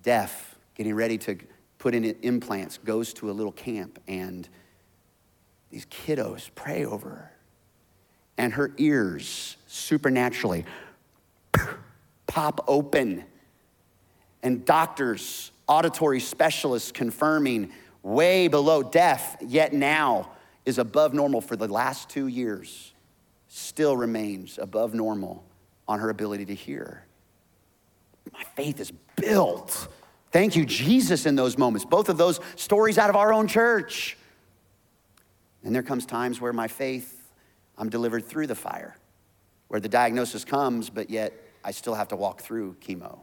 deaf, 0.03 0.57
getting 0.75 0.95
ready 0.95 1.17
to 1.19 1.39
put 1.79 1.95
in 1.95 2.05
implants, 2.23 2.79
goes 2.79 3.15
to 3.15 3.31
a 3.31 3.33
little 3.33 3.53
camp, 3.53 4.01
and 4.09 4.49
these 5.71 5.87
kiddos 5.87 6.51
pray 6.57 6.85
over 6.85 7.09
her, 7.09 7.33
and 8.37 8.53
her 8.55 8.73
ears 8.79 9.57
supernaturally 9.69 10.65
pop 12.27 12.65
open, 12.67 13.25
and 14.43 14.65
doctors 14.65 15.53
auditory 15.69 16.21
specialists 16.21 16.91
confirming 16.91 17.71
way 18.03 18.49
below 18.49 18.83
deaf, 18.83 19.37
yet 19.41 19.73
now 19.73 20.31
is 20.65 20.79
above 20.79 21.15
normal 21.15 21.41
for 21.41 21.57
the 21.57 21.69
last 21.69 22.09
two 22.09 22.27
years, 22.27 22.93
still 23.49 23.97
remains 23.97 24.59
above 24.59 24.95
normal 24.95 25.45
on 25.87 26.01
her 26.01 26.11
ability 26.11 26.47
to 26.47 26.55
hear. 26.55 27.05
My 28.33 28.43
faith 28.57 28.81
is 28.81 28.93
built. 29.17 29.89
Thank 30.31 30.57
you, 30.57 30.67
Jesus, 30.67 31.25
in 31.25 31.37
those 31.37 31.57
moments. 31.57 31.85
Both 31.85 32.09
of 32.09 32.19
those 32.19 32.41
stories 32.57 32.99
out 32.99 33.09
of 33.09 33.17
our 33.17 33.33
own 33.33 33.47
church. 33.47 34.17
And 35.65 35.75
there 35.75 35.83
comes 35.83 36.05
times 36.05 36.41
where 36.41 36.53
my 36.53 36.69
faith, 36.69 37.31
I'm 37.79 37.89
delivered 37.89 38.27
through 38.27 38.47
the 38.47 38.55
fire, 38.55 38.97
where 39.69 39.81
the 39.81 39.89
diagnosis 39.89 40.45
comes, 40.45 40.91
but 40.91 41.09
yet 41.09 41.33
I 41.65 41.71
still 41.71 41.95
have 41.95 42.09
to 42.09 42.17
walk 42.17 42.43
through 42.43 42.77
chemo. 42.81 43.21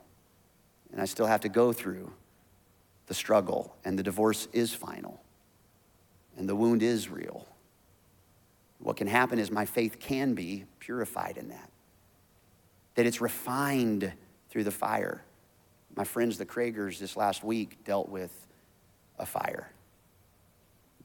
And 0.92 1.00
I 1.00 1.06
still 1.06 1.28
have 1.28 1.42
to 1.42 1.50
go 1.50 1.72
through 1.72 2.12
the 3.08 3.14
struggle, 3.14 3.76
and 3.86 3.98
the 3.98 4.04
divorce 4.04 4.48
is 4.54 4.74
final, 4.74 5.22
and 6.38 6.50
the 6.50 6.56
wound 6.56 6.82
is 6.82 7.10
real. 7.10 7.48
What 8.80 8.98
can 8.98 9.08
happen 9.08 9.40
is 9.40 9.52
my 9.52 9.66
faith 9.66 10.00
can 10.00 10.34
be 10.34 10.66
purified 10.80 11.38
in 11.38 11.50
that, 11.50 11.70
that 12.96 13.06
it's 13.06 13.22
refined 13.22 14.12
through 14.50 14.64
the 14.64 14.72
fire. 14.72 15.24
My 15.96 16.04
friends, 16.04 16.38
the 16.38 16.46
Kragers, 16.46 17.00
this 17.00 17.16
last 17.16 17.44
week 17.44 17.84
dealt 17.84 18.10
with 18.10 18.32
a 19.18 19.26
fire. 19.26 19.72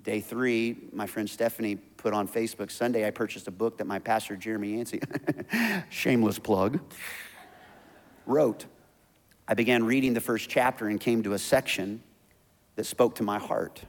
Day 0.02 0.20
three, 0.20 0.76
my 0.92 1.06
friend 1.06 1.28
Stephanie 1.28 1.76
put 1.76 2.14
on 2.14 2.26
Facebook 2.26 2.70
Sunday, 2.70 3.06
I 3.06 3.10
purchased 3.10 3.46
a 3.48 3.50
book 3.50 3.76
that 3.78 3.86
my 3.86 3.98
pastor, 3.98 4.34
Jeremy 4.34 4.76
Yancey, 4.76 5.00
shameless 5.90 6.38
plug, 6.38 6.80
wrote. 8.26 8.64
I 9.50 9.54
began 9.54 9.82
reading 9.82 10.14
the 10.14 10.20
first 10.20 10.48
chapter 10.48 10.86
and 10.86 11.00
came 11.00 11.24
to 11.24 11.32
a 11.32 11.38
section 11.38 12.04
that 12.76 12.84
spoke 12.84 13.16
to 13.16 13.24
my 13.24 13.40
heart. 13.40 13.82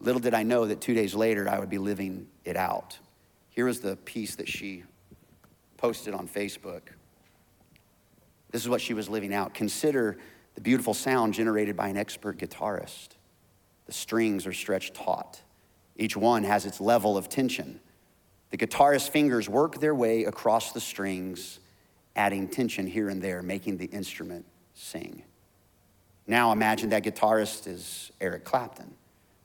Little 0.00 0.22
did 0.22 0.32
I 0.32 0.42
know 0.42 0.64
that 0.64 0.80
two 0.80 0.94
days 0.94 1.14
later 1.14 1.46
I 1.50 1.58
would 1.58 1.68
be 1.68 1.76
living 1.76 2.26
it 2.46 2.56
out. 2.56 2.98
Here 3.50 3.66
was 3.66 3.80
the 3.80 3.96
piece 3.96 4.36
that 4.36 4.48
she 4.48 4.84
posted 5.76 6.14
on 6.14 6.26
Facebook. 6.26 6.80
This 8.52 8.62
is 8.62 8.70
what 8.70 8.80
she 8.80 8.94
was 8.94 9.10
living 9.10 9.34
out. 9.34 9.52
Consider 9.52 10.16
the 10.54 10.62
beautiful 10.62 10.94
sound 10.94 11.34
generated 11.34 11.76
by 11.76 11.88
an 11.88 11.98
expert 11.98 12.38
guitarist. 12.38 13.08
The 13.84 13.92
strings 13.92 14.46
are 14.46 14.54
stretched 14.54 14.94
taut. 14.94 15.42
Each 15.94 16.16
one 16.16 16.42
has 16.44 16.64
its 16.64 16.80
level 16.80 17.18
of 17.18 17.28
tension. 17.28 17.80
The 18.48 18.56
guitarist's 18.56 19.08
fingers 19.08 19.46
work 19.46 19.78
their 19.78 19.94
way 19.94 20.24
across 20.24 20.72
the 20.72 20.80
strings, 20.80 21.60
adding 22.16 22.48
tension 22.48 22.86
here 22.86 23.10
and 23.10 23.20
there, 23.20 23.42
making 23.42 23.76
the 23.76 23.84
instrument 23.84 24.46
sing. 24.80 25.22
Now 26.26 26.52
imagine 26.52 26.90
that 26.90 27.04
guitarist 27.04 27.66
is 27.66 28.12
Eric 28.20 28.44
Clapton, 28.44 28.94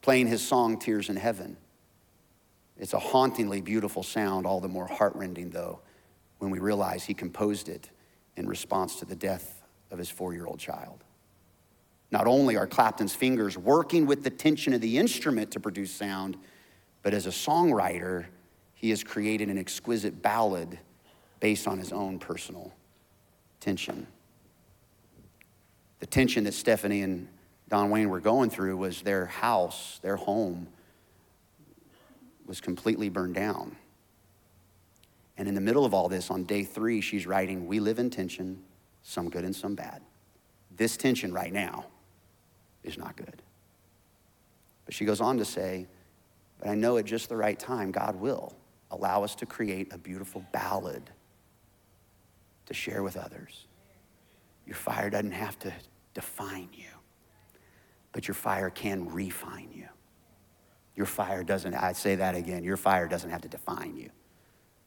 playing 0.02 0.28
his 0.28 0.46
song 0.46 0.80
Tears 0.80 1.10
in 1.10 1.16
Heaven. 1.16 1.58
It's 2.78 2.94
a 2.94 3.00
hauntingly 3.00 3.62
beautiful 3.62 4.04
sound, 4.04 4.46
all 4.46 4.60
the 4.60 4.68
more 4.68 4.88
heartrending, 4.88 5.50
though, 5.50 5.80
when 6.40 6.52
we 6.52 6.60
realize 6.60 7.04
he 7.04 7.14
composed 7.14 7.70
it 7.70 7.90
in 8.36 8.48
response 8.48 8.98
to 8.98 9.06
the 9.06 9.16
death 9.16 9.64
of 9.92 9.98
his 9.98 10.10
four 10.10 10.34
year 10.34 10.46
old 10.46 10.60
child. 10.60 11.04
Not 12.12 12.28
only 12.28 12.56
are 12.56 12.68
Clapton's 12.68 13.16
fingers 13.16 13.58
working 13.58 14.06
with 14.06 14.24
the 14.24 14.30
tension 14.30 14.74
of 14.74 14.82
the 14.82 14.98
instrument 14.98 15.52
to 15.52 15.60
produce 15.60 15.92
sound, 15.92 16.38
but 17.02 17.14
as 17.14 17.26
a 17.26 17.30
songwriter, 17.30 18.26
he 18.74 18.90
has 18.92 19.04
created 19.04 19.50
an 19.50 19.58
exquisite 19.58 20.22
ballad 20.22 20.80
based 21.40 21.68
on 21.68 21.78
his 21.78 21.92
own 21.92 22.20
personal 22.20 22.74
tension. 23.60 24.08
The 26.06 26.12
tension 26.12 26.44
that 26.44 26.54
Stephanie 26.54 27.02
and 27.02 27.28
Don 27.68 27.90
Wayne 27.90 28.10
were 28.10 28.20
going 28.20 28.52
through 28.52 28.78
was 28.78 29.02
their 29.02 29.26
house, 29.26 30.00
their 30.04 30.18
home, 30.18 30.68
was 32.46 32.62
completely 32.62 33.10
burned 33.10 33.34
down. 33.34 33.76
And 35.36 35.48
in 35.48 35.56
the 35.56 35.62
middle 35.62 35.84
of 35.84 35.96
all 35.96 36.08
this, 36.08 36.30
on 36.30 36.44
day 36.44 36.64
three, 36.64 37.02
she's 37.02 37.26
writing, 37.26 37.66
We 37.66 37.80
live 37.80 37.98
in 37.98 38.12
tension, 38.12 38.62
some 39.02 39.32
good 39.32 39.44
and 39.46 39.56
some 39.56 39.74
bad. 39.74 40.04
This 40.78 40.96
tension 40.96 41.34
right 41.34 41.52
now 41.52 41.88
is 42.84 43.00
not 43.00 43.18
good. 43.18 43.42
But 44.86 44.94
she 44.94 45.06
goes 45.06 45.22
on 45.22 45.40
to 45.40 45.46
say, 45.46 45.88
But 46.60 46.70
I 46.70 46.76
know 46.76 46.98
at 46.98 47.06
just 47.06 47.30
the 47.30 47.36
right 47.36 47.58
time, 47.58 47.90
God 47.92 48.16
will 48.18 48.56
allow 48.92 49.24
us 49.24 49.34
to 49.38 49.48
create 49.48 49.92
a 49.92 49.98
beautiful 49.98 50.46
ballad 50.54 51.10
to 52.68 52.76
share 52.76 53.02
with 53.02 53.18
others. 53.18 53.66
Your 54.68 54.76
fire 54.76 55.10
doesn't 55.10 55.32
have 55.32 55.58
to 55.60 55.74
define 56.16 56.70
you, 56.74 56.88
but 58.12 58.28
your 58.28 58.34
fire 58.34 58.72
can 58.72 59.08
refine 59.14 59.70
you. 59.72 59.88
Your 60.96 61.06
fire 61.06 61.44
doesn't, 61.44 61.76
I'd 61.76 61.98
say 61.98 62.16
that 62.16 62.34
again, 62.34 62.64
your 62.64 62.78
fire 62.78 63.08
doesn't 63.08 63.30
have 63.30 63.42
to 63.42 63.50
define 63.50 63.96
you, 63.96 64.10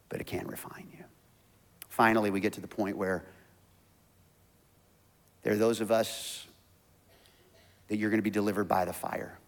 but 0.09 0.21
it 0.21 0.27
can 0.27 0.49
refine 0.49 0.89
you. 0.91 1.05
Finally, 1.91 2.31
we 2.31 2.41
get 2.41 2.55
to 2.55 2.61
the 2.61 2.69
point 2.69 2.97
where 2.97 3.25
there 5.43 5.53
are 5.53 5.57
those 5.57 5.81
of 5.81 5.91
us 5.93 6.47
that 7.89 7.97
you're 7.97 8.11
going 8.11 8.19
to 8.19 8.25
be 8.25 8.31
delivered 8.31 8.69
by 8.69 8.85
the 8.85 8.93
fire. 8.93 9.39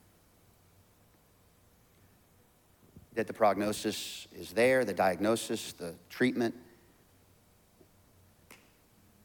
That 3.14 3.26
the 3.26 3.32
prognosis 3.32 4.26
is 4.38 4.52
there, 4.52 4.84
the 4.84 4.94
diagnosis, 4.94 5.72
the 5.72 5.94
treatment. 6.08 6.54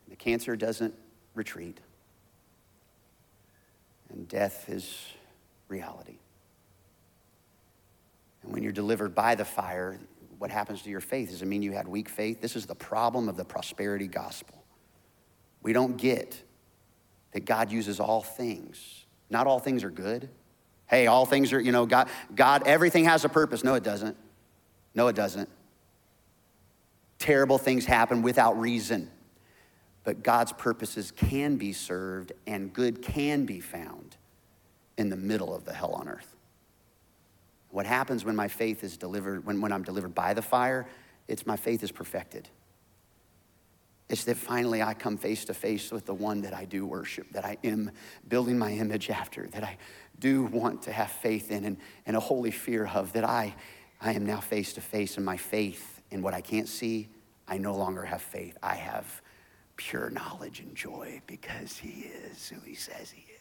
The 0.09 0.15
cancer 0.15 0.55
doesn't 0.55 0.93
retreat, 1.33 1.79
and 4.09 4.27
death 4.27 4.69
is 4.69 5.13
reality. 5.67 6.17
And 8.43 8.53
when 8.53 8.63
you're 8.63 8.71
delivered 8.71 9.15
by 9.15 9.35
the 9.35 9.45
fire, 9.45 9.99
what 10.37 10.51
happens 10.51 10.81
to 10.83 10.89
your 10.89 11.01
faith? 11.01 11.29
Does 11.29 11.41
it 11.41 11.47
mean 11.47 11.61
you 11.61 11.71
had 11.71 11.87
weak 11.87 12.09
faith? 12.09 12.41
This 12.41 12.55
is 12.55 12.65
the 12.65 12.75
problem 12.75 13.29
of 13.29 13.37
the 13.37 13.45
prosperity 13.45 14.07
gospel. 14.07 14.63
We 15.61 15.73
don't 15.73 15.97
get 15.97 16.41
that 17.31 17.45
God 17.45 17.71
uses 17.71 17.99
all 17.99 18.21
things. 18.21 19.05
Not 19.29 19.47
all 19.47 19.59
things 19.59 19.83
are 19.83 19.89
good. 19.89 20.29
Hey, 20.87 21.07
all 21.07 21.25
things 21.25 21.51
are, 21.51 21.59
you 21.59 21.71
know, 21.71 21.85
God, 21.85 22.09
God, 22.35 22.63
everything 22.67 23.05
has 23.05 23.25
a 23.25 23.29
purpose. 23.29 23.63
No, 23.63 23.73
it 23.73 23.83
doesn't. 23.83 24.15
No, 24.93 25.07
it 25.07 25.15
doesn't. 25.15 25.49
Terrible 27.17 27.57
things 27.57 27.85
happen 27.85 28.21
without 28.21 28.59
reason. 28.59 29.09
But 30.05 30.23
God's 30.23 30.53
purposes 30.53 31.11
can 31.11 31.57
be 31.57 31.73
served 31.73 32.31
and 32.47 32.71
good 32.71 33.01
can 33.01 33.45
be 33.45 33.59
found 33.59 34.15
in 34.97 35.09
the 35.09 35.17
middle 35.17 35.53
of 35.53 35.65
the 35.65 35.73
hell 35.73 35.91
on 35.93 36.07
earth. 36.07 36.35
What 37.71 37.85
happens 37.85 38.23
when 38.23 38.35
my 38.35 38.47
faith 38.47 38.83
is 38.83 38.95
delivered, 38.95 39.45
when, 39.45 39.59
when 39.59 39.73
I'm 39.73 39.83
delivered 39.83 40.15
by 40.15 40.33
the 40.33 40.41
fire, 40.41 40.87
it's 41.27 41.45
my 41.45 41.57
faith 41.57 41.83
is 41.83 41.91
perfected. 41.91 42.47
It's 44.07 44.23
that 44.25 44.37
finally 44.37 44.83
I 44.83 44.93
come 44.93 45.17
face 45.17 45.45
to 45.45 45.53
face 45.53 45.91
with 45.91 46.05
the 46.05 46.13
one 46.13 46.41
that 46.43 46.53
I 46.53 46.65
do 46.65 46.85
worship, 46.85 47.31
that 47.31 47.43
I 47.43 47.57
am 47.63 47.89
building 48.27 48.57
my 48.57 48.71
image 48.71 49.09
after, 49.09 49.47
that 49.47 49.63
I 49.63 49.77
do 50.19 50.43
want 50.43 50.83
to 50.83 50.91
have 50.91 51.09
faith 51.09 51.49
in 51.49 51.65
and, 51.65 51.77
and 52.05 52.15
a 52.15 52.19
holy 52.19 52.51
fear 52.51 52.85
of, 52.85 53.11
that 53.13 53.25
I, 53.25 53.55
I 53.99 54.13
am 54.13 54.25
now 54.25 54.39
face 54.39 54.73
to 54.73 54.81
face 54.81 55.17
in 55.17 55.25
my 55.25 55.37
faith 55.37 56.01
in 56.11 56.21
what 56.21 56.35
I 56.35 56.41
can't 56.41 56.67
see. 56.67 57.09
I 57.47 57.57
no 57.57 57.75
longer 57.75 58.03
have 58.03 58.21
faith. 58.21 58.55
I 58.61 58.75
have 58.75 59.21
pure 59.77 60.09
knowledge 60.09 60.59
and 60.59 60.75
joy 60.75 61.21
because 61.27 61.77
he 61.77 62.09
is 62.31 62.47
who 62.47 62.59
he 62.61 62.75
says 62.75 63.11
he 63.11 63.21
is 63.21 63.35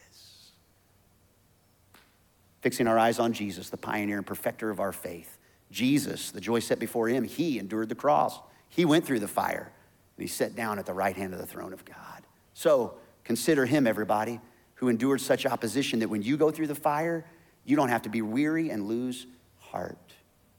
fixing 2.64 2.86
our 2.86 2.98
eyes 2.98 3.18
on 3.18 3.34
Jesus, 3.34 3.68
the 3.68 3.76
pioneer 3.76 4.16
and 4.16 4.26
perfecter 4.26 4.70
of 4.70 4.80
our 4.80 4.90
faith. 4.90 5.36
Jesus, 5.70 6.30
the 6.30 6.40
joy 6.40 6.60
set 6.60 6.78
before 6.78 7.08
him, 7.08 7.22
he 7.22 7.58
endured 7.58 7.90
the 7.90 7.94
cross. 7.94 8.40
He 8.70 8.86
went 8.86 9.04
through 9.04 9.20
the 9.20 9.28
fire 9.28 9.70
and 10.16 10.22
he 10.22 10.26
sat 10.26 10.56
down 10.56 10.78
at 10.78 10.86
the 10.86 10.94
right 10.94 11.14
hand 11.14 11.34
of 11.34 11.38
the 11.38 11.46
throne 11.46 11.74
of 11.74 11.84
God. 11.84 12.22
So 12.54 12.94
consider 13.22 13.66
him, 13.66 13.86
everybody, 13.86 14.40
who 14.76 14.88
endured 14.88 15.20
such 15.20 15.44
opposition 15.44 15.98
that 15.98 16.08
when 16.08 16.22
you 16.22 16.38
go 16.38 16.50
through 16.50 16.68
the 16.68 16.74
fire, 16.74 17.26
you 17.66 17.76
don't 17.76 17.90
have 17.90 18.00
to 18.00 18.08
be 18.08 18.22
weary 18.22 18.70
and 18.70 18.88
lose 18.88 19.26
heart. 19.58 20.14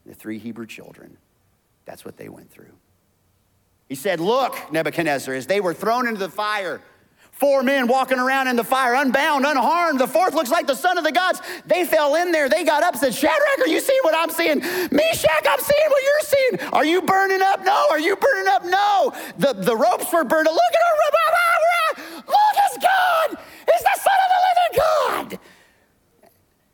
The 0.05 0.13
three 0.13 0.37
Hebrew 0.37 0.67
children, 0.67 1.17
that's 1.85 2.05
what 2.05 2.17
they 2.17 2.29
went 2.29 2.51
through. 2.51 2.73
He 3.87 3.95
said, 3.95 4.19
Look, 4.19 4.71
Nebuchadnezzar, 4.71 5.33
as 5.33 5.47
they 5.47 5.61
were 5.61 5.73
thrown 5.73 6.07
into 6.07 6.19
the 6.19 6.29
fire, 6.29 6.81
Four 7.35 7.63
men 7.63 7.87
walking 7.87 8.17
around 8.17 8.47
in 8.47 8.55
the 8.55 8.63
fire, 8.63 8.93
unbound, 8.93 9.45
unharmed. 9.45 9.99
The 9.99 10.07
fourth 10.07 10.33
looks 10.33 10.49
like 10.49 10.67
the 10.67 10.75
son 10.75 10.97
of 10.97 11.03
the 11.03 11.11
gods. 11.11 11.41
They 11.65 11.83
fell 11.83 12.15
in 12.15 12.31
there. 12.31 12.47
They 12.47 12.63
got 12.63 12.81
up 12.81 12.95
said, 12.95 13.13
Shadrach, 13.13 13.59
are 13.59 13.67
you 13.67 13.81
seeing 13.81 13.99
what 14.03 14.15
I'm 14.15 14.29
seeing? 14.29 14.59
Meshach, 14.59 15.45
I'm 15.45 15.59
seeing 15.59 15.89
what 15.89 16.01
you're 16.01 16.21
seeing. 16.21 16.69
Are 16.71 16.85
you 16.85 17.01
burning 17.01 17.41
up? 17.41 17.61
No. 17.65 17.87
Are 17.91 17.99
you 17.99 18.15
burning 18.15 18.47
up? 18.47 18.63
No. 18.63 19.13
The, 19.37 19.51
the 19.51 19.75
ropes 19.75 20.13
were 20.13 20.23
burned. 20.23 20.45
Look 20.45 20.55
at 20.55 20.85
rope. 21.03 22.25
Look, 22.25 22.55
it's 22.65 22.77
God. 22.77 23.37
It's 23.67 23.83
the 23.83 23.99
son 23.99 24.13
of 24.23 24.29
the 24.31 24.41
living 24.47 25.29
God. 25.29 25.39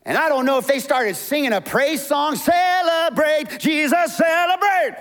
And 0.03 0.17
I 0.17 0.29
don't 0.29 0.45
know 0.45 0.57
if 0.57 0.67
they 0.67 0.79
started 0.79 1.15
singing 1.15 1.53
a 1.53 1.61
praise 1.61 2.05
song, 2.05 2.35
celebrate, 2.35 3.59
Jesus, 3.59 4.15
celebrate, 4.15 4.95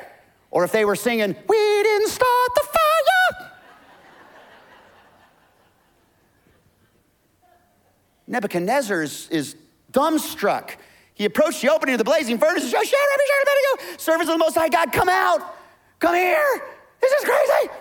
or 0.51 0.65
if 0.65 0.73
they 0.73 0.85
were 0.85 0.97
singing, 0.97 1.35
we 1.49 1.57
didn't 1.57 2.09
start 2.09 2.51
the 2.55 2.63
fire. 2.63 3.51
Nebuchadnezzar 8.27 9.03
is, 9.03 9.29
is 9.31 9.57
dumbstruck. 9.93 10.77
He 11.15 11.25
approached 11.25 11.63
the 11.63 11.71
opening 11.71 11.95
of 11.95 11.99
the 11.99 12.05
blazing 12.05 12.39
furnace 12.39 12.63
and 12.63 12.71
said, 12.71 12.85
Shadrach, 12.85 13.19
Meshach, 13.19 13.43
Abednego, 13.43 13.99
servants 13.99 14.31
of 14.31 14.35
the 14.35 14.39
Most 14.39 14.57
High 14.57 14.69
God, 14.69 14.93
come 14.93 15.09
out. 15.09 15.57
Come 15.99 16.15
here. 16.15 16.63
This 17.01 17.13
is 17.13 17.25
crazy. 17.25 17.75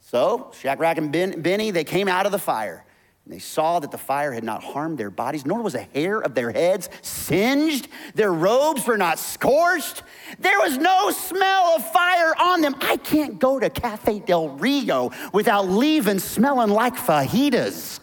So 0.00 0.50
Shadrach 0.58 0.98
and 0.98 1.12
ben, 1.12 1.40
Benny, 1.42 1.70
they 1.70 1.84
came 1.84 2.08
out 2.08 2.26
of 2.26 2.32
the 2.32 2.38
fire. 2.38 2.84
And 3.24 3.32
they 3.32 3.38
saw 3.38 3.78
that 3.78 3.90
the 3.90 3.98
fire 3.98 4.32
had 4.32 4.42
not 4.42 4.64
harmed 4.64 4.98
their 4.98 5.10
bodies, 5.10 5.46
nor 5.46 5.62
was 5.62 5.74
a 5.74 5.82
hair 5.82 6.20
of 6.20 6.34
their 6.34 6.50
heads 6.50 6.88
singed. 7.02 7.88
Their 8.14 8.32
robes 8.32 8.86
were 8.86 8.98
not 8.98 9.18
scorched. 9.18 10.02
There 10.40 10.58
was 10.58 10.76
no 10.76 11.10
smell 11.12 11.76
of 11.76 11.92
fire 11.92 12.34
on 12.36 12.60
them. 12.62 12.74
I 12.80 12.96
can't 12.96 13.38
go 13.38 13.60
to 13.60 13.70
Cafe 13.70 14.20
Del 14.20 14.48
Rio 14.48 15.12
without 15.32 15.68
leaving 15.68 16.18
smelling 16.18 16.70
like 16.70 16.96
fajitas 16.96 18.00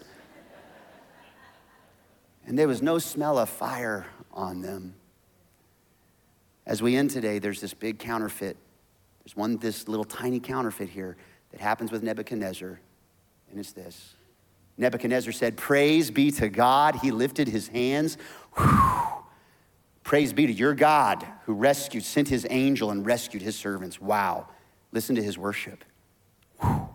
and 2.49 2.57
there 2.57 2.67
was 2.67 2.81
no 2.81 2.97
smell 2.97 3.37
of 3.37 3.47
fire 3.47 4.07
on 4.33 4.61
them. 4.61 4.95
As 6.65 6.81
we 6.81 6.95
end 6.95 7.11
today, 7.11 7.37
there's 7.37 7.61
this 7.61 7.75
big 7.75 7.99
counterfeit. 7.99 8.57
There's 9.23 9.35
one, 9.35 9.57
this 9.57 9.87
little 9.87 10.03
tiny 10.03 10.39
counterfeit 10.39 10.89
here 10.89 11.15
that 11.51 11.61
happens 11.61 11.91
with 11.91 12.01
Nebuchadnezzar, 12.01 12.79
and 13.51 13.59
it's 13.59 13.71
this. 13.71 14.15
Nebuchadnezzar 14.79 15.33
said, 15.33 15.57
Praise 15.57 16.09
be 16.09 16.31
to 16.31 16.49
God. 16.49 16.95
He 16.95 17.11
lifted 17.11 17.49
his 17.49 17.67
hands. 17.67 18.17
Whew. 18.57 19.03
Praise 20.03 20.33
be 20.33 20.47
to 20.47 20.53
your 20.53 20.73
God 20.73 21.27
who 21.45 21.53
rescued, 21.53 22.03
sent 22.03 22.29
his 22.29 22.47
angel 22.49 22.89
and 22.89 23.05
rescued 23.05 23.43
his 23.43 23.55
servants. 23.55 24.01
Wow. 24.01 24.47
Listen 24.91 25.15
to 25.17 25.21
his 25.21 25.37
worship. 25.37 25.83
Whew. 26.61 26.89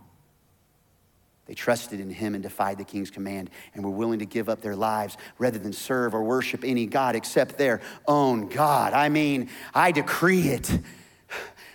They 1.47 1.53
trusted 1.53 2.01
in 2.01 2.09
him 2.09 2.35
and 2.35 2.43
defied 2.43 2.78
the 2.78 2.85
king's 2.85 3.11
command 3.11 3.51
and 3.74 3.85
were 3.85 3.91
willing 3.91 4.20
to 4.20 4.26
give 4.26 4.49
up 4.49 4.62
their 4.62 4.74
lives 4.74 5.18
rather 5.39 5.59
than 5.59 5.74
serve 5.74 6.14
or 6.14 6.24
worship 6.24 6.64
any 6.64 6.87
God 6.87 7.14
except 7.14 7.59
their 7.59 7.82
own 8.09 8.49
God. 8.49 8.95
I 8.95 9.11
mean, 9.11 9.51
I 9.74 9.93
decree 9.93 10.49
it. 10.49 10.80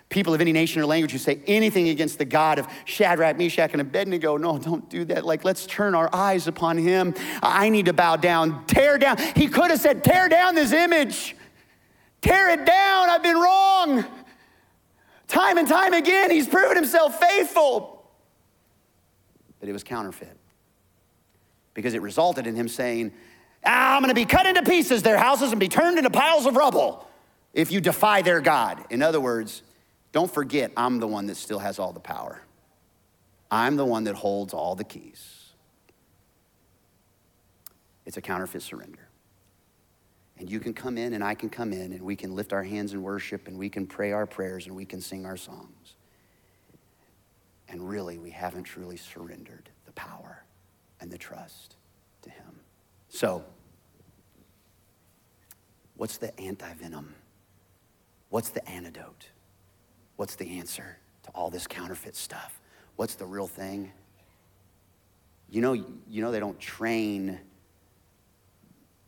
People 0.10 0.34
of 0.34 0.41
any 0.41 0.51
nation 0.51 0.82
or 0.82 0.86
language 0.86 1.12
who 1.12 1.20
say 1.20 1.39
anything 1.45 1.89
against 1.89 2.18
the 2.18 2.26
God 2.26 2.57
of 2.60 2.68
Shadrach, 2.86 3.38
Meshach, 3.38 3.72
and 3.72 3.82
Abednego. 3.82 4.38
No, 4.38 4.57
don't 4.57 4.89
do 4.89 5.05
that. 5.05 5.24
Like, 5.24 5.45
let's 5.45 5.68
turn 5.68 5.93
our 5.93 6.10
eyes 6.14 6.47
upon 6.47 6.78
him. 6.78 7.14
I 7.43 7.70
need 7.70 7.86
to 7.86 7.93
bow 7.93 8.16
down, 8.16 8.66
tear 8.66 8.97
down. 8.97 9.18
He 9.36 9.47
could 9.47 9.70
have 9.70 9.80
said, 9.80 10.03
tear 10.03 10.28
down 10.28 10.55
this 10.55 10.72
image, 10.72 11.36
tear 12.22 12.49
it 12.49 12.66
down. 12.66 13.10
I've 13.10 13.24
been 13.24 13.38
wrong. 13.38 14.03
Time 15.28 15.60
and 15.60 15.68
time 15.68 15.93
again, 15.93 16.32
he's 16.32 16.47
proven 16.47 16.76
himself 16.76 17.20
faithful. 17.20 18.03
But 19.60 19.70
it 19.70 19.74
was 19.74 19.84
counterfeit 19.84 20.38
because 21.76 21.93
it 21.93 22.01
resulted 22.01 22.47
in 22.47 22.55
him 22.55 22.68
saying, 22.68 23.14
ah, 23.64 23.95
I'm 23.95 24.01
going 24.01 24.10
to 24.10 24.16
be 24.16 24.26
cut 24.26 24.47
into 24.47 24.64
pieces, 24.64 25.03
their 25.03 25.20
houses, 25.20 25.51
and 25.51 25.60
be 25.60 25.68
turned 25.68 25.99
into 25.99 26.10
piles 26.10 26.47
of 26.47 26.55
rubble 26.55 27.07
if 27.53 27.72
you 27.72 27.80
defy 27.80 28.24
their 28.24 28.41
God. 28.41 28.84
In 28.89 29.03
other 29.03 29.20
words, 29.20 29.62
don't 30.12 30.32
forget, 30.32 30.72
I'm 30.76 30.99
the 30.99 31.07
one 31.07 31.28
that 31.28 31.38
still 31.38 31.60
has 31.60 31.80
all 31.80 31.93
the 31.93 31.99
power. 31.99 32.41
I'm 33.51 33.76
the 33.76 33.86
one 33.86 34.03
that 34.05 34.16
holds 34.16 34.53
all 34.53 34.76
the 34.76 34.84
keys. 34.84 35.51
It's 38.05 38.18
a 38.18 38.22
counterfeit 38.22 38.62
surrender. 38.62 39.07
And 40.38 40.49
you 40.49 40.60
can 40.60 40.74
come 40.74 40.97
in 40.97 41.14
and 41.14 41.24
I 41.24 41.36
can 41.36 41.49
come 41.49 41.74
in 41.74 41.91
and 41.91 42.01
we 42.01 42.16
can 42.16 42.36
lift 42.36 42.53
our 42.53 42.64
hands 42.64 42.93
in 42.93 43.03
worship 43.03 43.47
and 43.47 43.57
we 43.57 43.70
can 43.70 43.86
pray 43.86 44.12
our 44.12 44.26
prayers 44.26 44.68
and 44.68 44.76
we 44.76 44.86
can 44.86 45.01
sing 45.01 45.26
our 45.26 45.38
songs. 45.38 45.95
And 47.68 47.88
really, 47.88 48.18
we 48.18 48.32
haven't 48.32 48.64
truly 48.64 48.97
surrendered 48.97 49.70
the 49.86 49.91
power 49.91 50.43
and 51.01 51.12
the 51.12 51.18
trust 51.18 51.76
to 52.24 52.30
Him. 52.30 52.60
So, 53.10 53.43
what's 55.95 56.18
the 56.18 56.38
anti 56.39 56.74
venom? 56.74 57.14
What's 58.30 58.49
the 58.49 58.68
antidote? 58.68 59.28
What's 60.20 60.36
the 60.36 60.59
answer 60.59 60.97
to 61.24 61.30
all 61.30 61.49
this 61.49 61.65
counterfeit 61.65 62.13
stuff? 62.13 62.59
What's 62.97 63.15
the 63.15 63.26
real 63.26 63.47
thing? 63.47 63.89
You 65.49 65.61
know, 65.61 65.72
you 65.72 66.22
know 66.22 66.30
they 66.30 66.41
don't 66.41 66.59
train 66.59 67.39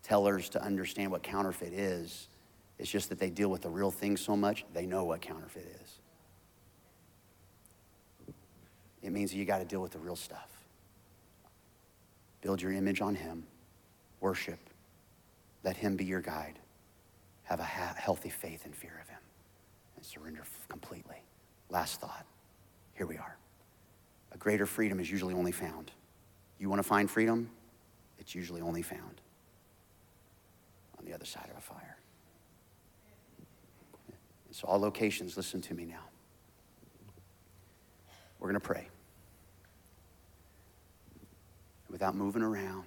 tellers 0.04 0.48
to 0.52 0.64
understand 0.64 1.12
what 1.12 1.22
counterfeit 1.22 1.74
is. 1.74 2.30
It's 2.80 2.90
just 2.90 3.10
that 3.10 3.20
they 3.20 3.30
deal 3.30 3.50
with 3.50 3.62
the 3.62 3.70
real 3.70 3.92
thing 3.92 4.16
so 4.16 4.38
much, 4.38 4.64
they 4.74 4.86
know 4.86 5.04
what 5.04 5.20
counterfeit 5.20 5.68
is. 5.84 8.34
It 9.04 9.12
means 9.12 9.34
you 9.34 9.44
got 9.44 9.58
to 9.58 9.66
deal 9.66 9.82
with 9.82 9.92
the 9.92 10.00
real 10.00 10.16
stuff. 10.16 10.50
Build 12.40 12.62
your 12.62 12.72
image 12.72 13.02
on 13.02 13.16
Him, 13.16 13.44
worship, 14.22 14.60
let 15.66 15.76
Him 15.76 15.98
be 15.98 16.06
your 16.06 16.22
guide. 16.22 16.58
Have 17.44 17.60
a 17.60 17.66
ha- 17.66 17.96
healthy 17.98 18.30
faith 18.30 18.64
and 18.64 18.74
fear 18.74 18.98
of 19.02 19.10
Him, 19.10 19.11
and 20.02 20.06
surrender 20.08 20.42
completely. 20.68 21.22
Last 21.70 22.02
thought 22.02 22.26
here 22.96 23.06
we 23.06 23.18
are. 23.18 23.38
A 24.32 24.38
greater 24.38 24.66
freedom 24.66 25.00
is 25.00 25.12
usually 25.12 25.36
only 25.36 25.52
found. 25.52 25.92
You 26.60 26.70
want 26.70 26.80
to 26.80 26.88
find 26.88 27.10
freedom? 27.10 27.50
It's 28.18 28.34
usually 28.34 28.62
only 28.62 28.82
found 28.82 29.22
on 30.98 31.06
the 31.06 31.14
other 31.14 31.26
side 31.26 31.48
of 31.52 31.58
a 31.58 31.62
fire. 31.62 31.98
And 34.48 34.56
so, 34.56 34.68
all 34.68 34.80
locations, 34.80 35.38
listen 35.38 35.62
to 35.62 35.74
me 35.74 35.86
now. 35.86 36.04
We're 38.40 38.50
going 38.50 38.60
to 38.60 38.68
pray 38.68 38.88
without 41.90 42.16
moving 42.16 42.42
around, 42.42 42.86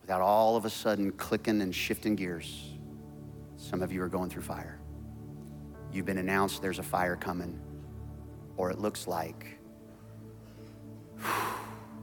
without 0.00 0.20
all 0.20 0.56
of 0.56 0.64
a 0.64 0.70
sudden 0.70 1.10
clicking 1.12 1.60
and 1.60 1.74
shifting 1.74 2.14
gears. 2.14 2.72
Some 3.56 3.82
of 3.82 3.92
you 3.92 4.02
are 4.02 4.08
going 4.08 4.30
through 4.30 4.42
fire. 4.42 4.79
You've 5.92 6.06
been 6.06 6.18
announced 6.18 6.62
there's 6.62 6.78
a 6.78 6.84
fire 6.84 7.16
coming, 7.16 7.60
or 8.56 8.70
it 8.70 8.78
looks 8.78 9.06
like 9.08 9.58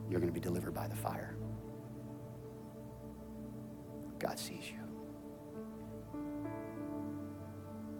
you're 0.09 0.19
going 0.19 0.27
to 0.27 0.33
be 0.33 0.41
delivered 0.41 0.73
by 0.73 0.87
the 0.87 0.95
fire. 0.95 1.35
God 4.19 4.37
sees 4.37 4.63
you. 4.69 4.79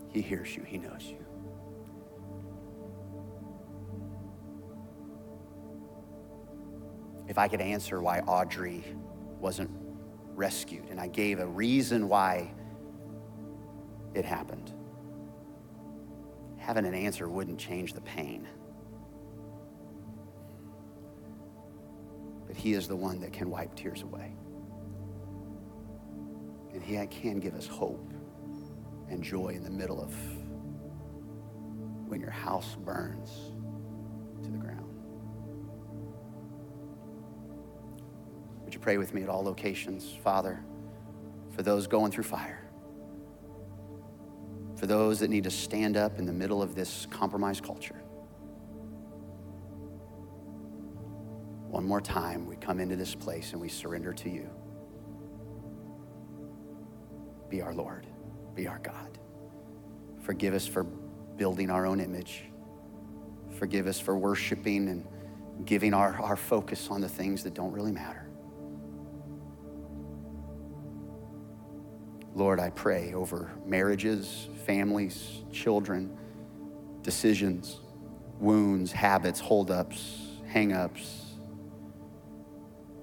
He 0.10 0.22
hears 0.22 0.56
you. 0.56 0.64
He 0.64 0.78
knows 0.78 1.04
you. 1.04 1.24
If 7.28 7.38
I 7.38 7.48
could 7.48 7.62
answer 7.62 8.02
why 8.02 8.20
Audrey 8.22 8.84
wasn't 9.40 9.70
rescued, 10.34 10.90
and 10.90 11.00
I 11.00 11.08
gave 11.08 11.40
a 11.40 11.46
reason 11.46 12.10
why 12.10 12.52
it 14.14 14.26
happened, 14.26 14.74
having 16.68 16.86
an 16.86 16.94
answer 16.94 17.30
wouldn't 17.30 17.58
change 17.58 17.94
the 17.94 18.02
pain. 18.02 18.46
But 22.46 22.58
He 22.58 22.74
is 22.74 22.90
the 22.90 22.96
one 22.96 23.22
that 23.22 23.32
can 23.32 23.50
wipe 23.50 23.74
tears 23.74 24.02
away. 24.02 24.36
And 26.74 26.84
He 26.84 26.96
can 27.08 27.40
give 27.40 27.56
us 27.56 27.68
hope 27.68 28.12
and 29.10 29.24
joy 29.24 29.54
in 29.56 29.64
the 29.64 29.70
middle 29.70 30.02
of 30.02 30.14
when 32.10 32.20
your 32.20 32.32
house 32.32 32.76
burns 32.84 33.32
to 34.44 34.52
the 34.52 34.58
ground. 34.58 34.94
Would 38.66 38.74
you 38.74 38.82
pray 38.82 38.98
with 38.98 39.14
me 39.14 39.24
at 39.24 39.30
all 39.30 39.42
locations, 39.42 40.12
Father, 40.22 40.62
for 41.56 41.64
those 41.64 41.88
going 41.88 42.12
through 42.12 42.26
fire, 42.26 42.67
for 44.78 44.86
those 44.86 45.20
that 45.20 45.30
need 45.30 45.44
to 45.44 45.52
stand 45.52 45.98
up 45.98 46.20
in 46.20 46.26
the 46.26 46.34
middle 46.34 46.62
of 46.62 46.76
this 46.76 47.08
compromised 47.10 47.64
culture? 47.64 48.02
One 51.68 51.86
more 51.86 52.00
time, 52.00 52.46
we 52.48 52.56
come 52.56 52.80
into 52.80 52.96
this 52.96 53.14
place 53.14 53.52
and 53.52 53.60
we 53.60 53.68
surrender 53.68 54.14
to 54.14 54.30
you. 54.30 54.50
Be 57.50 57.62
our 57.62 57.74
Lord, 57.74 58.08
be 58.56 58.68
our 58.68 58.80
God. 58.80 59.18
Forgive 60.22 60.54
us 60.54 60.66
for 60.66 60.84
building 60.84 61.70
our 61.70 61.86
own 61.86 62.00
image. 62.00 62.44
Forgive 63.58 63.88
us 63.88 64.00
for 64.00 64.18
worshiping 64.18 64.90
and 64.90 65.06
giving 65.66 65.94
our, 65.94 66.20
our 66.22 66.36
focus 66.36 66.90
on 66.90 67.02
the 67.02 67.10
things 67.10 67.44
that 67.44 67.54
don't 67.54 67.72
really 67.72 67.92
matter. 67.92 68.30
Lord, 72.36 72.60
I 72.60 72.70
pray 72.70 73.14
over 73.14 73.52
marriages, 73.66 74.48
families, 74.68 75.44
children, 75.52 76.16
decisions, 77.02 77.80
wounds, 78.38 78.92
habits, 78.92 79.40
holdups, 79.40 80.40
hangups. 80.52 81.24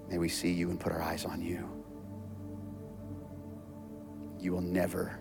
May 0.07 0.19
we 0.19 0.29
see 0.29 0.51
you 0.51 0.69
and 0.69 0.79
put 0.79 0.93
our 0.93 1.01
eyes 1.01 1.25
on 1.25 1.41
you. 1.41 1.67
You 4.39 4.51
will 4.51 4.61
never 4.61 5.19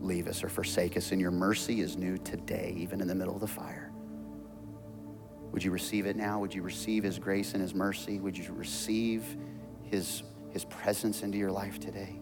leave 0.00 0.26
us 0.26 0.42
or 0.42 0.48
forsake 0.48 0.96
us, 0.96 1.12
and 1.12 1.20
your 1.20 1.30
mercy 1.30 1.80
is 1.80 1.96
new 1.96 2.18
today, 2.18 2.74
even 2.76 3.00
in 3.00 3.06
the 3.06 3.14
middle 3.14 3.34
of 3.34 3.40
the 3.40 3.46
fire. 3.46 3.92
Would 5.52 5.62
you 5.62 5.70
receive 5.70 6.06
it 6.06 6.16
now? 6.16 6.40
Would 6.40 6.52
you 6.52 6.62
receive 6.62 7.04
his 7.04 7.18
grace 7.20 7.52
and 7.52 7.62
his 7.62 7.74
mercy? 7.74 8.18
Would 8.18 8.36
you 8.36 8.52
receive 8.52 9.24
his, 9.84 10.24
his 10.50 10.64
presence 10.64 11.22
into 11.22 11.38
your 11.38 11.52
life 11.52 11.78
today? 11.78 12.18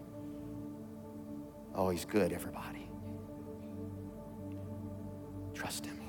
Oh, 1.73 1.89
he's 1.89 2.05
good, 2.05 2.31
everybody. 2.31 2.84
Trust 5.65 5.87
him. 5.87 5.99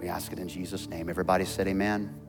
We 0.00 0.08
ask 0.08 0.32
it 0.32 0.40
in 0.40 0.48
Jesus' 0.48 0.88
name. 0.88 1.08
Everybody 1.08 1.44
said, 1.44 1.68
Amen. 1.68 2.25